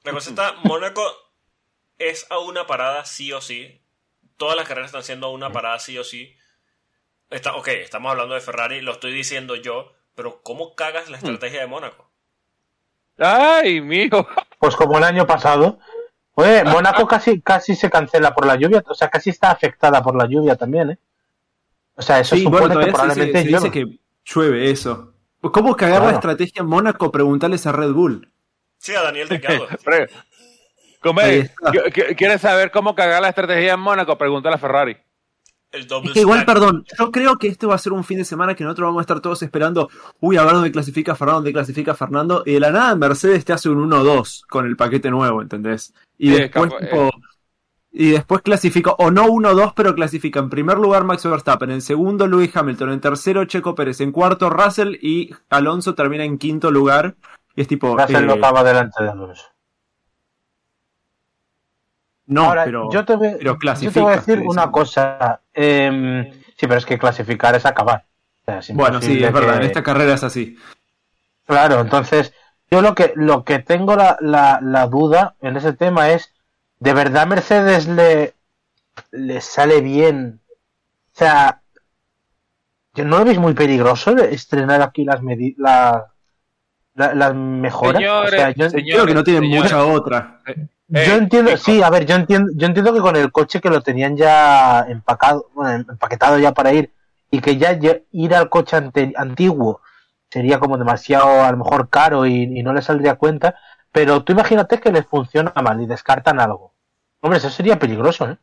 La 0.05 0.13
cosa 0.13 0.31
está, 0.31 0.55
Mónaco 0.65 1.03
es 1.99 2.27
a 2.31 2.39
una 2.39 2.67
parada 2.67 3.05
sí 3.05 3.33
o 3.33 3.41
sí. 3.41 3.83
Todas 4.39 4.57
las 4.57 4.67
carreras 4.67 4.89
están 4.89 5.03
siendo 5.03 5.27
a 5.27 5.33
una 5.33 5.53
parada 5.53 5.79
sí 5.79 5.99
o 5.99 6.05
sí. 6.05 6.35
Está, 7.29 7.55
ok, 7.57 7.69
estamos 7.69 8.11
hablando 8.11 8.35
de 8.35 8.41
Ferrari, 8.41 8.81
lo 8.81 8.93
estoy 8.93 9.13
diciendo 9.13 9.55
yo, 9.57 9.93
pero 10.15 10.43
¿cómo 10.43 10.75
cagas 10.75 11.11
la 11.11 11.19
estrategia 11.19 11.61
de 11.61 11.67
Mónaco? 11.67 12.11
Ay, 13.19 13.83
mijo. 13.83 14.27
Pues 14.59 14.75
como 14.75 14.97
el 14.97 15.05
año 15.05 15.27
pasado. 15.27 15.79
Oye, 16.33 16.65
Mónaco 16.65 17.07
casi, 17.07 17.43
casi 17.43 17.75
se 17.75 17.91
cancela 17.91 18.35
por 18.35 18.47
la 18.47 18.55
lluvia, 18.55 18.83
o 18.87 18.95
sea, 18.95 19.11
casi 19.11 19.31
está 19.31 19.51
afectada 19.51 20.03
por 20.03 20.17
la 20.17 20.27
lluvia 20.27 20.57
también, 20.57 20.93
¿eh? 20.93 20.99
O 21.99 22.03
sea, 22.03 22.20
eso 22.20 22.36
Sí, 22.36 22.44
supone 22.44 22.66
bueno, 22.68 22.80
que 22.80 22.86
probablemente 22.92 23.42
se- 23.42 23.49
dice 23.49 23.70
que 23.70 23.99
llueve 24.24 24.70
eso. 24.70 25.12
¿Cómo 25.40 25.76
cagar 25.76 26.03
la 26.03 26.12
estrategia 26.12 26.61
en 26.62 26.66
Mónaco? 26.66 27.11
Preguntarles 27.12 27.66
a 27.66 27.72
Red 27.72 27.92
Bull. 27.92 28.28
Sí, 28.78 28.94
a 28.94 29.03
Daniel 29.03 29.28
Delgado. 29.28 29.66
Pre- 29.84 30.09
Come- 31.01 31.22
Ahí 31.22 31.38
está. 31.40 31.70
¿qu- 31.72 31.92
qu- 31.92 32.16
¿Quieres 32.16 32.40
saber 32.40 32.70
cómo 32.70 32.94
cagar 32.94 33.20
la 33.22 33.28
estrategia 33.28 33.74
en 33.74 33.80
Mónaco? 33.80 34.16
Pregúntale 34.18 34.55
a 34.57 34.59
Ferrari. 34.59 34.96
El 35.70 35.86
doble 35.86 36.09
Es 36.09 36.14
que 36.14 36.20
igual, 36.20 36.44
perdón, 36.46 36.84
yo 36.99 37.12
creo 37.12 37.36
que 37.36 37.46
este 37.49 37.66
va 37.66 37.74
a 37.74 37.78
ser 37.78 37.92
un 37.92 38.03
fin 38.03 38.16
de 38.18 38.24
semana 38.24 38.55
que 38.55 38.64
nosotros 38.64 38.86
vamos 38.86 39.01
a 39.01 39.03
estar 39.03 39.20
todos 39.20 39.42
esperando, 39.42 39.90
uy, 40.18 40.38
a 40.38 40.44
ver 40.44 40.55
dónde 40.55 40.72
clasifica 40.72 41.14
Fernando, 41.14 41.40
dónde 41.40 41.53
clasifica 41.53 41.94
Fernando, 41.94 42.42
y 42.46 42.53
de 42.55 42.61
la 42.61 42.70
nada 42.70 42.96
Mercedes 42.96 43.44
te 43.44 43.53
hace 43.53 43.68
un 43.68 43.78
1-2 43.90 44.44
con 44.49 44.64
el 44.66 44.76
paquete 44.76 45.11
nuevo, 45.11 45.42
¿entendés? 45.42 45.92
Y 46.16 46.30
Sí, 46.30 46.36
después, 46.40 46.70
capo- 46.72 46.78
tipo, 46.80 47.11
y 48.01 48.12
después 48.12 48.42
clasifica, 48.42 48.92
o 48.92 49.11
no 49.11 49.26
1-2, 49.26 49.72
pero 49.74 49.92
clasifica 49.92 50.38
en 50.38 50.49
primer 50.49 50.78
lugar 50.78 51.03
Max 51.03 51.24
Verstappen, 51.24 51.72
en 51.72 51.82
segundo 51.82 52.28
Lewis 52.28 52.57
Hamilton, 52.57 52.92
en 52.92 53.01
tercero 53.01 53.44
Checo 53.44 53.74
Pérez, 53.74 54.01
en 54.01 54.12
cuarto 54.12 54.49
Russell 54.51 54.94
y 55.03 55.34
Alonso 55.51 55.96
termina 55.96 56.22
en 56.22 56.38
quinto 56.38 56.70
lugar. 56.70 57.16
Y 57.57 57.62
es 57.62 57.66
tipo, 57.66 57.99
Russell 57.99 58.22
eh, 58.22 58.26
no 58.26 58.34
estaba 58.34 58.62
delante 58.62 59.03
de 59.03 59.11
Alonso. 59.11 59.42
no, 62.26 62.44
Ahora, 62.44 62.64
pero, 62.66 62.88
yo, 62.92 63.05
te 63.05 63.16
voy, 63.16 63.30
pero 63.36 63.59
yo 63.80 63.90
te 63.90 64.01
voy 64.01 64.12
a 64.12 64.16
decir 64.16 64.42
una 64.46 64.70
cosa. 64.70 65.40
em, 65.53 66.30
sí, 66.57 66.68
pero 66.68 66.76
es 66.76 66.86
que 66.86 67.01
clasificar 67.01 67.57
es 67.57 67.66
acabar. 67.66 68.05
O 68.42 68.44
sea, 68.44 68.59
es 68.61 68.74
Bueno, 68.74 69.03
sí, 69.03 69.24
es 69.24 69.32
verdad, 69.32 69.55
que- 69.55 69.59
en 69.59 69.62
esta 69.64 69.82
carrera 69.82 70.14
es 70.14 70.22
así. 70.22 70.57
Claro, 71.46 71.80
entonces, 71.80 72.32
yo 72.70 72.80
lo 72.80 72.94
que, 72.94 73.12
lo 73.16 73.42
que 73.42 73.59
tengo 73.59 73.96
la, 73.96 74.16
la, 74.20 74.61
la 74.62 74.86
duda 74.86 75.34
en 75.40 75.57
ese 75.57 75.72
tema 75.72 76.11
es, 76.11 76.32
¿de 76.81 76.93
verdad 76.93 77.26
Mercedes 77.26 77.87
le, 77.89 78.35
le 79.11 79.41
sale 79.41 79.81
bien? 79.81 80.41
O 81.14 81.18
sea, 81.18 81.62
¿yo 82.95 83.05
¿no 83.05 83.18
lo 83.18 83.24
veis 83.24 83.39
muy 83.39 83.55
peligroso 83.55 84.16
estrenar 84.16 84.83
aquí 84.83 85.05
las 85.05 85.20
medi- 85.22 85.55
la- 85.59 86.07
la- 86.95 87.14
las 87.14 87.35
mejoras? 87.35 88.01
Señores, 88.03 88.33
O 88.33 88.37
sea, 88.37 88.51
yo, 88.51 88.70
señores, 88.70 88.95
Creo 88.95 89.07
que 89.07 89.14
no 89.14 89.24
tienen 89.24 89.43
señores. 89.45 89.72
mucha 89.72 89.85
otra. 89.85 90.41
yo 90.47 90.53
Eh, 91.01 91.16
entiendo, 91.16 91.51
chicos, 91.51 91.64
sí, 91.64 91.83
a 91.83 91.91
ver, 91.91 92.07
yo 92.07 92.14
entiendo, 92.14 92.51
yo 92.57 92.66
entiendo 92.66 92.95
que 92.95 93.01
con 93.01 93.14
el 93.16 93.31
coche 93.31 93.61
que 93.61 93.68
lo 93.68 93.83
tenían 93.83 94.16
ya 94.16 94.87
empacado, 94.89 95.51
bueno, 95.55 95.85
empaquetado 95.91 96.39
ya 96.39 96.53
para 96.53 96.72
ir, 96.72 96.93
y 97.31 97.41
que 97.41 97.59
ya 97.59 97.79
ir 98.12 98.35
al 98.35 98.49
coche 98.49 98.76
ante- 98.76 99.12
antiguo 99.16 99.81
sería 100.31 100.59
como 100.59 100.79
demasiado 100.79 101.43
a 101.45 101.51
lo 101.51 101.59
mejor 101.59 101.89
caro 101.91 102.24
y, 102.26 102.43
y 102.59 102.62
no 102.62 102.72
les 102.72 102.85
saldría 102.87 103.16
cuenta, 103.16 103.55
pero 103.99 104.22
tú 104.22 104.32
imagínate 104.32 104.78
que 104.80 104.92
les 104.92 105.05
funciona 105.07 105.53
mal 105.61 105.80
y 105.82 105.86
descartan 105.86 106.38
algo. 106.38 106.72
Hombre, 107.20 107.38
eso 107.38 107.51
sería 107.51 107.80
peligroso, 107.80 108.28
¿eh? 108.30 108.38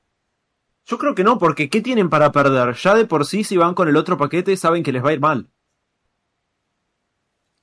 Yo 0.85 0.97
creo 0.97 1.15
que 1.15 1.23
no, 1.23 1.37
porque 1.39 1.69
¿qué 1.69 1.79
tienen 1.81 2.09
para 2.09 2.31
perder? 2.33 2.75
Ya 2.75 2.93
de 2.93 3.05
por 3.05 3.25
sí, 3.25 3.45
si 3.45 3.55
van 3.55 3.73
con 3.73 3.87
el 3.87 3.95
otro 3.95 4.17
paquete, 4.17 4.57
saben 4.57 4.83
que 4.83 4.91
les 4.91 5.01
va 5.03 5.11
a 5.11 5.13
ir 5.13 5.21
mal. 5.21 5.47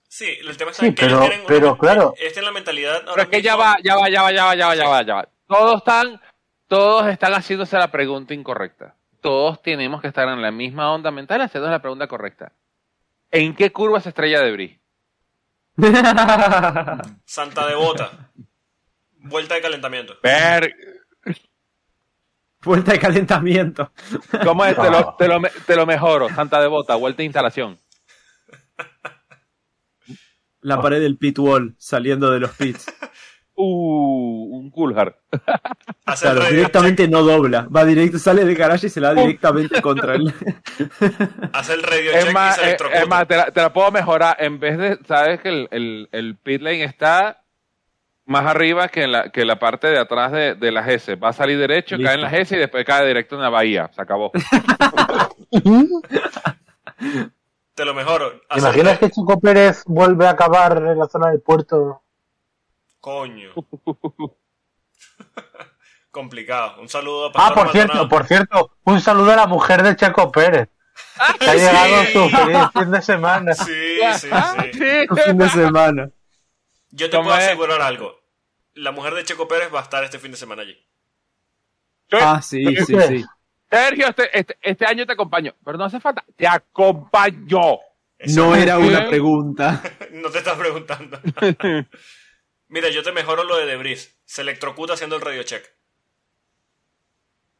Sí, 0.08 0.26
el 0.46 0.56
tema 0.56 0.70
es 0.70 0.76
Sí, 0.78 0.94
que 0.94 1.04
ellos 1.06 1.18
pero- 1.18 1.20
tienen 1.20 1.40
una- 1.40 1.48
pero 1.48 1.78
claro. 1.78 2.14
Esta 2.18 2.40
es 2.40 2.46
la 2.46 2.52
mentalidad. 2.52 3.02
Pero 3.04 3.22
es 3.22 3.28
que 3.28 3.42
ya 3.42 3.56
va, 3.56 3.76
ya 3.82 3.94
va, 3.96 4.08
ya 4.08 4.22
va, 4.22 4.32
ya 4.32 4.44
va, 4.44 4.54
ya 4.56 4.66
va, 4.68 4.74
ya 4.74 4.88
va, 4.88 5.02
ya 5.02 5.14
va. 5.14 5.28
Todos 5.46 5.76
están, 5.78 6.20
todos 6.66 7.06
están 7.08 7.32
haciéndose 7.34 7.76
la 7.78 7.90
pregunta 7.90 8.32
incorrecta. 8.34 8.94
Todos 9.20 9.60
tenemos 9.62 10.00
que 10.00 10.08
estar 10.08 10.28
en 10.28 10.40
la 10.42 10.50
misma 10.50 10.92
onda 10.92 11.10
mental 11.10 11.40
haciendo 11.42 11.70
la 11.70 11.80
pregunta 11.80 12.06
correcta. 12.08 12.52
¿En 13.30 13.54
qué 13.54 13.70
curva 13.70 14.00
se 14.00 14.08
estrella 14.08 14.40
de 14.40 14.52
Brie? 14.52 14.80
Santa 17.24 17.66
Devota. 17.66 18.30
Vuelta 19.18 19.54
de 19.54 19.62
calentamiento. 19.62 20.14
Ver, 20.22 20.74
Vuelta 22.64 22.92
de 22.92 22.98
calentamiento. 23.00 23.92
¿cómo 24.44 24.64
es? 24.64 24.76
Te 24.76 24.90
lo, 24.90 25.16
te 25.16 25.28
lo 25.28 25.40
te 25.66 25.76
lo 25.76 25.84
mejoro. 25.84 26.28
Santa 26.28 26.60
Devota, 26.60 26.94
vuelta 26.94 27.18
de 27.18 27.24
instalación. 27.24 27.78
La 30.60 30.80
pared 30.80 31.00
del 31.00 31.18
pit 31.18 31.38
wall 31.40 31.74
saliendo 31.78 32.30
de 32.30 32.38
los 32.40 32.52
pits. 32.52 32.86
Uh, 33.54 34.56
un. 34.56 34.72
Hacer 36.06 36.32
Claro, 36.32 36.50
directamente 36.50 37.06
no 37.08 37.22
dobla. 37.22 37.68
Va 37.74 37.84
directo, 37.84 38.18
sale 38.18 38.44
del 38.44 38.54
garaje 38.56 38.86
y 38.86 38.90
se 38.90 39.00
la 39.00 39.14
da 39.14 39.20
directamente 39.20 39.80
contra 39.82 40.14
él. 40.14 40.32
hace 41.52 41.74
el 41.74 41.82
radio 41.82 42.10
Es 42.12 42.24
check 42.24 42.34
más, 42.34 42.56
y 42.56 42.60
se 42.60 42.62
eh, 42.62 42.68
electrocuta. 42.68 43.02
es 43.02 43.08
más, 43.08 43.28
te 43.28 43.36
la, 43.36 43.50
te 43.50 43.60
la 43.60 43.72
puedo 43.72 43.90
mejorar. 43.90 44.36
En 44.40 44.58
vez 44.58 44.78
de, 44.78 44.98
sabes 45.06 45.40
que 45.40 45.48
el, 45.50 45.68
el, 45.70 46.08
el 46.12 46.36
pit 46.36 46.62
lane 46.62 46.84
está 46.84 47.42
más 48.24 48.46
arriba 48.46 48.88
que 48.88 49.02
en 49.04 49.12
la, 49.12 49.30
que 49.30 49.44
la 49.44 49.58
parte 49.58 49.88
de 49.88 49.98
atrás 49.98 50.32
de, 50.32 50.54
de 50.54 50.72
las 50.72 50.88
S. 50.88 51.14
Va 51.16 51.28
a 51.28 51.32
salir 51.32 51.58
derecho, 51.58 51.96
Listo. 51.96 52.06
cae 52.08 52.14
en 52.16 52.22
las 52.22 52.32
S 52.32 52.56
y 52.56 52.58
después 52.58 52.84
cae 52.84 53.06
directo 53.06 53.34
en 53.36 53.42
la 53.42 53.50
bahía. 53.50 53.90
Se 53.94 54.00
acabó. 54.02 54.32
Te 57.74 57.84
lo 57.84 57.94
mejoro. 57.94 58.40
¿Te 58.50 58.58
imaginas 58.58 58.98
que 58.98 59.10
Chico 59.10 59.40
Pérez 59.40 59.82
vuelve 59.86 60.26
a 60.26 60.30
acabar 60.30 60.76
en 60.78 60.98
la 60.98 61.06
zona 61.08 61.30
del 61.30 61.40
puerto? 61.40 62.02
Coño. 63.02 63.50
Complicado. 66.10 66.80
Un 66.80 66.88
saludo 66.88 67.26
a 67.26 67.32
Ah, 67.34 67.52
por 67.54 67.70
cierto, 67.72 68.08
por 68.08 68.26
cierto, 68.26 68.76
un 68.84 69.00
saludo 69.00 69.32
a 69.32 69.36
la 69.36 69.46
mujer 69.46 69.82
de 69.82 69.96
Checo 69.96 70.30
Pérez. 70.32 70.68
Que 71.40 71.46
ha 71.46 71.52
sí. 71.52 71.58
llegado 71.58 72.04
su 72.06 72.28
feliz 72.36 72.62
fin 72.72 72.90
de 72.90 73.02
semana. 73.02 73.54
Sí, 73.54 73.98
sí, 74.18 74.28
Ah, 74.30 74.56
sí. 74.62 74.70
sí. 74.78 75.22
fin 75.24 75.38
de 75.38 75.48
semana. 75.50 76.10
Yo 76.90 77.08
te 77.10 77.16
¿Cómo 77.16 77.28
puedo 77.30 77.38
es? 77.40 77.46
asegurar 77.46 77.80
algo. 77.82 78.14
La 78.74 78.92
mujer 78.92 79.14
de 79.14 79.24
Checo 79.24 79.48
Pérez 79.48 79.72
va 79.74 79.80
a 79.80 79.82
estar 79.82 80.04
este 80.04 80.18
fin 80.18 80.30
de 80.30 80.36
semana 80.36 80.62
allí. 80.62 80.78
Ah, 82.12 82.40
sí, 82.42 82.64
sí, 82.76 82.94
sí. 83.08 83.24
Sergio, 83.70 84.06
este, 84.08 84.38
este, 84.38 84.58
este 84.60 84.86
año 84.86 85.06
te 85.06 85.14
acompaño. 85.14 85.54
Pero 85.64 85.78
no 85.78 85.84
hace 85.86 85.98
falta. 85.98 86.22
Te 86.36 86.46
acompaño. 86.46 87.78
Eso 88.18 88.46
No 88.48 88.54
era 88.54 88.76
¿Qué? 88.76 88.82
una 88.86 89.08
pregunta. 89.08 89.82
No 90.12 90.28
te 90.30 90.38
estás 90.38 90.58
preguntando. 90.58 91.18
Mira, 92.72 92.88
yo 92.88 93.02
te 93.02 93.12
mejoro 93.12 93.44
lo 93.44 93.56
de 93.58 93.66
Debris. 93.66 94.16
Se 94.24 94.40
electrocuta 94.40 94.94
haciendo 94.94 95.16
el 95.16 95.20
radio 95.22 95.42
check. 95.42 95.62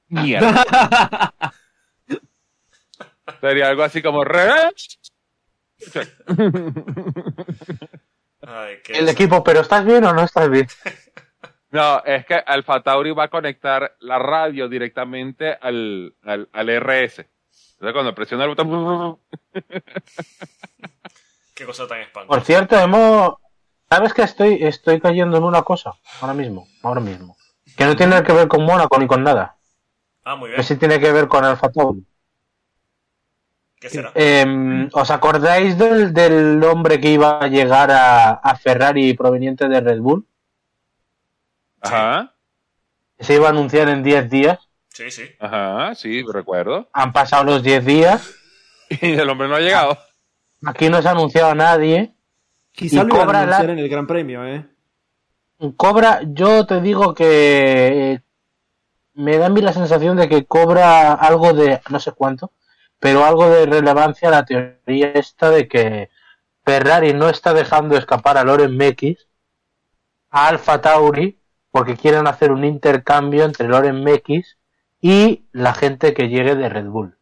Mierda. 0.09 1.35
Sería 3.43 3.69
algo 3.69 3.83
así 3.83 4.01
como... 4.03 4.25
re- 4.25 4.73
Ay, 8.41 8.79
qué 8.83 8.93
El 8.95 9.09
equipo, 9.09 9.45
pero 9.45 9.61
¿estás 9.61 9.85
bien 9.85 10.03
o 10.05 10.13
no 10.15 10.23
estás 10.25 10.49
bien? 10.51 10.67
No, 11.73 12.03
es 12.05 12.27
que 12.27 12.35
Alfa 12.35 12.83
Tauri 12.83 13.13
va 13.13 13.25
a 13.25 13.29
conectar 13.29 13.97
la 14.01 14.19
radio 14.19 14.69
directamente 14.69 15.57
al, 15.59 16.15
al, 16.23 16.47
al 16.53 16.69
RS. 16.81 17.21
Entonces 17.21 17.93
cuando 17.95 18.15
presiona 18.15 18.45
el 18.45 18.51
botón... 18.51 19.19
Qué 21.55 21.65
cosa 21.65 21.87
tan 21.89 21.97
Por 22.01 22.07
espantosa. 22.07 22.41
cierto, 22.45 22.79
hemos... 22.79 23.37
¿Sabes 23.95 24.15
que 24.15 24.23
estoy, 24.23 24.59
estoy 24.63 25.01
cayendo 25.01 25.37
en 25.37 25.45
una 25.45 25.63
cosa? 25.63 25.93
Ahora 26.21 26.35
mismo, 26.35 26.67
ahora 26.83 27.01
mismo. 27.01 27.37
Que 27.77 27.85
no 27.85 27.95
tiene 27.97 28.23
que 28.23 28.33
ver 28.33 28.49
con 28.49 28.65
Mónaco 28.65 28.99
ni 28.99 29.07
con 29.07 29.23
nada. 29.23 29.57
Ah, 30.25 30.37
muy 30.37 30.49
Que 30.51 30.57
bien. 30.57 30.65
sí 30.65 30.77
tiene 30.77 30.99
que 31.01 31.13
ver 31.13 31.29
con 31.29 31.45
Alfa 31.45 31.71
Tauri. 31.71 32.05
¿Qué 33.81 33.91
será? 33.91 34.13
Em, 34.15 34.89
¿Os 34.93 35.11
acordáis 35.11 35.77
del, 35.77 36.15
del 36.15 36.63
hombre 36.65 37.01
que 37.01 37.11
iba 37.11 37.39
a 37.41 37.49
llegar 37.49 37.91
a, 37.91 38.31
a 38.31 38.57
Ferrari 38.57 39.13
proveniente 39.15 39.69
de 39.69 39.81
Red 39.81 40.01
Bull? 40.01 40.27
Ajá, 41.81 42.33
Que 43.19 43.25
se 43.25 43.35
iba 43.35 43.49
a 43.49 43.51
anunciar 43.51 43.89
en 43.89 44.03
10 44.03 44.31
días. 44.31 44.59
Sí, 44.89 45.11
sí. 45.11 45.25
ajá, 45.41 45.95
sí, 45.95 46.23
recuerdo. 46.33 46.89
Han 46.93 47.13
pasado 47.13 47.45
los 47.45 47.63
10 47.63 47.85
días. 47.85 48.31
Y 49.01 49.13
el 49.15 49.29
hombre 49.31 49.49
no 49.49 49.57
ha 49.57 49.61
llegado. 49.61 49.99
Aquí 50.67 50.89
no 50.91 51.01
se 51.03 51.09
ha 51.09 51.13
anunciado 51.13 51.51
a 51.51 51.55
nadie. 51.55 52.15
Quizá 52.73 53.03
Y 53.03 53.07
lo 53.07 53.15
iban 53.15 53.21
a 53.21 53.25
cobra 53.25 53.47
la- 53.47 53.73
en 53.73 53.79
el 53.79 53.89
Gran 53.89 54.07
Premio, 54.07 54.45
¿eh? 54.47 54.67
Cobra, 55.77 56.21
yo 56.27 56.67
te 56.67 56.81
digo 56.81 57.15
que 57.15 58.13
eh, 58.15 58.21
me 59.15 59.39
da 59.39 59.47
a 59.47 59.51
mí 59.51 59.61
la 59.61 59.73
sensación 59.73 60.17
de 60.17 60.29
que 60.29 60.45
cobra 60.45 61.13
algo 61.13 61.53
de, 61.53 61.81
no 61.91 62.01
sé 62.01 62.13
cuánto, 62.13 62.51
pero 62.99 63.25
algo 63.25 63.49
de 63.49 63.67
relevancia 63.67 64.31
la 64.31 64.45
teoría 64.45 65.13
esta 65.15 65.51
de 65.51 65.69
que 65.69 66.11
Ferrari 66.65 67.13
no 67.15 67.29
está 67.29 67.53
dejando 67.55 67.97
escapar 67.97 68.39
a 68.39 68.45
Loren 68.45 68.77
Mekis 68.77 69.29
a 70.31 70.49
Alfa 70.49 70.81
Tauri 70.81 71.39
porque 71.71 71.97
quieren 71.97 72.27
hacer 72.27 72.51
un 72.53 72.65
intercambio 72.65 73.45
entre 73.45 73.69
Loren 73.69 74.03
Mekis 74.03 74.57
y 75.01 75.45
la 75.53 75.75
gente 75.75 76.13
que 76.15 76.29
llegue 76.29 76.55
de 76.57 76.69
Red 76.69 76.87
Bull. 76.87 77.17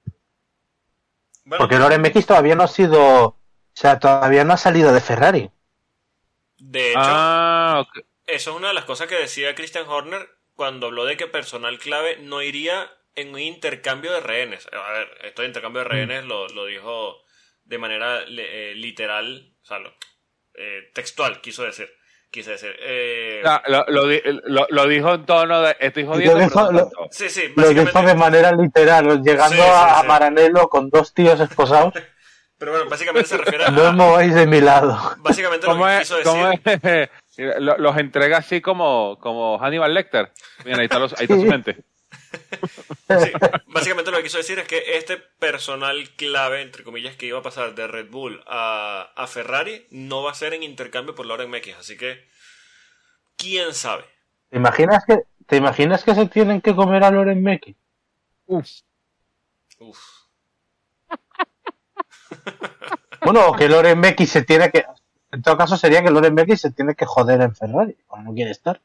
Bueno, 1.44 1.58
Porque 1.62 1.78
Loren 1.78 2.00
Mekis 2.00 2.26
todavía 2.26 2.54
no 2.54 2.62
ha 2.64 2.68
sido, 2.68 3.36
sea, 3.74 3.98
todavía 3.98 4.44
no 4.44 4.52
ha 4.54 4.56
salido 4.56 4.92
de 4.92 5.00
Ferrari. 5.00 5.50
de 6.58 6.92
hecho, 6.92 7.12
Ah, 7.12 7.84
eso 8.26 8.50
es 8.50 8.56
una 8.56 8.68
de 8.68 8.74
las 8.74 8.84
cosas 8.84 9.08
que 9.08 9.16
decía 9.16 9.54
Christian 9.54 9.88
Horner 9.88 10.28
cuando 10.54 10.86
habló 10.86 11.04
de 11.04 11.16
que 11.16 11.26
personal 11.26 11.78
clave 11.78 12.18
no 12.18 12.42
iría 12.42 12.90
en 13.14 13.32
un 13.34 13.40
intercambio 13.40 14.12
de 14.12 14.20
rehenes. 14.20 14.68
A 14.72 14.92
ver, 14.92 15.08
esto 15.24 15.42
de 15.42 15.48
intercambio 15.48 15.82
de 15.82 15.88
rehenes 15.88 16.24
lo, 16.24 16.48
lo 16.48 16.66
dijo 16.66 17.16
de 17.64 17.78
manera 17.78 18.20
eh, 18.28 18.74
literal, 18.76 19.54
o 19.62 19.66
sea, 19.66 19.78
lo- 19.78 19.94
eh, 20.54 20.90
textual, 20.94 21.40
quiso 21.40 21.64
decir. 21.64 21.90
quise 22.30 22.52
decir. 22.52 22.76
Eh, 22.80 23.42
No, 23.44 23.60
lo, 23.68 23.84
lo 23.88 24.06
lo- 24.44 24.66
lo 24.68 24.86
dijo 24.86 25.14
en 25.14 25.24
tono 25.26 25.62
de 25.62 25.76
estoy 25.80 26.04
Lo 26.04 26.10
jodiendo. 26.12 26.38
dijo- 26.38 26.72
lo- 26.72 26.90
sí, 27.10 27.28
sí, 27.30 27.42
Lo 27.56 27.68
dijo 27.70 28.02
de 28.02 28.14
manera 28.14 28.52
literal, 28.52 29.22
llegando 29.22 29.56
Sí, 29.56 29.62
sí, 29.62 29.70
a, 29.74 29.98
a 29.98 30.02
sí. 30.02 30.06
Maranello 30.08 30.68
con 30.68 30.90
dos 30.90 31.14
tíos 31.14 31.40
esposados. 31.40 31.94
Pero 32.60 32.72
bueno, 32.72 32.88
básicamente 32.88 33.28
se 33.28 33.38
refiere 33.38 33.64
a. 33.64 33.70
No 33.70 33.88
os 33.88 33.94
mováis 33.94 34.34
de 34.34 34.46
mi 34.46 34.60
lado. 34.60 35.16
Básicamente 35.18 35.66
lo 35.66 35.72
¿Cómo 35.72 35.86
que 35.86 35.94
es? 35.96 36.00
quiso 36.00 36.16
decir. 36.18 37.10
Los 37.58 37.96
entrega 37.96 38.36
así 38.36 38.60
como, 38.60 39.18
como 39.18 39.58
Hannibal 39.58 39.94
Lecter. 39.94 40.30
Mira, 40.66 40.78
ahí 40.80 40.84
está, 40.84 40.98
los- 40.98 41.14
ahí 41.14 41.24
está 41.24 41.36
su 41.36 41.44
mente. 41.46 41.78
Sí, 43.08 43.32
básicamente 43.68 44.10
lo 44.10 44.18
que 44.18 44.24
quiso 44.24 44.36
decir 44.38 44.58
es 44.58 44.68
que 44.68 44.98
este 44.98 45.16
personal 45.16 46.10
clave, 46.16 46.60
entre 46.60 46.84
comillas, 46.84 47.16
que 47.16 47.26
iba 47.26 47.38
a 47.38 47.42
pasar 47.42 47.74
de 47.74 47.86
Red 47.86 48.10
Bull 48.10 48.42
a, 48.46 49.10
a 49.16 49.26
Ferrari, 49.26 49.86
no 49.90 50.22
va 50.22 50.32
a 50.32 50.34
ser 50.34 50.52
en 50.52 50.62
intercambio 50.62 51.14
por 51.14 51.24
Lauren 51.24 51.48
Mekis. 51.50 51.76
Así 51.76 51.96
que, 51.96 52.28
quién 53.38 53.72
sabe. 53.74 54.04
¿Te 54.50 54.58
imaginas 54.58 55.04
que, 55.06 55.22
te 55.46 55.56
imaginas 55.56 56.04
que 56.04 56.14
se 56.14 56.26
tienen 56.26 56.60
que 56.60 56.74
comer 56.74 57.04
a 57.04 57.10
Loren 57.10 57.42
Meki? 57.42 57.74
Uf. 58.46 58.68
Uf. 59.78 59.98
Bueno, 63.22 63.48
o 63.48 63.56
que 63.56 63.68
Loren 63.68 63.98
Meki 64.00 64.26
se 64.26 64.42
tiene 64.42 64.70
que. 64.70 64.84
En 65.32 65.42
todo 65.42 65.56
caso, 65.56 65.76
sería 65.76 66.02
que 66.02 66.10
Loren 66.10 66.34
Meki 66.34 66.56
se 66.56 66.70
tiene 66.72 66.94
que 66.94 67.04
joder 67.06 67.40
en 67.40 67.54
Ferrari, 67.54 67.96
cuando 68.06 68.30
no 68.30 68.34
quiere 68.34 68.50
estar. 68.50 68.80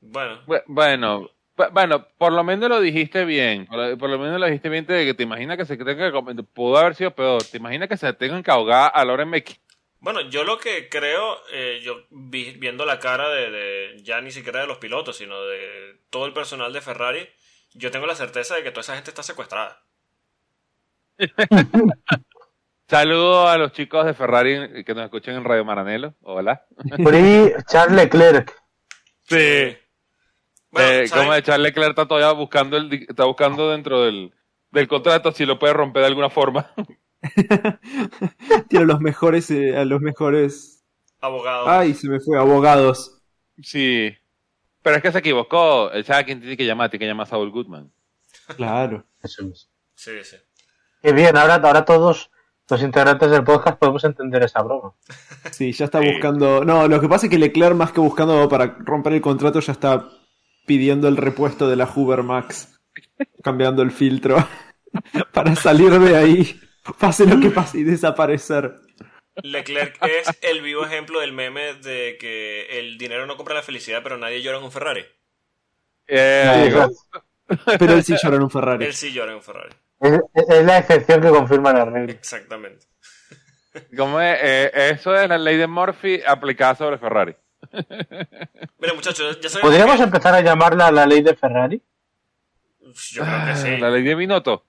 Bueno, 0.00 0.40
Bu- 0.46 0.62
Bueno, 0.66 1.30
bu- 1.56 1.70
bueno, 1.72 2.06
por 2.18 2.32
lo 2.32 2.42
menos 2.42 2.68
lo 2.68 2.80
dijiste 2.80 3.24
bien. 3.24 3.66
Por 3.66 3.78
lo, 3.78 3.98
por 3.98 4.10
lo 4.10 4.18
menos 4.18 4.40
lo 4.40 4.46
dijiste 4.46 4.68
bien 4.68 4.86
de 4.86 5.04
que 5.04 5.14
te 5.14 5.22
imaginas 5.22 5.56
que 5.56 5.64
se 5.66 5.76
tenga 5.76 6.10
que 6.10 6.42
Pudo 6.42 6.78
haber 6.78 6.94
sido 6.94 7.10
peor. 7.12 7.42
Te 7.44 7.58
imaginas 7.58 7.88
que 7.88 7.96
se 7.96 8.12
tengan 8.14 8.42
que 8.42 8.50
ahogar 8.50 8.90
a 8.94 9.04
Loren 9.04 9.28
Meki. 9.28 9.56
bueno, 10.00 10.20
yo 10.22 10.44
lo 10.44 10.58
que 10.58 10.88
creo, 10.88 11.38
eh, 11.52 11.80
yo 11.82 12.04
vi- 12.10 12.52
viendo 12.52 12.84
la 12.86 12.98
cara 12.98 13.28
de, 13.28 13.50
de- 13.50 14.02
ya 14.02 14.20
ni 14.20 14.30
siquiera 14.30 14.60
de 14.60 14.66
los 14.66 14.78
pilotos, 14.78 15.16
sino 15.18 15.40
de 15.44 15.98
todo 16.10 16.26
el 16.26 16.32
personal 16.32 16.72
de 16.72 16.80
Ferrari, 16.80 17.28
yo 17.74 17.90
tengo 17.90 18.06
la 18.06 18.14
certeza 18.14 18.54
de 18.54 18.62
que 18.62 18.70
toda 18.70 18.80
esa 18.82 18.94
gente 18.94 19.10
está 19.10 19.22
secuestrada. 19.22 19.82
Saludos 22.88 23.48
a 23.48 23.58
los 23.58 23.72
chicos 23.72 24.06
de 24.06 24.14
Ferrari 24.14 24.84
que 24.84 24.94
nos 24.94 25.04
escuchan 25.04 25.34
en 25.34 25.44
Radio 25.44 25.64
Maranelo. 25.64 26.14
Hola. 26.22 26.64
Ahí, 27.12 27.52
Charles 27.66 27.96
Leclerc. 27.96 28.54
Sí. 29.24 29.76
Bueno, 30.70 30.88
eh, 30.88 31.10
como 31.12 31.32
de 31.32 31.42
Charles 31.42 31.64
Leclerc 31.64 31.90
está 31.90 32.06
todavía 32.06 32.30
buscando 32.30 32.76
el, 32.76 32.92
está 33.08 33.24
buscando 33.24 33.70
dentro 33.72 34.02
del, 34.02 34.32
del 34.70 34.86
contrato 34.86 35.32
si 35.32 35.44
lo 35.44 35.58
puede 35.58 35.72
romper 35.72 36.02
de 36.02 36.06
alguna 36.06 36.30
forma. 36.30 36.70
Tiene 38.68 38.86
los 38.86 39.00
mejores, 39.00 39.50
eh, 39.50 39.76
a 39.76 39.84
los 39.84 40.00
mejores. 40.00 40.84
Abogado. 41.20 41.68
Ay, 41.68 41.92
se 41.92 42.08
me 42.08 42.20
fue, 42.20 42.38
abogados. 42.38 43.20
sí. 43.62 44.16
Pero 44.82 44.98
es 44.98 45.02
que 45.02 45.10
se 45.10 45.18
equivocó. 45.18 45.90
Él 45.90 46.04
sabe 46.04 46.24
quién 46.24 46.38
tiene 46.38 46.56
que 46.56 46.64
llamar, 46.64 46.88
tiene 46.88 47.04
que 47.04 47.08
llamar 47.08 47.26
a 47.26 47.30
Saul 47.30 47.50
Goodman. 47.50 47.90
Claro. 48.54 49.04
Eso 49.20 49.42
es. 49.48 49.68
Sí, 49.96 50.22
sí. 50.22 50.36
Qué 51.02 51.12
bien, 51.12 51.36
ahora, 51.36 51.56
ahora 51.56 51.84
todos 51.84 52.30
los 52.68 52.82
integrantes 52.82 53.30
del 53.30 53.44
podcast 53.44 53.78
podemos 53.78 54.02
entender 54.04 54.42
esa 54.42 54.62
broma. 54.62 54.92
Sí, 55.52 55.72
ya 55.72 55.84
está 55.84 56.00
buscando. 56.00 56.64
No, 56.64 56.88
lo 56.88 57.00
que 57.00 57.08
pasa 57.08 57.26
es 57.26 57.30
que 57.30 57.38
Leclerc, 57.38 57.76
más 57.76 57.92
que 57.92 58.00
buscando 58.00 58.48
para 58.48 58.76
romper 58.80 59.12
el 59.12 59.20
contrato, 59.20 59.60
ya 59.60 59.72
está 59.72 60.08
pidiendo 60.66 61.06
el 61.06 61.16
repuesto 61.16 61.68
de 61.68 61.76
la 61.76 61.86
Hoover 61.86 62.22
Max. 62.22 62.80
Cambiando 63.42 63.82
el 63.82 63.92
filtro. 63.92 64.36
para 65.32 65.54
salir 65.54 65.90
de 65.90 66.16
ahí. 66.16 66.60
Pase 66.98 67.26
lo 67.26 67.40
que 67.40 67.50
pase 67.50 67.78
y 67.78 67.84
desaparecer. 67.84 68.80
Leclerc 69.42 69.98
es 70.06 70.28
el 70.40 70.62
vivo 70.62 70.84
ejemplo 70.84 71.20
del 71.20 71.32
meme 71.32 71.74
de 71.74 72.16
que 72.18 72.78
el 72.78 72.96
dinero 72.96 73.26
no 73.26 73.36
compra 73.36 73.54
la 73.54 73.62
felicidad, 73.62 74.00
pero 74.02 74.16
nadie 74.16 74.40
llora 74.40 74.58
en 74.58 74.64
un 74.64 74.72
Ferrari. 74.72 75.04
Eh. 76.06 76.86
Pero 77.78 77.92
él 77.92 78.04
sí 78.04 78.14
llora 78.20 78.36
en 78.36 78.42
un 78.42 78.50
Ferrari. 78.50 78.84
Él 78.86 78.94
sí 78.94 79.12
llora 79.12 79.32
en 79.32 79.36
un 79.36 79.42
Ferrari. 79.42 79.74
Es, 80.00 80.20
es 80.48 80.64
la 80.64 80.78
excepción 80.78 81.20
que 81.22 81.28
confirma 81.30 81.72
la 81.72 81.84
regla. 81.84 82.12
Exactamente. 82.12 82.86
¿cómo 83.96 84.20
es? 84.20 84.38
Eh, 84.42 84.70
eso 84.92 85.14
es 85.14 85.28
la 85.28 85.38
ley 85.38 85.56
de 85.56 85.66
Murphy 85.66 86.22
aplicada 86.26 86.74
sobre 86.74 86.98
Ferrari. 86.98 87.34
Mira, 88.78 88.94
muchachos, 88.94 89.40
ya 89.40 89.48
sabemos 89.48 89.70
¿Podríamos 89.70 89.96
que- 89.96 90.02
empezar 90.04 90.34
a 90.34 90.40
llamarla 90.40 90.90
la 90.90 91.06
ley 91.06 91.22
de 91.22 91.34
Ferrari? 91.34 91.82
Yo 93.10 93.22
creo 93.24 93.44
que 93.46 93.56
sí. 93.56 93.76
La 93.78 93.90
ley 93.90 94.02
de 94.02 94.14
Binotto. 94.14 94.64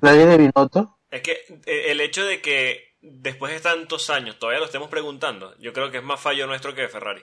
La 0.00 0.12
ley 0.12 0.26
de 0.26 0.36
Binotto. 0.38 0.98
Es 1.10 1.20
que 1.22 1.32
eh, 1.66 1.90
el 1.90 2.00
hecho 2.00 2.24
de 2.24 2.40
que 2.40 2.96
después 3.00 3.52
de 3.52 3.60
tantos 3.60 4.08
años 4.10 4.38
todavía 4.38 4.60
lo 4.60 4.66
estemos 4.66 4.88
preguntando, 4.88 5.54
yo 5.58 5.72
creo 5.72 5.90
que 5.90 5.98
es 5.98 6.02
más 6.04 6.20
fallo 6.20 6.46
nuestro 6.46 6.74
que 6.74 6.82
de 6.82 6.88
Ferrari. 6.88 7.22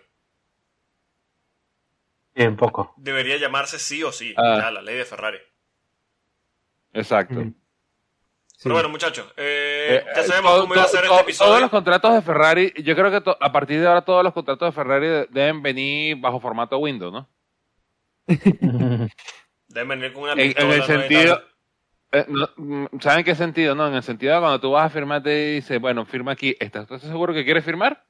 Un 2.35 2.55
poco. 2.57 2.93
Debería 2.97 3.37
llamarse 3.37 3.79
sí 3.79 4.03
o 4.03 4.11
sí, 4.11 4.33
Ah. 4.37 4.59
ya, 4.63 4.71
la 4.71 4.81
ley 4.81 4.95
de 4.97 5.05
Ferrari. 5.05 5.39
Exacto. 6.95 7.35
Mm. 7.35 7.53
Sí. 8.47 8.61
Pero 8.63 8.75
bueno, 8.75 8.89
muchachos, 8.89 9.27
eh, 9.37 10.01
Eh, 10.01 10.05
ya 10.15 10.21
eh, 10.21 10.23
sabemos 10.25 10.61
cómo 10.61 10.73
iba 10.73 10.83
a 10.83 10.87
ser 10.87 11.03
este 11.03 11.19
episodio. 11.19 11.49
Todos 11.49 11.61
los 11.61 11.69
contratos 11.69 12.13
de 12.15 12.21
Ferrari, 12.21 12.73
yo 12.83 12.95
creo 12.95 13.11
que 13.11 13.31
a 13.39 13.51
partir 13.51 13.81
de 13.81 13.87
ahora 13.87 14.01
todos 14.03 14.23
los 14.23 14.33
contratos 14.33 14.69
de 14.69 14.71
Ferrari 14.71 15.07
de- 15.07 15.27
deben 15.29 15.61
venir 15.61 16.17
bajo 16.19 16.39
formato 16.39 16.77
Windows, 16.77 17.11
¿no? 17.13 17.29
Deben 19.67 19.87
venir 19.89 20.13
con 20.13 20.23
una 20.23 20.33
En, 20.33 20.53
en 20.57 20.71
el 20.71 20.83
sentido... 20.83 21.41
eh, 22.13 22.25
no, 22.29 22.49
mm, 22.55 22.85
¿Saben 23.01 23.25
qué 23.25 23.35
sentido? 23.35 23.75
No, 23.75 23.87
en 23.87 23.95
el 23.95 24.03
sentido 24.03 24.33
de 24.35 24.39
cuando 24.39 24.59
tú 24.61 24.71
vas 24.71 24.85
a 24.85 24.89
firmar 24.89 25.21
te 25.21 25.55
dice, 25.55 25.77
bueno, 25.79 26.05
firma 26.05 26.31
aquí. 26.31 26.55
¿Estás, 26.59 26.87
seguro 27.01 27.33
que 27.33 27.43
quieres 27.43 27.65
firmar? 27.65 28.05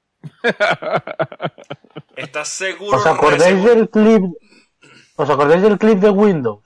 ¿Estás 2.15 2.49
seguro? 2.49 2.97
¿Os 2.97 3.05
acordáis 3.05 3.63
del 3.63 3.89
clip? 3.89 4.23
¿Os 5.15 5.29
acordáis 5.29 5.61
del 5.63 5.77
clip 5.79 5.97
de 5.99 6.09
Windows? 6.09 6.64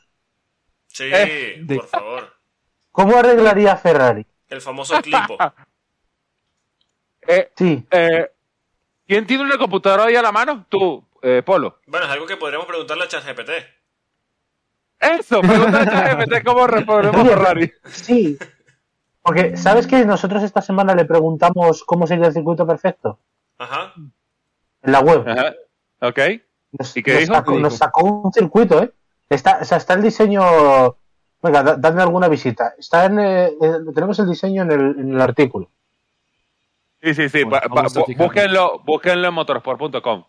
Sí, 0.99 1.09
Eh, 1.13 1.59
de- 1.61 1.75
por 1.77 1.87
favor. 1.87 2.33
¿Cómo 2.91 3.15
arreglaría 3.17 3.77
Ferrari? 3.77 4.25
El 4.49 4.59
famoso 4.61 5.01
clipo. 5.01 5.37
Eh, 7.27 7.51
Sí, 7.55 7.85
eh, 7.91 8.31
¿Quién 9.07 9.25
tiene 9.27 9.43
una 9.43 9.57
computadora 9.57 10.05
ahí 10.05 10.15
a 10.15 10.21
la 10.21 10.31
mano? 10.31 10.65
Tú, 10.67 11.03
eh, 11.21 11.41
Polo. 11.45 11.79
Bueno, 11.87 12.05
es 12.05 12.11
algo 12.11 12.25
que 12.25 12.37
podríamos 12.37 12.65
preguntarle 12.67 13.03
a 13.03 13.07
ChatGPT. 13.07 13.49
Eso, 14.99 15.39
pregúntale 15.41 15.89
a 15.89 16.15
ChatGPT 16.15 16.43
cómo 16.43 16.67
reponemos 16.67 17.21
Oye, 17.21 17.29
Ferrari. 17.29 17.73
sí. 17.85 18.37
Porque, 19.21 19.55
¿sabes 19.57 19.85
que 19.87 20.03
nosotros 20.05 20.43
esta 20.43 20.61
semana 20.61 20.95
le 20.95 21.05
preguntamos 21.05 21.83
cómo 21.83 22.07
sería 22.07 22.27
el 22.27 22.33
circuito 22.33 22.65
perfecto? 22.67 23.19
Ajá. 23.57 23.93
En 23.95 24.91
la 24.91 24.99
web. 25.01 25.27
Ajá. 25.27 25.53
Ok. 26.01 26.19
Nos, 26.71 26.97
¿Y 26.97 27.03
qué 27.03 27.11
nos 27.13 27.21
dijo? 27.21 27.33
Sacó, 27.35 27.51
¿Qué 27.53 27.59
nos 27.59 27.77
sacó 27.77 28.03
un 28.05 28.33
circuito, 28.33 28.81
¿eh? 28.83 28.91
Está, 29.29 29.59
o 29.61 29.65
sea, 29.65 29.77
está 29.77 29.93
el 29.93 30.01
diseño. 30.01 30.41
Venga, 31.41 31.63
da- 31.63 31.75
dadme 31.77 32.01
alguna 32.01 32.27
visita. 32.27 32.73
Está 32.77 33.05
en, 33.05 33.19
eh, 33.19 33.45
eh, 33.61 33.71
tenemos 33.93 34.17
el 34.19 34.27
diseño 34.29 34.63
en 34.63 34.71
el, 34.71 34.79
en 34.99 35.13
el 35.13 35.21
artículo. 35.21 35.69
Sí, 37.01 37.13
sí, 37.13 37.29
sí. 37.29 37.43
Bueno, 37.43 37.49
ba- 37.51 37.61
ba- 37.69 37.75
vamos 37.75 37.95
a 37.95 38.01
bú- 38.01 38.05
fijarnos. 38.07 38.27
búsquenlo, 38.33 38.79
búsquenlo 38.85 39.27
en 39.29 39.33
motorsport.com. 39.33 40.25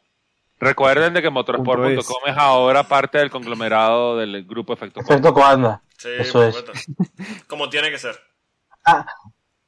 Recuerden 0.61 1.15
de 1.15 1.23
que 1.23 1.31
motorsport.com 1.31 2.23
es 2.27 2.37
ahora 2.37 2.85
parte 2.85 3.19
del 3.19 3.31
conglomerado 3.31 4.19
del 4.19 4.45
grupo 4.45 4.75
Efecto. 4.75 5.01
Efecto 5.01 5.33
Coanda. 5.33 5.83
Sí, 5.97 6.11
Eso 6.19 6.45
es. 6.45 6.65
Como 7.49 7.69
tiene 7.71 7.91
que 7.91 7.99
ser. 7.99 8.17
Ah, 8.85 9.07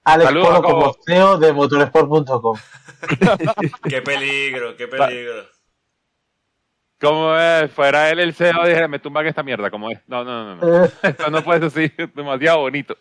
Alex 0.04 0.28
Saludos, 0.28 0.48
Polo 0.48 0.62
como 0.62 0.96
CEO 1.06 1.38
de 1.38 1.52
motorsport.com. 1.52 2.56
Qué 3.88 4.02
peligro, 4.02 4.76
qué 4.76 4.86
peligro. 4.86 5.44
Como 7.02 7.36
es, 7.36 7.70
fuera 7.72 8.10
él 8.10 8.20
el 8.20 8.32
CEO, 8.32 8.64
dije, 8.64 8.86
me 8.86 9.00
tumban 9.00 9.26
esta 9.26 9.42
mierda, 9.42 9.70
como 9.70 9.90
es. 9.90 9.98
No, 10.06 10.22
no, 10.22 10.54
no, 10.54 10.56
no. 10.56 10.84
Eh, 10.84 10.90
Esto 11.02 11.30
no 11.30 11.42
puede 11.42 11.68
ser 11.68 11.90
así, 11.98 12.10
demasiado 12.14 12.60
bonito. 12.60 12.96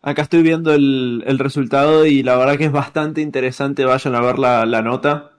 Acá 0.00 0.22
estoy 0.22 0.42
viendo 0.42 0.72
el, 0.72 1.22
el 1.26 1.38
resultado 1.38 2.06
y 2.06 2.22
la 2.22 2.36
verdad 2.38 2.56
que 2.56 2.64
es 2.64 2.72
bastante 2.72 3.20
interesante. 3.20 3.84
Vayan 3.84 4.14
a 4.14 4.20
ver 4.22 4.38
la, 4.38 4.64
la 4.64 4.80
nota. 4.80 5.32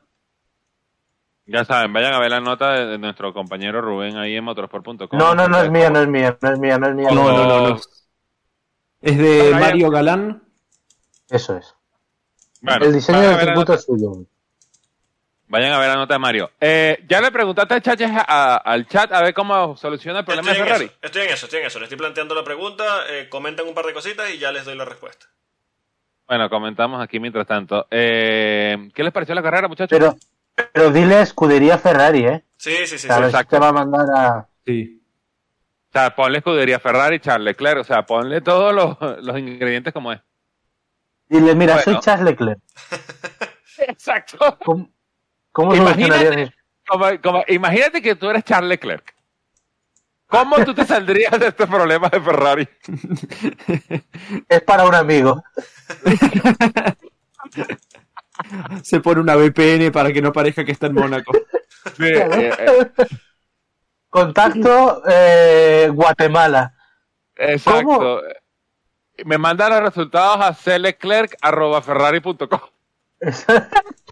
Ya 1.48 1.66
saben, 1.66 1.94
vayan 1.94 2.14
a 2.14 2.20
ver 2.20 2.30
la 2.30 2.42
nota 2.42 2.74
de, 2.74 2.86
de 2.86 2.98
nuestro 2.98 3.34
compañero 3.34 3.82
Rubén 3.82 4.18
ahí 4.18 4.36
en 4.36 4.44
motorsport.com. 4.44 5.18
no, 5.18 5.34
no, 5.34 5.48
no 5.48 5.62
es 5.62 5.72
mía, 5.72 5.90
no 5.90 6.02
es 6.02 6.08
mía, 6.08 6.38
no 6.42 6.52
es 6.52 6.60
mía, 6.60 6.78
no 6.78 6.88
es 6.90 6.96
mía. 6.96 7.10
No, 7.12 7.32
no, 7.32 7.48
no, 7.48 7.70
no. 7.70 7.80
Es 9.02 9.18
de 9.18 9.52
Mario 9.52 9.90
Galán. 9.90 10.44
Eso 11.30 11.58
es. 11.58 11.74
Bueno, 12.62 12.86
el 12.86 12.94
diseño 12.94 13.22
del 13.22 13.40
circuito 13.40 13.74
es 13.74 13.84
suyo. 13.84 14.26
Vayan 15.48 15.72
a 15.74 15.80
ver 15.80 15.90
la 15.90 15.96
nota 15.96 16.14
de 16.16 16.20
Mario. 16.20 16.52
Eh, 16.60 17.04
ya 17.08 17.22
le 17.22 17.32
preguntaste 17.32 17.74
al 17.74 17.82
chat, 17.82 18.02
a- 18.02 18.56
al 18.58 18.88
chat 18.88 19.12
a 19.12 19.22
ver 19.22 19.34
cómo 19.34 19.76
soluciona 19.78 20.20
el 20.20 20.26
problema 20.26 20.52
Estoy 20.52 20.58
de 20.66 20.70
en, 20.70 20.76
Ferrari. 20.78 20.86
eso, 20.86 21.00
estoy 21.02 21.22
en 21.24 21.30
eso, 21.30 21.46
estoy 21.46 21.60
en 21.62 21.66
eso. 21.68 21.80
Le 21.80 21.86
estoy 21.86 21.98
planteando 21.98 22.36
la 22.36 22.44
pregunta, 22.44 22.84
eh, 23.10 23.28
comenten 23.30 23.68
un 23.68 23.74
par 23.74 23.86
de 23.86 23.94
cositas 23.94 24.30
y 24.30 24.38
ya 24.38 24.52
les 24.52 24.66
doy 24.66 24.76
la 24.76 24.86
respuesta. 24.86 25.26
Bueno, 26.28 26.50
comentamos 26.50 27.02
aquí 27.02 27.20
mientras 27.20 27.48
tanto. 27.48 27.88
Eh, 27.90 28.90
¿Qué 28.94 29.04
les 29.04 29.14
pareció 29.14 29.34
la 29.34 29.42
carrera, 29.42 29.68
muchachos? 29.70 29.98
Pero, 29.98 30.16
pero 30.74 30.92
dile 30.92 31.22
escudería 31.22 31.78
Ferrari, 31.78 32.26
¿eh? 32.26 32.44
Sí, 32.58 32.72
sí, 32.86 32.98
sí. 32.98 33.08
Sí. 33.08 33.08
exacto. 33.08 33.56
te 33.56 33.60
va 33.60 33.70
a 33.70 33.74
mandar 33.74 34.06
a. 34.14 34.48
Sí. 34.66 35.02
O 35.90 35.92
sea, 35.94 36.14
ponle 36.14 36.40
escudería 36.40 36.80
Ferrari, 36.80 37.20
Charles 37.22 37.46
Leclerc, 37.46 37.80
o 37.80 37.84
sea, 37.86 38.06
ponle 38.06 38.42
todos 38.42 38.74
los, 38.74 38.98
los 39.24 39.38
ingredientes 39.40 39.94
como 39.94 40.12
es. 40.12 40.20
Dile, 41.30 41.56
mira, 41.56 41.76
Bueno. 41.76 41.84
soy 41.94 42.00
Charles 42.02 42.26
Leclerc. 42.26 42.60
Exacto. 43.78 44.58
¿Cómo, 44.66 44.90
¿Cómo 45.58 45.74
Imagínate, 45.74 46.54
como- 46.88 47.20
como- 47.20 47.44
imagínate 47.48 48.00
que 48.00 48.14
tú 48.16 48.30
eres 48.30 48.44
Charles 48.44 48.70
Leclerc. 48.70 49.12
¿Cómo 50.28 50.64
tú 50.64 50.76
te 50.76 50.86
saldrías 50.86 51.32
de 51.40 51.48
este 51.48 51.66
problema 51.66 52.10
de 52.10 52.22
Ferrari? 52.22 52.70
Es 54.48 54.62
para 54.62 54.86
un 54.86 54.94
amigo. 54.94 55.44
Se 58.84 59.00
pone 59.00 59.20
una 59.20 59.36
VPN 59.36 59.92
para 59.92 60.14
que 60.14 60.22
no 60.22 60.32
parezca 60.32 60.64
que 60.64 60.74
está 60.74 60.86
en 60.86 60.94
Mónaco. 60.94 61.34
Sí, 61.98 62.04
eh, 62.04 62.52
eh, 62.60 62.92
Contacto 64.10 65.02
eh, 65.10 65.90
Guatemala. 65.92 66.72
exacto. 67.36 68.22
Me 69.26 69.40
manda 69.40 69.70
los 69.70 69.80
resultados 69.82 70.46
a 70.46 70.54
cleclerc.ferrari.com. 70.54 72.60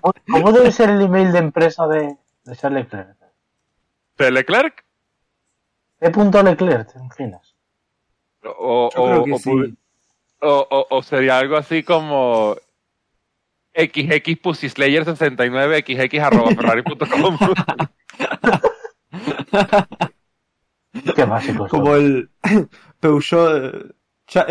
¿Cómo, 0.00 0.14
cómo 0.30 0.52
debe 0.52 0.72
ser 0.72 0.90
el 0.90 1.02
email 1.02 1.32
de 1.32 1.38
empresa 1.38 1.86
de, 1.86 2.16
de 2.44 2.56
Charles 2.56 2.84
Leclerc? 2.84 3.16
¿Leclerc? 4.18 4.84
E. 6.00 6.10
Leclerc, 6.42 6.92
¿te 6.92 6.98
imaginas? 6.98 7.54
O, 8.44 8.90
Yo 8.94 9.02
o- 9.02 9.06
creo 9.06 9.24
que 9.24 9.32
o 9.32 9.38
sí. 9.38 9.74
o- 10.40 10.66
o- 10.70 10.86
o 10.96 11.02
sería 11.02 11.38
algo 11.38 11.56
así 11.56 11.82
como 11.82 12.56
XX 13.74 14.38
Pussyslayer 14.42 15.04
69 15.04 15.84
XX 15.86 16.20
arroba 16.20 16.50
ferrari.com. 16.50 17.38
Qué 21.14 21.24
básico. 21.24 21.68
Como 21.68 21.94
el 21.94 22.30
Peugeot. 23.00 23.94
cha- 24.26 24.46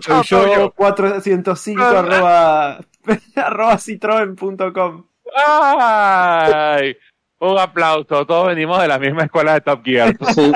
Char 0.00 0.24
Peugeot. 0.28 0.74
405 0.74 1.82
Ah, 1.82 1.98
arroba, 1.98 2.80
arroba 3.36 3.78
citroen.com. 3.78 5.06
¡Ay! 5.36 6.96
Un 7.42 7.58
aplauso. 7.58 8.26
Todos 8.26 8.48
venimos 8.48 8.80
de 8.82 8.88
la 8.88 8.98
misma 8.98 9.22
escuela 9.24 9.54
de 9.54 9.60
Top 9.62 9.82
Gear. 9.84 10.14
Sí. 10.34 10.52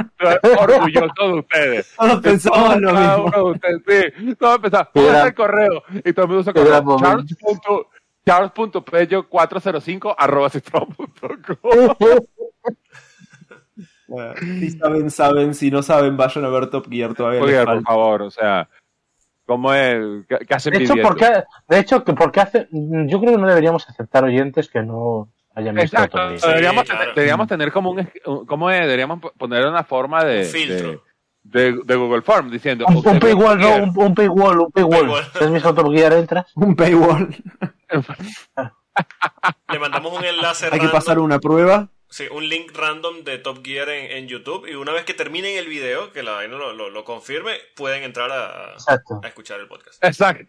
Orgulloso 0.60 1.14
de 1.28 1.32
ustedes. 1.38 1.94
Todos 1.96 2.20
pensamos 2.20 2.76
lo 2.80 2.92
Cada 2.92 3.16
mismo. 3.16 3.24
uno 3.24 3.36
de 3.36 3.52
ustedes, 3.52 3.82
sí. 4.18 4.34
Todos 4.36 4.56
empezamos. 4.56 4.88
Qué 4.92 5.00
¿Cuál 5.00 5.06
es 5.06 5.12
gran- 5.12 5.26
el 5.26 5.34
correo? 5.34 5.82
Y 6.04 6.12
todo 6.12 6.22
el 6.24 6.28
mundo 6.28 6.40
usa 6.42 6.52
qué 6.52 6.58
correo. 6.60 6.72
gran 6.72 6.84
momento. 6.84 7.08
Charles. 7.08 7.36
punto- 7.40 7.88
Charles.pello405 8.26 10.14
arroba 10.18 10.50
citroen.com. 10.50 11.96
Bueno, 14.06 14.34
si 14.38 14.70
saben, 14.70 15.10
saben. 15.10 15.54
Si 15.54 15.70
no 15.70 15.82
saben, 15.82 16.16
vayan 16.16 16.44
a 16.44 16.48
ver 16.48 16.68
Top 16.68 16.86
Gear 16.90 17.14
todavía. 17.14 17.64
Por 17.64 17.82
favor, 17.82 18.22
o 18.22 18.30
sea, 18.30 18.68
¿cómo 19.46 19.72
es? 19.74 20.24
¿Qué, 20.28 20.38
qué 20.46 20.54
hacen 20.54 20.72
De 20.72 20.84
hecho, 20.84 20.94
pidiendo? 20.94 21.08
¿por 21.08 21.18
qué, 21.18 21.44
de 21.68 21.78
hecho, 21.78 22.04
que 22.04 22.12
porque 22.12 22.40
hace, 22.40 22.68
yo 22.70 23.20
creo 23.20 23.32
que 23.32 23.38
no 23.38 23.46
deberíamos 23.46 23.88
aceptar 23.88 24.24
oyentes 24.24 24.68
que 24.68 24.82
no 24.82 25.28
hayan 25.54 25.74
visto 25.74 25.96
Exacto, 25.96 26.18
Gear. 26.18 26.38
Sí, 26.40 26.48
deberíamos, 26.48 26.84
claro. 26.84 27.00
tener, 27.00 27.14
deberíamos 27.14 27.46
tener 27.48 27.72
como 27.72 27.90
un, 27.90 28.08
¿cómo 28.46 28.70
es? 28.70 28.80
Deberíamos 28.80 29.20
poner 29.38 29.66
una 29.66 29.84
forma 29.84 30.24
de, 30.24 30.40
Un 30.40 30.46
filtro. 30.46 31.02
de, 31.42 31.72
de- 31.72 31.80
de 31.84 31.94
Google 31.96 32.22
Form 32.22 32.50
diciendo 32.50 32.86
Un, 32.88 32.96
un 33.06 33.18
paywall, 33.20 33.58
no, 33.60 33.76
un, 33.76 33.92
un 33.96 34.14
paywall, 34.14 34.60
un 34.60 34.72
paywall. 34.72 35.00
Paywall. 35.06 35.24
¿Has 35.40 35.52
visto 35.52 35.74
Top 35.74 35.92
Gear? 35.92 36.12
Entras. 36.14 36.46
Un 36.56 36.74
paywall. 36.74 37.28
Le 39.72 39.78
mandamos 39.78 40.18
un 40.18 40.24
enlace 40.24 40.68
Hay 40.70 40.78
que 40.80 40.88
pasar 40.88 41.18
una 41.18 41.38
prueba. 41.38 41.88
Sí, 42.14 42.28
un 42.30 42.48
link 42.48 42.70
random 42.76 43.24
de 43.24 43.38
Top 43.38 43.64
Gear 43.64 43.88
en, 43.88 44.10
en 44.12 44.28
YouTube 44.28 44.66
y 44.68 44.74
una 44.76 44.92
vez 44.92 45.04
que 45.04 45.14
terminen 45.14 45.56
el 45.56 45.66
video, 45.66 46.12
que 46.12 46.22
la 46.22 46.32
vaina 46.32 46.56
lo, 46.56 46.72
lo, 46.72 46.90
lo 46.90 47.04
confirme, 47.04 47.56
pueden 47.74 48.04
entrar 48.04 48.30
a, 48.30 48.72
Exacto. 48.74 49.20
a 49.22 49.26
escuchar 49.26 49.58
el 49.58 49.66
podcast. 49.66 50.02
Exacto. 50.04 50.46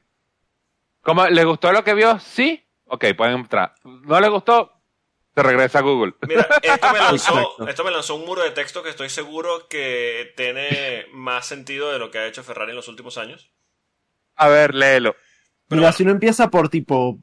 ¿Cómo, 1.01 1.25
¿Le 1.27 1.43
gustó 1.43 1.71
lo 1.71 1.83
que 1.83 1.93
vio? 1.95 2.19
Sí. 2.19 2.63
Ok, 2.85 3.05
pueden 3.17 3.35
entrar. 3.39 3.73
¿No 3.83 4.19
le 4.19 4.29
gustó? 4.29 4.71
Se 5.35 5.43
regresa 5.43 5.79
a 5.79 5.81
Google. 5.81 6.13
Mira, 6.27 6.47
esto 6.61 6.91
me, 6.93 6.99
lanzó, 7.09 7.67
esto 7.67 7.83
me 7.83 7.91
lanzó 7.91 8.15
un 8.15 8.25
muro 8.25 8.43
de 8.43 8.51
texto 8.51 8.81
que 8.83 8.89
estoy 8.89 9.09
seguro 9.09 9.67
que 9.67 10.33
tiene 10.37 11.05
más 11.13 11.45
sentido 11.47 11.91
de 11.91 11.99
lo 11.99 12.09
que 12.11 12.19
ha 12.19 12.27
hecho 12.27 12.43
Ferrari 12.43 12.69
en 12.71 12.77
los 12.77 12.87
últimos 12.87 13.17
años. 13.17 13.51
A 14.35 14.47
ver, 14.49 14.73
léelo. 14.75 15.13
Pero 15.67 15.79
Mira, 15.79 15.81
bueno. 15.87 15.97
si 15.97 16.05
no 16.05 16.11
empieza 16.11 16.49
por 16.49 16.69
tipo 16.69 17.19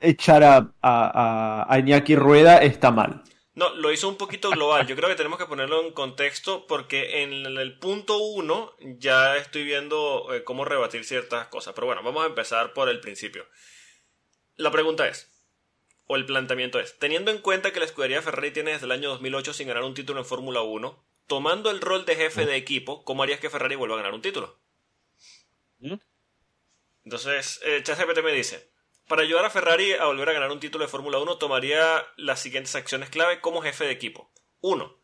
echar 0.00 0.42
a, 0.44 0.56
a, 0.56 0.72
a- 0.82 1.66
a 1.68 1.78
Iñaki 1.80 2.14
Rueda, 2.16 2.62
está 2.62 2.90
mal. 2.90 3.22
No, 3.58 3.74
lo 3.74 3.90
hizo 3.90 4.08
un 4.08 4.14
poquito 4.14 4.50
global. 4.50 4.86
Yo 4.86 4.94
creo 4.94 5.08
que 5.08 5.16
tenemos 5.16 5.36
que 5.36 5.46
ponerlo 5.46 5.84
en 5.84 5.90
contexto 5.90 6.68
porque 6.68 7.24
en 7.24 7.44
el 7.44 7.76
punto 7.80 8.16
uno 8.18 8.72
ya 8.78 9.36
estoy 9.36 9.64
viendo 9.64 10.32
eh, 10.32 10.44
cómo 10.44 10.64
rebatir 10.64 11.04
ciertas 11.04 11.48
cosas. 11.48 11.74
Pero 11.74 11.88
bueno, 11.88 12.04
vamos 12.04 12.22
a 12.22 12.28
empezar 12.28 12.72
por 12.72 12.88
el 12.88 13.00
principio. 13.00 13.48
La 14.54 14.70
pregunta 14.70 15.08
es, 15.08 15.32
o 16.06 16.14
el 16.14 16.24
planteamiento 16.24 16.78
es, 16.78 17.00
teniendo 17.00 17.32
en 17.32 17.38
cuenta 17.38 17.72
que 17.72 17.80
la 17.80 17.86
escudería 17.86 18.22
Ferrari 18.22 18.52
tiene 18.52 18.70
desde 18.70 18.86
el 18.86 18.92
año 18.92 19.08
2008 19.08 19.52
sin 19.52 19.66
ganar 19.66 19.82
un 19.82 19.94
título 19.94 20.20
en 20.20 20.26
Fórmula 20.26 20.62
1, 20.62 21.04
tomando 21.26 21.72
el 21.72 21.80
rol 21.80 22.04
de 22.04 22.14
jefe 22.14 22.46
de 22.46 22.54
equipo, 22.54 23.02
¿cómo 23.02 23.24
harías 23.24 23.40
que 23.40 23.50
Ferrari 23.50 23.74
vuelva 23.74 23.96
a 23.96 23.98
ganar 23.98 24.14
un 24.14 24.22
título? 24.22 24.56
¿Mm? 25.80 25.94
Entonces, 27.06 27.60
eh, 27.64 27.82
ChatGPT 27.82 28.22
me 28.22 28.32
dice, 28.32 28.70
para 29.08 29.22
ayudar 29.22 29.44
a 29.44 29.50
Ferrari 29.50 29.92
a 29.94 30.04
volver 30.06 30.28
a 30.28 30.32
ganar 30.32 30.50
un 30.52 30.60
título 30.60 30.84
de 30.84 30.90
Fórmula 30.90 31.18
1, 31.18 31.38
tomaría 31.38 32.04
las 32.16 32.40
siguientes 32.40 32.74
acciones 32.76 33.10
clave 33.10 33.40
como 33.40 33.62
jefe 33.62 33.84
de 33.84 33.90
equipo. 33.92 34.30
1. 34.60 34.96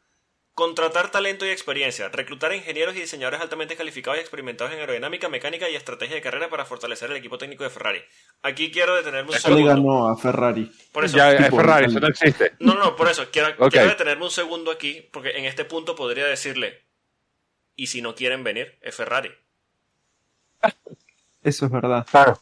Contratar 0.54 1.10
talento 1.10 1.44
y 1.44 1.48
experiencia. 1.48 2.08
Reclutar 2.10 2.52
ingenieros 2.54 2.94
y 2.94 3.00
diseñadores 3.00 3.40
altamente 3.40 3.74
calificados 3.74 4.18
y 4.18 4.20
experimentados 4.20 4.72
en 4.72 4.78
aerodinámica, 4.78 5.28
mecánica 5.28 5.68
y 5.68 5.74
estrategia 5.74 6.14
de 6.14 6.22
carrera 6.22 6.48
para 6.48 6.64
fortalecer 6.64 7.10
el 7.10 7.16
equipo 7.16 7.38
técnico 7.38 7.64
de 7.64 7.70
Ferrari. 7.70 8.00
Aquí 8.42 8.70
quiero 8.70 8.94
detenerme 8.94 9.30
un 9.30 9.36
Eso 9.36 9.48
segundo. 9.48 9.66
ganó 9.66 10.08
a 10.08 10.16
Ferrari. 10.16 10.70
Por 10.92 11.04
eso, 11.04 11.16
ya 11.16 11.32
es 11.32 11.44
tipo, 11.44 11.56
Ferrari, 11.56 11.86
eso 11.86 11.98
no 11.98 12.06
existe. 12.06 12.52
no, 12.60 12.74
no, 12.74 12.94
por 12.94 13.08
eso, 13.08 13.26
quiero 13.32 13.48
detenerme 13.58 14.24
un 14.24 14.30
segundo 14.30 14.70
aquí, 14.70 15.08
porque 15.12 15.30
en 15.30 15.44
este 15.46 15.64
punto 15.64 15.96
podría 15.96 16.26
decirle, 16.26 16.84
y 17.74 17.88
si 17.88 18.00
no 18.00 18.14
quieren 18.14 18.44
venir, 18.44 18.78
es 18.80 18.94
Ferrari. 18.94 19.32
Eso 21.42 21.66
es 21.66 21.72
verdad. 21.72 22.06
Claro. 22.10 22.40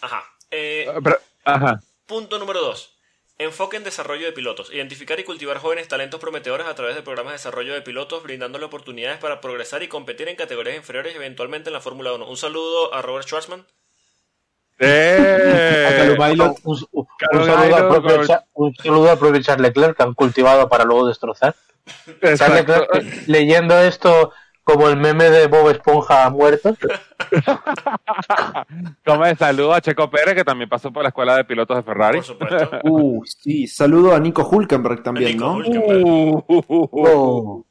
Ajá. 0.00 0.24
Eh, 0.56 0.88
Pero- 1.02 1.18
ajá. 1.44 1.80
Punto 2.06 2.38
número 2.38 2.60
2. 2.60 2.90
Enfoque 3.38 3.76
en 3.76 3.82
desarrollo 3.84 4.26
de 4.26 4.32
pilotos. 4.32 4.72
Identificar 4.72 5.18
y 5.18 5.24
cultivar 5.24 5.58
jóvenes 5.58 5.88
talentos 5.88 6.20
prometedores 6.20 6.66
a 6.68 6.74
través 6.76 6.94
de 6.94 7.02
programas 7.02 7.32
de 7.32 7.38
desarrollo 7.38 7.74
de 7.74 7.82
pilotos, 7.82 8.22
brindándole 8.22 8.64
oportunidades 8.66 9.18
para 9.18 9.40
progresar 9.40 9.82
y 9.82 9.88
competir 9.88 10.28
en 10.28 10.36
categorías 10.36 10.76
inferiores 10.76 11.16
eventualmente 11.16 11.68
en 11.70 11.74
la 11.74 11.80
Fórmula 11.80 12.12
1. 12.12 12.28
Un 12.28 12.36
saludo 12.36 12.94
a 12.94 13.02
Robert 13.02 13.26
Schwarzman. 13.26 13.66
Eh, 14.78 16.16
A 16.20 16.30
Un, 16.32 16.56
un- 16.64 16.86
un 16.92 17.06
Carlos 17.18 17.46
saludo 17.46 17.76
un 19.14 19.18
propio 19.18 19.42
Charles 19.42 19.60
Leclerc 19.68 19.96
que 19.96 20.02
han 20.02 20.14
cultivado 20.14 20.68
para 20.68 20.84
luego 20.84 21.06
destrozar. 21.08 21.54
Leclerc, 22.20 23.26
leyendo 23.26 23.78
esto 23.80 24.32
como 24.64 24.88
el 24.88 24.96
meme 24.96 25.30
de 25.30 25.46
Bob 25.46 25.70
Esponja 25.70 26.28
muerto. 26.30 26.74
Como 29.04 29.24
de 29.24 29.36
saludo 29.36 29.74
a 29.74 29.80
Checo 29.80 30.10
Pérez, 30.10 30.34
que 30.34 30.44
también 30.44 30.68
pasó 30.68 30.92
por 30.92 31.02
la 31.02 31.08
escuela 31.10 31.36
de 31.36 31.44
pilotos 31.44 31.76
de 31.76 31.82
Ferrari. 31.82 32.18
Por 32.18 32.26
supuesto. 32.26 32.70
Uh, 32.84 33.22
sí. 33.24 33.66
Saludo 33.66 34.14
a 34.14 34.20
Nico 34.20 34.46
Hulkenberg 34.46 35.02
también, 35.02 35.32
Nico 35.32 35.44
¿no? 35.44 35.58
Hülkenberg. 35.58 36.04
Uh, 36.04 36.44
uh. 36.48 36.88
Oh. 36.92 37.66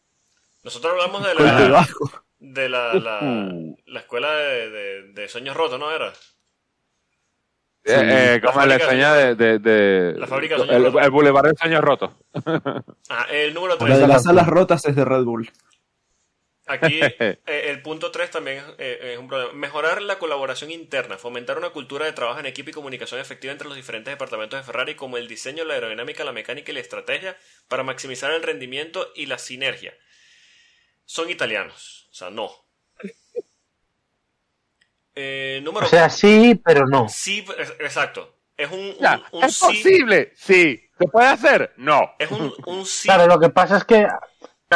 Nosotros 0.63 0.93
hablamos 0.93 1.23
de 1.25 1.35
la, 1.35 1.87
de 2.39 2.69
la, 2.69 2.93
la, 2.93 3.19
la 3.87 3.99
escuela 3.99 4.31
de, 4.33 4.69
de- 4.69 5.13
de 5.13 5.27
sueños 5.27 5.55
rotos, 5.55 5.79
¿no 5.79 5.91
era? 5.91 6.09
Eh, 7.85 8.35
eh, 8.35 8.41
como 8.41 8.65
la 8.65 8.77
fábrica- 8.77 8.83
enseña 8.85 9.13
de, 9.13 9.35
de, 9.35 9.59
de- 9.59 10.13
La 10.17 10.27
fábrica 10.27 10.55
de 10.55 10.61
el, 10.61 10.67
sueños 10.67 10.85
rotos. 10.93 11.05
el 11.05 11.11
Boulevard 11.11 11.47
de 11.49 11.55
Sueños 11.57 11.81
Rotos. 11.81 12.11
Ah, 13.09 13.25
el 13.31 13.53
número 13.53 13.75
La 13.77 13.85
de 13.85 13.95
3. 13.97 14.07
las 14.07 14.25
alas 14.27 14.47
rotas 14.47 14.85
es 14.85 14.95
de 14.95 15.03
Red 15.03 15.23
Bull. 15.23 15.51
Aquí 16.65 16.99
eh, 17.45 17.69
el 17.69 17.81
punto 17.81 18.11
3 18.11 18.31
también 18.31 18.63
eh, 18.77 19.11
es 19.13 19.17
un 19.19 19.27
problema. 19.27 19.53
Mejorar 19.53 20.01
la 20.01 20.17
colaboración 20.19 20.71
interna, 20.71 21.17
fomentar 21.17 21.57
una 21.57 21.71
cultura 21.71 22.05
de 22.05 22.13
trabajo 22.13 22.39
en 22.39 22.45
equipo 22.45 22.69
y 22.69 22.73
comunicación 22.73 23.19
efectiva 23.19 23.51
entre 23.51 23.67
los 23.67 23.75
diferentes 23.77 24.11
departamentos 24.13 24.59
de 24.59 24.63
Ferrari, 24.65 24.95
como 24.95 25.17
el 25.17 25.27
diseño, 25.27 25.65
la 25.65 25.73
aerodinámica, 25.75 26.23
la 26.23 26.31
mecánica 26.31 26.71
y 26.71 26.75
la 26.75 26.81
estrategia, 26.81 27.37
para 27.67 27.83
maximizar 27.83 28.31
el 28.31 28.43
rendimiento 28.43 29.11
y 29.15 29.25
la 29.25 29.37
sinergia. 29.37 29.93
Son 31.05 31.29
italianos, 31.29 32.07
o 32.11 32.13
sea, 32.13 32.29
no. 32.29 32.49
Eh, 35.15 35.61
número 35.63 35.85
O 35.85 35.89
sea, 35.89 36.09
sí, 36.09 36.59
pero 36.63 36.85
no. 36.87 37.07
Sí, 37.07 37.45
es- 37.57 37.73
exacto. 37.79 38.39
Es 38.57 38.71
un, 38.71 38.79
un- 38.79 38.95
Ya, 38.99 39.21
un 39.31 39.43
¿Es 39.43 39.55
sí. 39.55 39.65
posible? 39.65 40.31
Sí. 40.35 40.79
¿Se 40.97 41.05
puede 41.07 41.27
hacer? 41.27 41.73
No. 41.77 42.11
Es 42.19 42.31
un, 42.31 42.53
un 42.65 42.85
sí. 42.85 43.07
Claro, 43.07 43.27
lo 43.27 43.39
que 43.39 43.49
pasa 43.49 43.77
es 43.77 43.83
que 43.85 44.07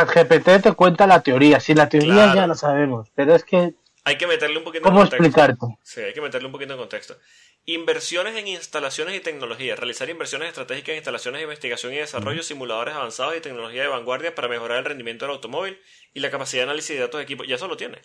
ChatGPT 0.06 0.62
te 0.64 0.72
cuenta 0.74 1.08
la 1.08 1.22
teoría. 1.24 1.60
Si 1.60 1.74
la 1.74 1.90
teoría 1.90 2.14
Claro. 2.14 2.36
ya 2.36 2.48
la 2.48 2.56
sabemos, 2.56 3.10
pero 3.16 3.36
es 3.36 3.44
que, 3.44 3.74
Hay 4.04 4.18
que 4.18 4.28
meterle 4.28 4.58
un 4.58 4.64
poquito 4.64 4.84
¿cómo 4.84 5.04
de 5.04 5.10
contexto. 5.10 5.26
explicarte? 5.42 5.78
Sí, 5.84 6.02
hay 6.02 6.14
que 6.14 6.22
meterle 6.22 6.46
un 6.46 6.52
poquito 6.54 6.74
de 6.74 6.80
contexto. 6.80 7.18
Inversiones 7.66 8.36
en 8.38 8.48
instalaciones 8.48 9.16
y 9.16 9.20
tecnología. 9.20 9.76
Realizar 9.76 10.10
inversiones 10.10 10.48
estratégicas 10.48 10.90
en 10.90 10.96
instalaciones 10.98 11.40
de 11.40 11.44
investigación 11.44 11.94
y 11.94 11.98
desarrollo, 11.98 12.42
simuladores 12.42 12.96
avanzados 12.96 13.36
y 13.36 13.42
tecnología 13.42 13.82
de 13.82 13.90
vanguardia 13.90 14.34
para 14.34 14.48
mejorar 14.48 14.78
el 14.80 14.86
rendimiento 14.86 15.26
del 15.26 15.34
automóvil 15.36 15.78
y 16.14 16.22
la 16.22 16.32
capacidad 16.32 16.62
de 16.62 16.70
análisis 16.70 16.96
de 16.96 17.02
datos 17.02 17.18
de 17.18 17.24
equipo. 17.24 17.44
Ya 17.44 17.56
eso 17.56 17.68
lo 17.68 17.76
tiene. 17.76 18.02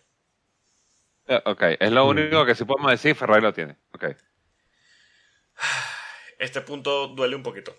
Eh, 1.29 1.41
Ok, 1.45 1.63
es 1.79 1.93
lo 1.93 2.07
único 2.09 2.45
que 2.45 2.57
sí 2.57 2.65
podemos 2.65 2.91
decir, 2.91 3.15
Ferrari 3.15 3.43
lo 3.43 3.53
tiene. 3.53 3.77
Ok. 3.95 4.07
Este 6.39 6.61
punto 6.63 7.07
duele 7.07 7.37
un 7.37 7.45
poquito. 7.45 7.77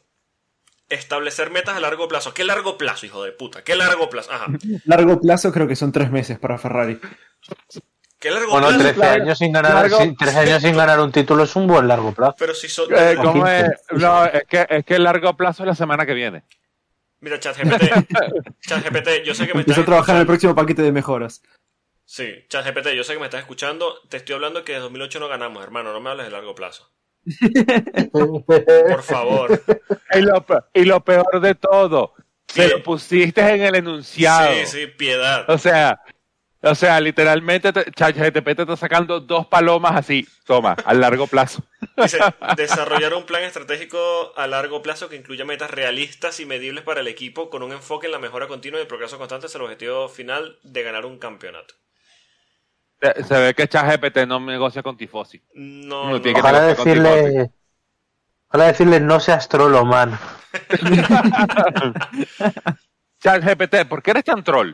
Establecer 0.94 1.50
metas 1.52 1.76
a 1.76 1.80
largo 1.80 2.08
plazo. 2.08 2.34
¿Qué 2.34 2.44
largo 2.44 2.78
plazo, 2.78 3.06
hijo 3.06 3.24
de 3.24 3.32
puta? 3.32 3.64
¿Qué 3.64 3.76
largo 3.76 4.10
plazo? 4.10 4.32
Ajá. 4.32 4.48
Largo 4.86 5.20
plazo 5.20 5.52
creo 5.52 5.68
que 5.68 5.76
son 5.76 5.92
tres 5.92 6.12
meses 6.12 6.38
para 6.40 6.58
Ferrari. 6.58 7.00
¿Qué 8.20 8.32
largo 8.32 8.52
Bueno, 8.52 8.68
plazo? 8.68 8.84
13 8.84 9.04
años, 9.06 9.38
sin 9.38 9.52
ganar, 9.52 9.74
Largo- 9.74 9.98
sin- 9.98 10.16
13 10.16 10.40
años 10.40 10.62
sin 10.62 10.76
ganar 10.78 11.00
un 11.00 11.12
título 11.12 11.44
es 11.44 11.56
un 11.56 11.68
buen 11.68 11.88
largo 11.88 12.14
plazo. 12.14 12.36
Pero 12.40 12.54
si 12.54 12.70
son... 12.70 12.88
Eh, 12.96 13.16
¿cómo 13.22 13.46
es? 13.48 13.70
No, 13.92 14.26
es 14.26 14.44
que, 14.48 14.66
es 14.70 14.86
que 14.86 14.96
el 14.96 15.04
largo 15.04 15.36
plazo 15.36 15.64
es 15.64 15.68
la 15.68 15.76
semana 15.76 16.06
que 16.06 16.14
viene. 16.14 16.44
Mira, 17.20 17.40
ChatGPT. 17.40 17.84
ChatGPT, 18.68 19.24
yo 19.26 19.34
sé 19.34 19.48
que 19.48 19.54
me 19.54 19.62
estás 19.62 19.78
Empiezo 19.78 19.82
a 19.82 19.86
trabajar 19.86 20.16
en 20.16 20.22
el 20.22 20.22
escuchando. 20.22 20.26
próximo 20.28 20.56
paquete 20.56 20.82
de 20.84 20.92
mejoras. 20.92 21.42
Sí, 22.06 22.46
ChatGPT, 22.50 22.90
yo 22.90 23.04
sé 23.04 23.14
que 23.14 23.20
me 23.20 23.26
estás 23.26 23.42
escuchando. 23.42 23.96
Te 24.10 24.18
estoy 24.18 24.36
hablando 24.36 24.64
que 24.64 24.74
desde 24.74 24.84
2008 24.84 25.20
no 25.20 25.28
ganamos, 25.28 25.64
hermano. 25.64 25.92
No 25.94 26.00
me 26.02 26.10
hables 26.12 26.26
de 26.28 26.32
largo 26.32 26.54
plazo. 26.56 26.92
Por 28.12 29.04
favor. 29.04 29.62
Y 30.14 30.22
lo, 30.22 30.46
pe- 30.46 30.60
y 30.74 30.86
lo 30.86 31.04
peor 31.04 31.42
de 31.42 31.56
todo, 31.56 32.14
se 32.48 32.68
lo 32.68 32.84
pusiste 32.84 33.42
en 33.42 33.62
el 33.62 33.76
enunciado. 33.76 34.54
Sí, 34.54 34.66
sí, 34.66 34.88
piedad. 34.88 35.50
O 35.50 35.58
sea, 35.58 36.00
o 36.62 36.76
sea, 36.76 37.00
literalmente 37.02 37.74
te- 37.74 37.92
ChatGPT 37.92 38.56
te 38.56 38.62
está 38.62 38.78
sacando 38.78 39.20
dos 39.20 39.48
palomas 39.48 39.96
así, 39.96 40.26
toma, 40.46 40.74
a 40.86 40.94
largo 40.94 41.28
plazo. 41.28 41.62
Dice, 41.98 42.20
desarrollar 42.56 43.14
un 43.14 43.26
plan 43.26 43.44
estratégico 43.44 44.34
a 44.38 44.48
largo 44.48 44.82
plazo 44.82 45.10
que 45.10 45.18
incluya 45.18 45.44
metas 45.46 45.72
realistas 45.72 46.40
y 46.40 46.46
medibles 46.46 46.84
para 46.86 47.02
el 47.02 47.08
equipo 47.08 47.50
con 47.50 47.64
un 47.64 47.74
enfoque 47.74 48.06
en 48.06 48.14
la 48.14 48.20
mejora 48.20 48.48
continua 48.48 48.80
y 48.80 48.84
el 48.84 48.88
progreso 48.88 49.18
constante 49.18 49.48
hacia 49.48 49.58
el 49.58 49.64
objetivo 49.66 50.08
final 50.08 50.58
de 50.64 50.84
ganar 50.84 51.06
un 51.06 51.20
campeonato. 51.20 51.76
Se, 53.04 53.24
se 53.24 53.38
ve 53.38 53.54
que 53.54 53.68
ChatGPT 53.68 54.20
no 54.28 54.40
negocia 54.40 54.82
con 54.82 54.96
Tifosi. 54.96 55.42
No, 55.56 56.06
No, 56.06 56.12
no. 56.12 56.22
tiene 56.22 56.36
que 56.36 56.40
Ojalá 56.42 56.62
negociar 56.68 56.78
con 56.78 57.04
decirle. 57.04 57.52
Ojalá 58.48 58.66
decirle 58.68 59.00
no 59.02 59.20
seas 59.20 59.50
trolo, 59.50 59.84
man. 59.84 60.18
ChatGPT, 63.20 63.88
¿por 63.90 64.02
qué 64.02 64.12
eres 64.12 64.24
tan 64.24 64.44
troll? 64.44 64.74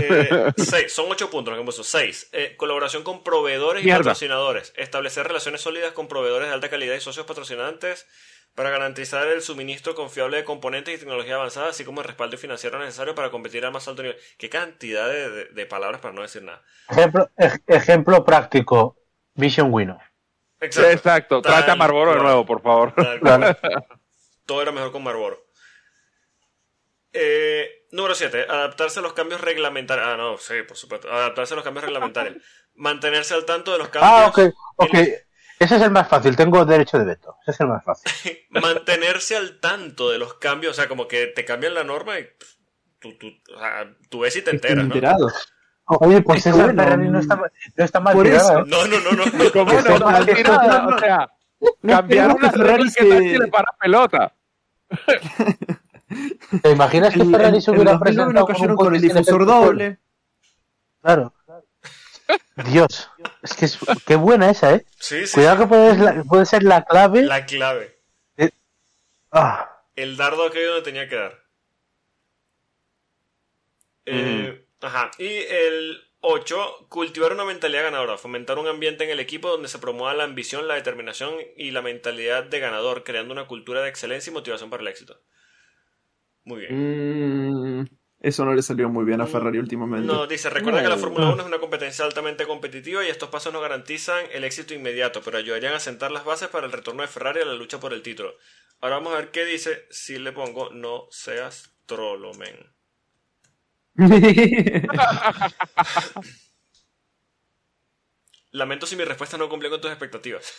Eh, 0.00 0.52
seis, 0.56 0.92
son 0.92 1.06
ocho 1.10 1.30
puntos 1.30 1.52
lo 1.52 1.60
que 1.60 1.66
puso. 1.66 1.82
Seis, 1.84 2.28
eh, 2.32 2.54
colaboración 2.56 3.02
con 3.02 3.22
proveedores 3.22 3.84
y 3.84 3.90
patrocinadores. 3.90 4.72
Establecer 4.76 5.26
relaciones 5.26 5.60
sólidas 5.60 5.92
con 5.92 6.08
proveedores 6.08 6.48
de 6.48 6.54
alta 6.54 6.70
calidad 6.70 6.94
y 6.94 7.00
socios 7.00 7.26
patrocinantes 7.26 8.06
para 8.54 8.70
garantizar 8.70 9.26
el 9.28 9.42
suministro 9.42 9.94
confiable 9.94 10.38
de 10.38 10.44
componentes 10.44 10.94
y 10.94 10.98
tecnología 10.98 11.36
avanzada, 11.36 11.68
así 11.70 11.84
como 11.84 12.00
el 12.02 12.06
respaldo 12.06 12.36
financiero 12.36 12.78
necesario 12.78 13.14
para 13.14 13.30
competir 13.30 13.64
a 13.64 13.70
más 13.70 13.88
alto 13.88 14.02
nivel. 14.02 14.18
Qué 14.38 14.50
cantidad 14.50 15.08
de, 15.08 15.30
de- 15.30 15.44
de 15.46 15.66
palabras 15.66 16.00
para 16.00 16.12
no 16.14 16.22
decir 16.22 16.42
nada. 16.42 16.62
Ejemplo, 16.88 17.30
ej- 17.36 17.62
ejemplo 17.66 18.24
práctico. 18.24 18.96
Vision 19.34 19.72
Wino. 19.72 19.98
Exacto, 20.60 21.40
Tal 21.40 21.54
trata 21.54 21.72
a 21.72 21.76
Marlboro 21.76 22.12
de 22.14 22.20
nuevo, 22.20 22.44
por 22.44 22.60
favor. 22.60 22.92
Todo 24.44 24.60
era 24.62 24.72
mejor 24.72 24.92
con 24.92 25.02
Marlboro. 25.02 25.42
Eh, 27.12 27.86
número 27.92 28.14
7. 28.14 28.46
Adaptarse 28.48 29.00
a 29.00 29.02
los 29.02 29.12
cambios 29.14 29.40
reglamentarios. 29.40 30.06
Ah, 30.06 30.16
no, 30.16 30.38
sí, 30.38 30.54
por 30.66 30.76
supuesto. 30.76 31.10
Adaptarse 31.10 31.54
a 31.54 31.56
los 31.56 31.64
cambios 31.64 31.84
reglamentarios. 31.84 32.36
Mantenerse 32.74 33.34
al 33.34 33.44
tanto 33.44 33.72
de 33.72 33.78
los 33.78 33.88
cambios. 33.88 34.12
Ah, 34.12 34.26
ok, 34.28 34.38
ok. 34.76 34.94
en- 34.94 35.14
Ese 35.60 35.76
es 35.76 35.82
el 35.82 35.90
más 35.90 36.08
fácil. 36.08 36.34
Tengo 36.36 36.64
derecho 36.64 36.98
de 36.98 37.04
veto. 37.04 37.36
Ese 37.42 37.50
es 37.52 37.60
el 37.60 37.68
más 37.68 37.84
fácil. 37.84 38.10
mantenerse 38.50 39.36
al 39.36 39.60
tanto 39.60 40.10
de 40.10 40.18
los 40.18 40.34
cambios. 40.34 40.72
O 40.72 40.74
sea, 40.74 40.88
como 40.88 41.06
que 41.06 41.26
te 41.26 41.44
cambian 41.44 41.74
la 41.74 41.84
norma 41.84 42.18
y 42.18 42.24
pff, 42.24 42.54
tú, 42.98 43.18
tú, 43.18 43.26
o 43.54 43.58
sea, 43.58 43.94
tú 44.08 44.20
ves 44.20 44.34
y 44.36 44.42
te 44.42 44.50
enteras, 44.52 44.86
¿no? 44.88 44.94
Oye, 45.84 46.22
pues 46.22 46.38
Es 46.38 46.46
esa 46.46 46.64
bueno. 46.64 46.82
Ferrari 46.82 47.08
no 47.10 47.18
está, 47.18 47.36
mal- 47.36 47.52
no 47.76 47.84
está 47.84 48.00
mal 48.00 48.14
Por 48.14 48.24
tirada. 48.24 48.60
¿eh? 48.60 48.64
No, 48.66 48.86
no, 48.86 49.00
no, 49.00 49.12
no. 49.12 49.24
¿Cómo 49.52 49.72
no? 49.72 49.98
No, 49.98 50.96
o 50.96 50.98
sea, 50.98 51.30
cambiaron 51.86 52.40
las 52.40 52.52
que 52.52 52.58
Ferrari 52.58 52.82
reglas 52.84 52.94
que 52.96 53.38
le 53.38 53.48
para 53.48 53.72
pelota. 53.78 54.34
¿Te 56.62 56.70
imaginas 56.70 57.12
que 57.12 57.24
Ferrari 57.24 57.60
se 57.60 57.70
hubiera 57.70 57.92
2009 57.92 58.00
presentado 58.02 58.46
con 58.46 58.70
un 58.70 58.76
con 58.76 58.94
el 58.94 59.00
difusor 59.00 59.46
doble. 59.46 59.98
Claro. 61.02 61.34
Dios. 62.70 63.08
Es 63.42 63.54
que 63.54 63.64
es, 63.66 63.78
qué 64.06 64.16
buena 64.16 64.50
esa, 64.50 64.74
¿eh? 64.74 64.84
Sí, 65.00 65.26
sí. 65.26 65.34
Cuidado 65.34 65.58
que 65.60 65.66
puede, 65.66 65.96
la- 65.96 66.22
puede 66.24 66.46
ser 66.46 66.62
la 66.62 66.84
clave. 66.84 67.22
La 67.22 67.46
clave. 67.46 67.96
Ah, 69.32 69.82
El 69.96 70.16
dardo 70.16 70.44
aquello 70.46 70.68
donde 70.74 70.84
tenía 70.84 71.08
que 71.08 71.16
dar. 71.16 71.42
Eh, 74.06 74.66
Ajá. 74.80 75.10
Y 75.18 75.26
el 75.28 76.00
8, 76.20 76.86
cultivar 76.88 77.32
una 77.32 77.44
mentalidad 77.44 77.84
ganadora, 77.84 78.18
fomentar 78.18 78.58
un 78.58 78.66
ambiente 78.66 79.04
en 79.04 79.10
el 79.10 79.20
equipo 79.20 79.48
donde 79.48 79.68
se 79.68 79.78
promueva 79.78 80.14
la 80.14 80.24
ambición, 80.24 80.68
la 80.68 80.74
determinación 80.74 81.34
y 81.56 81.70
la 81.70 81.82
mentalidad 81.82 82.44
de 82.44 82.60
ganador, 82.60 83.04
creando 83.04 83.32
una 83.32 83.46
cultura 83.46 83.82
de 83.82 83.88
excelencia 83.88 84.30
y 84.30 84.34
motivación 84.34 84.70
para 84.70 84.82
el 84.82 84.88
éxito. 84.88 85.20
Muy 86.44 86.60
bien. 86.60 86.84
Mm, 87.82 87.86
eso 88.20 88.44
no 88.44 88.54
le 88.54 88.62
salió 88.62 88.88
muy 88.88 89.04
bien 89.04 89.20
a 89.20 89.26
Ferrari 89.26 89.58
últimamente. 89.58 90.06
No, 90.06 90.26
dice, 90.26 90.50
recuerda 90.50 90.78
No. 90.80 90.84
que 90.84 90.90
la 90.90 90.98
Fórmula 90.98 91.30
1 91.30 91.40
es 91.42 91.46
una 91.48 91.58
competencia 91.58 92.04
altamente 92.04 92.46
competitiva 92.46 93.04
y 93.04 93.08
estos 93.08 93.30
pasos 93.30 93.52
no 93.52 93.60
garantizan 93.60 94.24
el 94.32 94.44
éxito 94.44 94.74
inmediato, 94.74 95.22
pero 95.22 95.38
ayudarían 95.38 95.74
a 95.74 95.80
sentar 95.80 96.10
las 96.12 96.24
bases 96.24 96.48
para 96.48 96.66
el 96.66 96.72
retorno 96.72 97.02
de 97.02 97.08
Ferrari 97.08 97.40
a 97.40 97.44
la 97.46 97.54
lucha 97.54 97.80
por 97.80 97.92
el 97.94 98.02
título. 98.02 98.34
Ahora 98.80 98.96
vamos 98.96 99.14
a 99.14 99.16
ver 99.16 99.30
qué 99.30 99.44
dice 99.44 99.86
si 99.90 100.18
le 100.18 100.32
pongo 100.32 100.70
no 100.70 101.06
seas 101.10 101.74
trolo, 101.86 102.32
men. 102.34 102.56
Lamento 108.52 108.86
si 108.86 108.96
mi 108.96 109.04
respuesta 109.04 109.36
no 109.36 109.48
cumplió 109.48 109.70
con 109.70 109.80
tus 109.80 109.90
expectativas. 109.90 110.52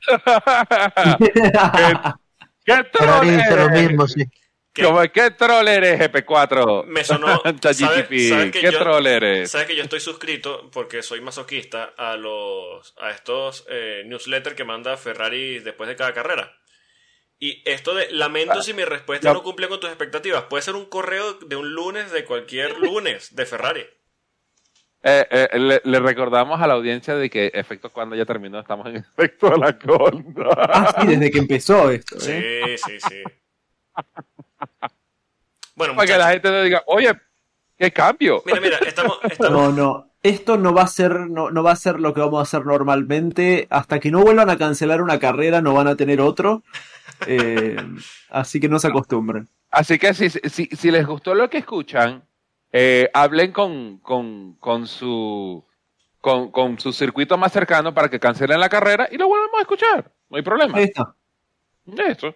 ¿Qué 2.64 2.84
troll 2.92 3.26
Ferrari 3.26 3.30
dice 3.30 3.56
lo 3.56 3.70
mismo, 3.70 4.06
sí. 4.08 4.24
¿Qué? 4.76 4.82
¿Cómo, 4.82 5.00
¿Qué 5.12 5.30
troll 5.30 5.66
eres, 5.68 5.98
GP4? 5.98 6.84
Me 6.84 7.02
sonó- 7.02 7.42
ChatGPT, 7.60 7.78
¿sabe- 7.78 8.28
sabe 8.28 8.50
que 8.50 8.60
¿Qué 8.60 8.70
yo- 8.72 8.78
troll 8.78 9.06
eres? 9.06 9.50
Sabes 9.50 9.66
que 9.66 9.74
yo 9.74 9.82
estoy 9.82 10.00
suscrito 10.00 10.70
porque 10.70 11.02
soy 11.02 11.20
masoquista 11.22 11.94
a 11.96 12.16
los 12.16 12.94
a 12.98 13.10
estos 13.10 13.64
eh, 13.70 14.02
newsletters 14.06 14.54
que 14.54 14.64
manda 14.64 14.96
Ferrari 14.98 15.60
después 15.60 15.88
de 15.88 15.96
cada 15.96 16.12
carrera. 16.12 16.52
Y 17.38 17.62
esto 17.68 17.94
de 17.94 18.10
lamento 18.12 18.62
si 18.62 18.72
mi 18.74 18.84
respuesta 18.84 19.32
no 19.32 19.42
cumple 19.42 19.68
con 19.68 19.80
tus 19.80 19.88
expectativas. 19.90 20.44
Puede 20.44 20.62
ser 20.62 20.74
un 20.74 20.86
correo 20.86 21.34
de 21.34 21.56
un 21.56 21.74
lunes 21.74 22.10
de 22.12 22.24
cualquier 22.24 22.78
lunes 22.78 23.34
de 23.34 23.46
Ferrari. 23.46 23.86
Eh, 25.02 25.26
eh, 25.30 25.58
le, 25.58 25.80
le 25.84 26.00
recordamos 26.00 26.60
a 26.60 26.66
la 26.66 26.74
audiencia 26.74 27.14
de 27.14 27.30
que 27.30 27.50
efecto 27.54 27.90
cuando 27.90 28.16
ya 28.16 28.24
terminó 28.24 28.58
estamos 28.58 28.86
en 28.88 28.96
efecto 28.96 29.48
a 29.54 29.56
la 29.58 29.78
contra. 29.78 30.48
ah, 30.58 30.96
sí, 31.00 31.06
desde 31.06 31.30
que 31.30 31.38
empezó 31.38 31.90
esto. 31.90 32.16
¿eh? 32.26 32.76
Sí, 32.78 32.98
sí, 32.98 33.08
sí. 33.08 33.22
Bueno, 35.74 35.94
Para 35.94 36.06
que 36.06 36.18
la 36.18 36.30
gente 36.30 36.50
no 36.50 36.62
diga, 36.62 36.82
oye, 36.86 37.12
qué 37.76 37.90
cambio. 37.90 38.42
mira, 38.46 38.60
mira, 38.60 38.78
estamos, 38.78 39.18
estamos 39.30 39.52
No, 39.52 39.72
no. 39.72 40.10
Esto 40.22 40.56
no 40.56 40.74
va 40.74 40.82
a 40.82 40.88
ser, 40.88 41.12
no, 41.12 41.50
no 41.50 41.62
va 41.62 41.72
a 41.72 41.76
ser 41.76 42.00
lo 42.00 42.12
que 42.12 42.20
vamos 42.20 42.40
a 42.40 42.42
hacer 42.42 42.66
normalmente. 42.66 43.66
Hasta 43.70 44.00
que 44.00 44.10
no 44.10 44.22
vuelvan 44.22 44.50
a 44.50 44.56
cancelar 44.56 45.00
una 45.02 45.20
carrera, 45.20 45.60
no 45.60 45.74
van 45.74 45.86
a 45.88 45.96
tener 45.96 46.20
otro. 46.20 46.62
Eh, 47.26 47.78
así 48.28 48.60
que 48.60 48.68
no 48.68 48.78
se 48.78 48.88
acostumbren. 48.88 49.48
Así 49.70 49.98
que 49.98 50.12
si, 50.12 50.28
si, 50.28 50.66
si 50.66 50.90
les 50.90 51.06
gustó 51.06 51.34
lo 51.34 51.48
que 51.48 51.56
escuchan, 51.56 52.22
eh, 52.72 53.08
hablen 53.14 53.52
con, 53.52 53.98
con, 54.00 54.52
con 54.56 54.86
su 54.86 55.64
con, 56.20 56.50
con 56.50 56.78
su 56.78 56.92
circuito 56.92 57.38
más 57.38 57.52
cercano 57.52 57.94
para 57.94 58.10
que 58.10 58.20
cancelen 58.20 58.60
la 58.60 58.68
carrera 58.68 59.08
y 59.10 59.16
lo 59.16 59.28
vuelvamos 59.28 59.58
a 59.58 59.62
escuchar. 59.62 60.12
No 60.28 60.36
hay 60.36 60.42
problema. 60.42 60.76
Ahí 60.76 60.84
está. 60.84 61.14
Eso. 62.08 62.34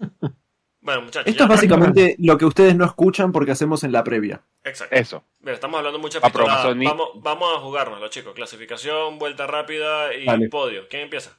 Bueno, 0.84 1.00
muchachos. 1.00 1.26
Esto 1.26 1.44
es 1.44 1.48
básicamente 1.48 2.14
lo 2.18 2.36
que 2.36 2.44
ustedes 2.44 2.76
no 2.76 2.84
escuchan 2.84 3.32
porque 3.32 3.52
hacemos 3.52 3.82
en 3.84 3.92
la 3.92 4.04
previa. 4.04 4.42
Exacto. 4.62 4.94
Eso. 4.94 5.24
Mira, 5.40 5.54
estamos 5.54 5.78
hablando 5.78 5.98
mucha. 5.98 6.20
Promazoni. 6.20 6.84
Vamos, 6.84 7.08
vamos 7.14 7.56
a 7.56 7.60
jugárnoslo, 7.60 8.06
chicos. 8.08 8.34
Clasificación, 8.34 9.18
vuelta 9.18 9.46
rápida 9.46 10.12
y 10.14 10.26
Vale. 10.26 10.50
podio. 10.50 10.86
¿Quién 10.90 11.04
empieza? 11.04 11.38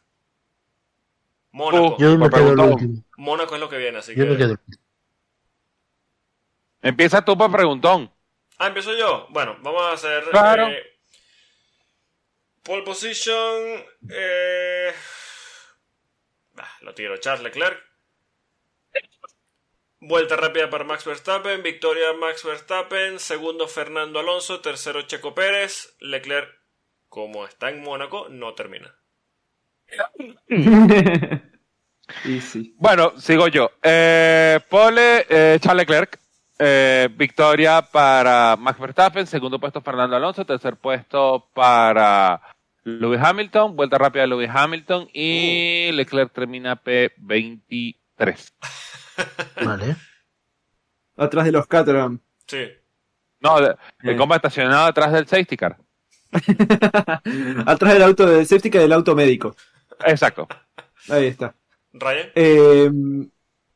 Mónaco. 1.51 1.95
Uh, 1.95 1.97
Yo 1.99 2.17
me 2.17 2.27
quedo 2.27 2.49
el 2.49 2.55
preguntón. 2.55 2.71
último. 2.73 3.03
Mónaco 3.17 3.53
es 3.53 3.61
lo 3.61 3.69
que 3.69 3.77
viene, 3.77 3.99
así 3.99 4.15
Yo 4.15 4.25
me 4.25 4.31
que... 4.31 4.37
quedo 4.37 4.51
último. 4.53 4.77
Empieza 6.81 7.23
tú 7.23 7.37
para 7.37 7.53
preguntón. 7.53 8.11
Ah, 8.57 8.67
empiezo 8.67 8.97
yo. 8.97 9.27
Bueno, 9.29 9.57
vamos 9.61 9.83
a 9.83 9.91
hacer... 9.91 10.23
Claro. 10.31 10.69
eh, 10.69 10.83
pole 12.63 12.81
position... 12.81 13.83
Eh... 14.09 14.91
ah, 16.57 16.71
lo 16.81 16.95
tiro. 16.95 17.15
Charles 17.17 17.43
Leclerc. 17.43 17.77
Vuelta 20.07 20.35
rápida 20.35 20.69
para 20.69 20.83
Max 20.83 21.03
Verstappen. 21.03 21.63
Victoria 21.63 22.13
Max 22.13 22.43
Verstappen. 22.43 23.17
Segundo 23.17 23.67
Fernando 23.67 24.19
Alonso. 24.19 24.61
Tercero 24.61 25.01
Checo 25.01 25.33
Pérez. 25.33 25.95
Leclerc, 25.99 26.47
como 27.09 27.45
está 27.45 27.71
en 27.71 27.81
Mónaco, 27.81 28.27
no 28.29 28.53
termina. 28.53 28.95
Bueno, 32.75 33.19
sigo 33.19 33.47
yo. 33.47 33.71
Eh, 33.81 34.59
pole 34.69 35.25
eh, 35.27 35.57
Charles 35.59 35.87
Leclerc. 35.87 36.19
Eh, 36.59 37.09
victoria 37.11 37.81
para 37.81 38.55
Max 38.57 38.79
Verstappen. 38.79 39.25
Segundo 39.25 39.59
puesto 39.59 39.81
Fernando 39.81 40.15
Alonso. 40.15 40.45
Tercer 40.45 40.75
puesto 40.75 41.49
para 41.55 42.39
Lewis 42.83 43.19
Hamilton, 43.19 43.75
vuelta 43.75 43.97
rápida 43.97 44.21
de 44.21 44.27
Lewis 44.27 44.51
Hamilton 44.53 45.09
y 45.11 45.89
Leclerc 45.93 46.31
termina 46.31 46.79
P23. 46.79 48.53
Vale. 49.63 49.95
Atrás 51.17 51.45
de 51.45 51.51
los 51.51 51.67
Caterham. 51.67 52.19
Sí. 52.47 52.63
No, 53.39 53.57
el 53.59 53.75
Eh. 54.03 54.15
compa 54.17 54.35
estacionado 54.37 54.85
atrás 54.87 55.11
del 55.13 55.27
safety 55.27 55.55
car. 55.57 55.77
Atrás 57.65 57.93
del 57.93 58.03
auto 58.03 58.25
de 58.27 58.45
safety 58.45 58.69
car 58.69 58.81
del 58.81 58.93
auto 58.93 59.15
médico. 59.15 59.55
Exacto. 60.05 60.47
Ahí 61.09 61.27
está. 61.27 61.55
Ryan. 61.93 62.27
Eh, 62.35 62.91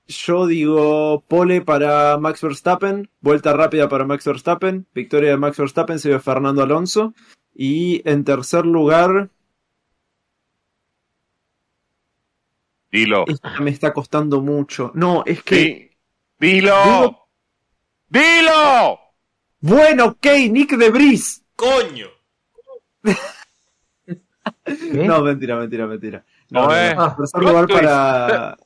yo 0.07 0.47
digo 0.47 1.23
pole 1.27 1.61
para 1.61 2.17
Max 2.17 2.41
Verstappen, 2.41 3.09
vuelta 3.21 3.53
rápida 3.53 3.87
para 3.87 4.05
Max 4.05 4.25
Verstappen, 4.25 4.87
victoria 4.93 5.29
de 5.31 5.37
Max 5.37 5.57
Verstappen, 5.57 5.99
se 5.99 6.09
ve 6.09 6.19
Fernando 6.19 6.63
Alonso. 6.63 7.13
Y 7.53 8.01
en 8.09 8.23
tercer 8.23 8.65
lugar, 8.65 9.29
Dilo. 12.91 13.25
esta 13.27 13.59
me 13.59 13.69
está 13.71 13.93
costando 13.93 14.41
mucho. 14.41 14.91
No, 14.95 15.23
es 15.25 15.43
que. 15.43 15.55
Di- 15.55 15.91
Dilo. 16.39 16.83
Digo- 16.83 17.27
Dilo. 18.07 18.99
Bueno, 19.61 20.05
ok, 20.05 20.25
Nick 20.49 20.71
de 20.77 20.89
Bris. 20.89 21.43
¡Coño! 21.55 22.07
No, 24.93 25.21
mentira, 25.21 25.55
mentira, 25.57 25.85
mentira. 25.87 26.23
No, 26.49 26.61
No 26.67 27.15
tercer 27.15 27.39
Plot 27.39 27.43
lugar 27.43 27.67
para 27.67 28.57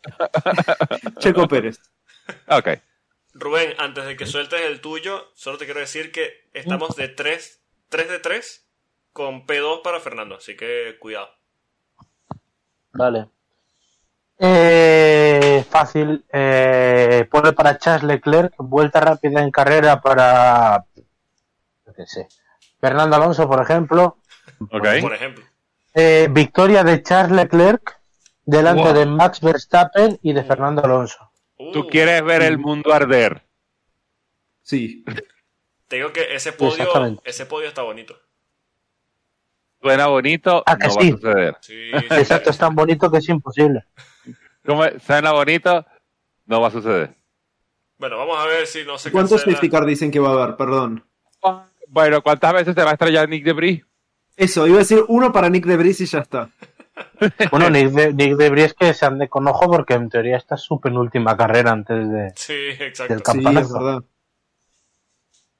Checo 1.19 1.47
Pérez. 1.47 1.79
Ok. 2.47 2.69
Rubén, 3.33 3.73
antes 3.79 4.05
de 4.05 4.15
que 4.15 4.25
sueltes 4.25 4.61
el 4.61 4.79
tuyo, 4.79 5.31
solo 5.33 5.57
te 5.57 5.65
quiero 5.65 5.79
decir 5.79 6.11
que 6.11 6.47
estamos 6.53 6.95
de 6.95 7.09
3, 7.09 7.61
3 7.89 8.07
de 8.09 8.19
3 8.19 8.65
con 9.11 9.45
P2 9.45 9.81
para 9.81 9.99
Fernando, 9.99 10.35
así 10.35 10.55
que 10.55 10.95
cuidado. 10.99 11.29
Vale. 12.93 13.27
Eh, 14.45 15.63
fácil. 15.69 16.25
Eh, 16.31 17.27
para 17.55 17.77
Charles 17.77 18.03
Leclerc. 18.03 18.53
Vuelta 18.57 18.99
rápida 18.99 19.41
en 19.41 19.51
carrera 19.51 20.01
para. 20.01 20.83
Qué 21.95 22.05
sé. 22.05 22.27
Fernando 22.81 23.15
Alonso, 23.15 23.47
por 23.47 23.61
ejemplo. 23.61 24.17
Ok. 24.69 24.87
Por 25.01 25.13
ejemplo. 25.13 25.45
Eh, 25.93 26.27
victoria 26.29 26.83
de 26.83 27.01
Charles 27.03 27.31
Leclerc 27.37 27.99
delante 28.45 28.83
Wow. 28.83 28.93
de 28.93 29.05
Max 29.05 29.39
Verstappen 29.39 30.19
y 30.21 30.33
de 30.33 30.43
Fernando 30.43 30.83
Alonso. 30.83 31.31
Uh, 31.57 31.71
Tú 31.71 31.87
quieres 31.87 32.21
ver 32.23 32.41
el 32.41 32.57
mundo 32.57 32.91
arder. 32.93 33.43
Sí. 34.61 35.05
Te 35.87 35.97
digo 35.97 36.11
que 36.11 36.35
ese 36.35 36.51
podio, 36.51 36.73
Exactamente. 36.73 37.21
ese 37.29 37.45
podio 37.45 37.69
está 37.69 37.83
bonito. 37.83 38.15
Suena 39.81 40.07
bonito, 40.07 40.63
Ah, 40.65 40.77
que 40.77 40.87
no 40.87 40.95
va 40.95 41.01
sí. 41.01 41.07
a 41.07 41.11
suceder. 41.11 41.57
Sí, 41.61 41.91
sí, 41.99 42.05
Exacto, 42.09 42.49
es 42.49 42.57
tan 42.57 42.75
bonito 42.75 43.09
que 43.11 43.19
es 43.19 43.29
imposible. 43.29 43.85
¿Cómo 44.65 44.85
es? 44.85 45.01
Suena 45.03 45.31
bonito, 45.31 45.85
no 46.45 46.61
va 46.61 46.67
a 46.67 46.71
suceder. 46.71 47.15
Bueno, 47.97 48.17
vamos 48.17 48.37
a 48.37 48.45
ver 48.47 48.65
si 48.67 48.83
no 48.83 48.97
se 48.97 49.11
¿Cuántos 49.11 49.41
cancela. 49.41 49.55
safety 49.57 49.69
car 49.71 49.85
dicen 49.85 50.11
que 50.11 50.19
va 50.19 50.29
a 50.29 50.43
haber? 50.43 50.55
Perdón. 50.55 51.05
Bueno, 51.87 52.21
¿cuántas 52.23 52.53
veces 52.53 52.75
te 52.75 52.83
va 52.83 52.89
a 52.91 52.93
estrellar 52.93 53.29
Nick 53.29 53.43
Debris? 53.45 53.83
Eso, 54.35 54.65
iba 54.65 54.77
a 54.77 54.79
decir 54.79 55.03
uno 55.09 55.31
para 55.31 55.49
Nick 55.49 55.65
de 55.65 55.77
Bris 55.77 56.01
y 56.01 56.05
ya 56.05 56.19
está. 56.19 56.49
Bueno, 57.51 57.69
Nick 57.71 57.89
de, 57.89 58.13
Nick 58.13 58.35
de 58.35 58.49
Vries 58.51 58.73
que 58.75 58.93
se 58.93 59.05
ande 59.05 59.27
con 59.27 59.47
ojo 59.47 59.65
porque 59.67 59.93
en 59.95 60.09
teoría 60.09 60.37
esta 60.37 60.55
es 60.55 60.61
su 60.61 60.79
penúltima 60.79 61.35
carrera 61.35 61.71
antes 61.71 62.07
de. 62.09 62.31
Sí, 62.35 62.53
exacto. 62.83 63.15
Del 63.15 63.23
Sí, 63.25 63.57
es 63.57 63.73
verdad. 63.73 64.03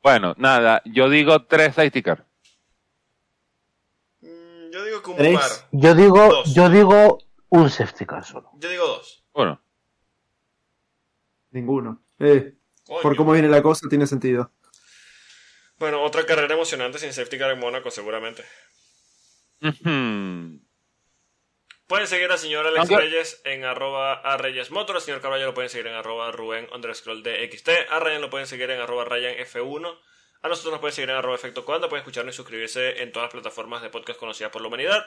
Bueno, 0.04 0.34
nada, 0.38 0.82
yo 0.86 1.10
digo 1.10 1.44
tres 1.46 1.74
safety 1.74 2.04
car. 2.04 2.26
Mm, 4.22 4.72
Yo 4.72 4.84
digo 4.84 5.02
que 5.02 5.10
un 5.12 5.18
Tres. 5.18 5.40
par. 5.40 5.50
Yo 5.72 5.96
digo, 5.96 6.28
Dos. 6.30 6.54
yo 6.54 6.70
digo 6.70 7.18
un 7.54 7.70
safety 7.70 8.06
car 8.06 8.26
solo. 8.26 8.50
Yo 8.56 8.70
digo 8.70 8.88
dos. 8.88 9.26
Bueno, 9.32 9.62
Ninguno. 11.54 12.04
Eh, 12.20 12.56
por 13.02 13.16
cómo 13.16 13.32
viene 13.32 13.48
la 13.48 13.62
cosa, 13.62 13.88
tiene 13.88 14.08
sentido. 14.08 14.52
Bueno, 15.78 16.02
otra 16.02 16.26
carrera 16.26 16.56
emocionante 16.56 16.98
sin 16.98 17.14
safety 17.14 17.38
car 17.38 17.52
en 17.52 17.60
Mónaco, 17.60 17.92
seguramente. 17.92 18.44
Pueden 21.88 22.08
seguir 22.08 22.32
al 22.32 22.40
señor 22.40 22.66
Alex 22.66 22.90
Reyes 22.90 23.42
en 23.46 23.66
arroba 23.66 24.14
a 24.14 24.36
Reyes 24.38 24.72
Motor, 24.72 24.96
al 24.96 25.02
señor 25.04 25.22
Carvalho 25.22 25.46
lo 25.46 25.54
pueden 25.54 25.70
seguir 25.70 25.88
en 25.88 25.94
arroba 25.94 26.32
Rubén 26.32 26.68
underscore 26.74 27.22
DXT, 27.22 27.70
a 27.90 28.00
Ryan 28.00 28.22
lo 28.22 28.30
pueden 28.32 28.48
seguir 28.48 28.72
en 28.72 28.82
arroba 28.82 29.06
Ryan 29.06 29.36
F1, 29.36 30.00
a 30.42 30.48
nosotros 30.48 30.72
nos 30.72 30.82
pueden 30.82 30.96
seguir 30.96 31.12
en 31.12 31.18
arroba 31.18 31.36
Efecto 31.36 31.66
Cuando, 31.66 31.88
pueden 31.88 32.02
escucharnos 32.02 32.34
y 32.34 32.38
suscribirse 32.38 33.04
en 33.04 33.12
todas 33.12 33.28
las 33.28 33.34
plataformas 33.34 33.84
de 33.84 33.90
podcast 33.90 34.20
conocidas 34.20 34.52
por 34.52 34.62
la 34.64 34.70
humanidad. 34.70 35.06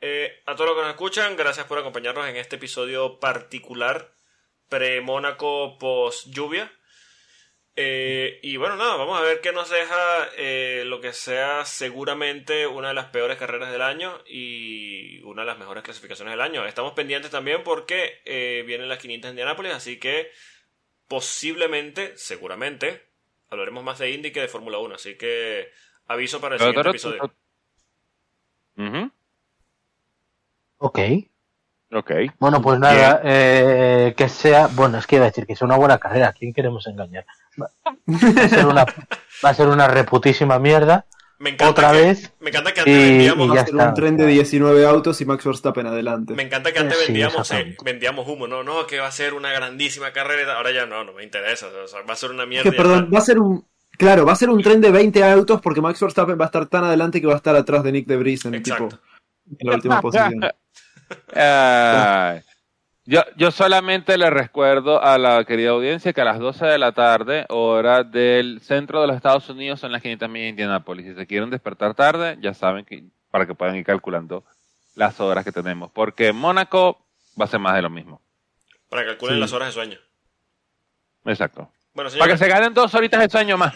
Eh, 0.00 0.42
a 0.46 0.54
todos 0.54 0.70
los 0.70 0.76
que 0.76 0.82
nos 0.82 0.90
escuchan, 0.90 1.36
gracias 1.36 1.66
por 1.66 1.78
acompañarnos 1.78 2.26
en 2.28 2.36
este 2.36 2.56
episodio 2.56 3.18
particular 3.18 4.12
pre-Mónaco 4.68 5.78
post-lluvia. 5.78 6.70
Eh, 7.80 8.40
y 8.42 8.56
bueno, 8.56 8.74
nada, 8.74 8.96
vamos 8.96 9.16
a 9.16 9.22
ver 9.22 9.40
qué 9.40 9.52
nos 9.52 9.70
deja 9.70 10.28
eh, 10.36 10.82
lo 10.84 11.00
que 11.00 11.12
sea 11.12 11.64
seguramente 11.64 12.66
una 12.66 12.88
de 12.88 12.94
las 12.94 13.06
peores 13.06 13.38
carreras 13.38 13.70
del 13.70 13.82
año 13.82 14.18
y 14.26 15.22
una 15.22 15.42
de 15.42 15.46
las 15.46 15.60
mejores 15.60 15.84
clasificaciones 15.84 16.32
del 16.32 16.40
año. 16.40 16.66
Estamos 16.66 16.94
pendientes 16.94 17.30
también 17.30 17.62
porque 17.62 18.20
eh, 18.24 18.64
vienen 18.66 18.88
las 18.88 18.98
500 18.98 19.28
de 19.28 19.32
Indianápolis, 19.32 19.72
así 19.74 19.96
que 20.00 20.32
posiblemente, 21.06 22.16
seguramente, 22.16 23.10
hablaremos 23.48 23.84
más 23.84 24.00
de 24.00 24.10
Indy 24.10 24.32
que 24.32 24.40
de 24.40 24.48
Fórmula 24.48 24.78
1. 24.78 24.96
Así 24.96 25.16
que 25.16 25.70
aviso 26.08 26.40
para 26.40 26.56
el 26.56 26.60
siguiente 26.60 26.90
episodio. 26.90 27.32
Ujú. 28.76 29.12
Ok. 30.78 30.98
Ok. 31.92 32.10
Bueno, 32.38 32.60
pues 32.60 32.78
nada, 32.78 33.20
eh, 33.24 34.14
que 34.16 34.28
sea, 34.28 34.66
bueno, 34.68 34.98
es 34.98 35.06
que 35.06 35.16
iba 35.16 35.24
a 35.24 35.28
decir 35.28 35.46
que 35.46 35.56
sea 35.56 35.66
una 35.66 35.76
buena 35.76 35.98
carrera, 35.98 36.28
¿a 36.28 36.32
quién 36.32 36.52
queremos 36.52 36.86
engañar? 36.86 37.24
Va 37.58 37.70
a 37.86 38.48
ser 38.48 38.66
una, 38.66 38.84
va 39.44 39.48
a 39.50 39.54
ser 39.54 39.68
una 39.68 39.88
reputísima 39.88 40.58
mierda, 40.58 41.06
Me 41.38 41.50
encanta 41.50 41.70
otra 41.70 41.92
que, 41.92 41.98
vez, 41.98 42.32
Me 42.40 42.50
encanta 42.50 42.74
que 42.74 42.80
antes 42.80 42.94
y- 42.94 43.08
vendíamos. 43.08 43.46
y 43.46 43.48
Va 43.48 43.54
ya 43.54 43.60
a 43.62 43.64
ser 43.64 43.74
está. 43.74 43.88
un 43.88 43.94
tren 43.94 44.16
de 44.18 44.26
19 44.26 44.86
autos 44.86 45.18
y 45.22 45.24
Max 45.24 45.44
Verstappen 45.46 45.86
adelante. 45.86 46.34
Me 46.34 46.42
encanta 46.42 46.72
que 46.72 46.78
antes 46.78 46.98
Sí, 46.98 47.04
vendíamos, 47.06 47.50
eh, 47.52 47.76
vendíamos 47.82 48.28
humo, 48.28 48.46
no, 48.46 48.62
no, 48.62 48.86
que 48.86 48.98
va 49.00 49.06
a 49.06 49.12
ser 49.12 49.32
una 49.32 49.50
grandísima 49.52 50.12
carrera, 50.12 50.56
ahora 50.58 50.70
ya 50.72 50.84
no, 50.84 51.04
no 51.04 51.14
me 51.14 51.24
interesa, 51.24 51.68
o 51.68 51.88
sea, 51.88 52.02
va 52.02 52.12
a 52.12 52.16
ser 52.16 52.30
una 52.32 52.44
mierda. 52.44 52.70
Que, 52.70 52.76
perdón, 52.76 53.10
va 53.12 53.18
a 53.18 53.22
ser 53.22 53.38
un. 53.38 53.66
Claro, 53.96 54.26
va 54.26 54.32
a 54.32 54.36
ser 54.36 54.50
un 54.50 54.62
tren 54.62 54.80
de 54.82 54.90
20 54.92 55.24
autos 55.24 55.60
porque 55.62 55.80
Max 55.80 55.98
Verstappen 56.00 56.38
va 56.38 56.44
a 56.44 56.46
estar 56.46 56.66
tan 56.66 56.84
adelante 56.84 57.20
que 57.20 57.26
va 57.26 57.32
a 57.32 57.38
estar 57.38 57.56
atrás 57.56 57.82
de 57.82 57.90
Nick 57.92 58.06
de 58.06 58.16
Bris 58.18 58.44
en, 58.44 58.62
tipo, 58.62 58.88
en 59.58 59.68
la 59.68 59.74
última 59.74 60.00
posición. 60.02 60.34
Ay. 61.34 62.42
yo, 63.04 63.22
yo 63.36 63.50
solamente 63.50 64.16
le 64.18 64.30
recuerdo 64.30 65.02
a 65.02 65.18
la 65.18 65.44
querida 65.44 65.70
audiencia 65.70 66.12
que 66.12 66.20
a 66.20 66.24
las 66.24 66.38
12 66.38 66.66
de 66.66 66.78
la 66.78 66.92
tarde, 66.92 67.46
hora 67.48 68.04
del 68.04 68.60
centro 68.60 69.00
de 69.00 69.06
los 69.06 69.16
Estados 69.16 69.48
Unidos, 69.48 69.80
son 69.80 69.92
las 69.92 70.02
500 70.02 70.28
millas 70.28 70.44
de 70.44 70.48
Indianápolis. 70.50 71.06
Si 71.06 71.14
se 71.14 71.26
quieren 71.26 71.50
despertar 71.50 71.94
tarde, 71.94 72.36
ya 72.40 72.54
saben 72.54 72.84
que 72.84 73.04
para 73.30 73.46
que 73.46 73.54
puedan 73.54 73.76
ir 73.76 73.84
calculando 73.84 74.44
las 74.94 75.20
horas 75.20 75.44
que 75.44 75.52
tenemos. 75.52 75.90
Porque 75.92 76.28
en 76.28 76.36
Mónaco 76.36 76.98
va 77.40 77.44
a 77.44 77.48
ser 77.48 77.60
más 77.60 77.74
de 77.74 77.82
lo 77.82 77.90
mismo. 77.90 78.20
Para 78.88 79.02
que 79.02 79.08
calculen 79.08 79.36
Sí. 79.36 79.40
las 79.40 79.52
horas 79.52 79.68
de 79.68 79.72
sueño. 79.72 79.98
Exacto. 81.24 81.70
Bueno, 81.92 82.10
Para 82.18 82.32
que 82.32 82.38
se 82.38 82.48
ganen 82.48 82.72
dos 82.74 82.94
horitas 82.94 83.20
de 83.20 83.28
sueño 83.28 83.58
más. 83.58 83.74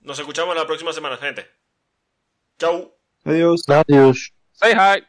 nos 0.00 0.18
escuchamos 0.18 0.54
la 0.56 0.66
próxima 0.66 0.92
semana, 0.92 1.16
gente. 1.16 1.46
Chau. 2.58 2.94
Adiós. 3.24 3.62
Adiós. 3.68 4.32
Say 4.52 4.72
hi. 4.74 5.04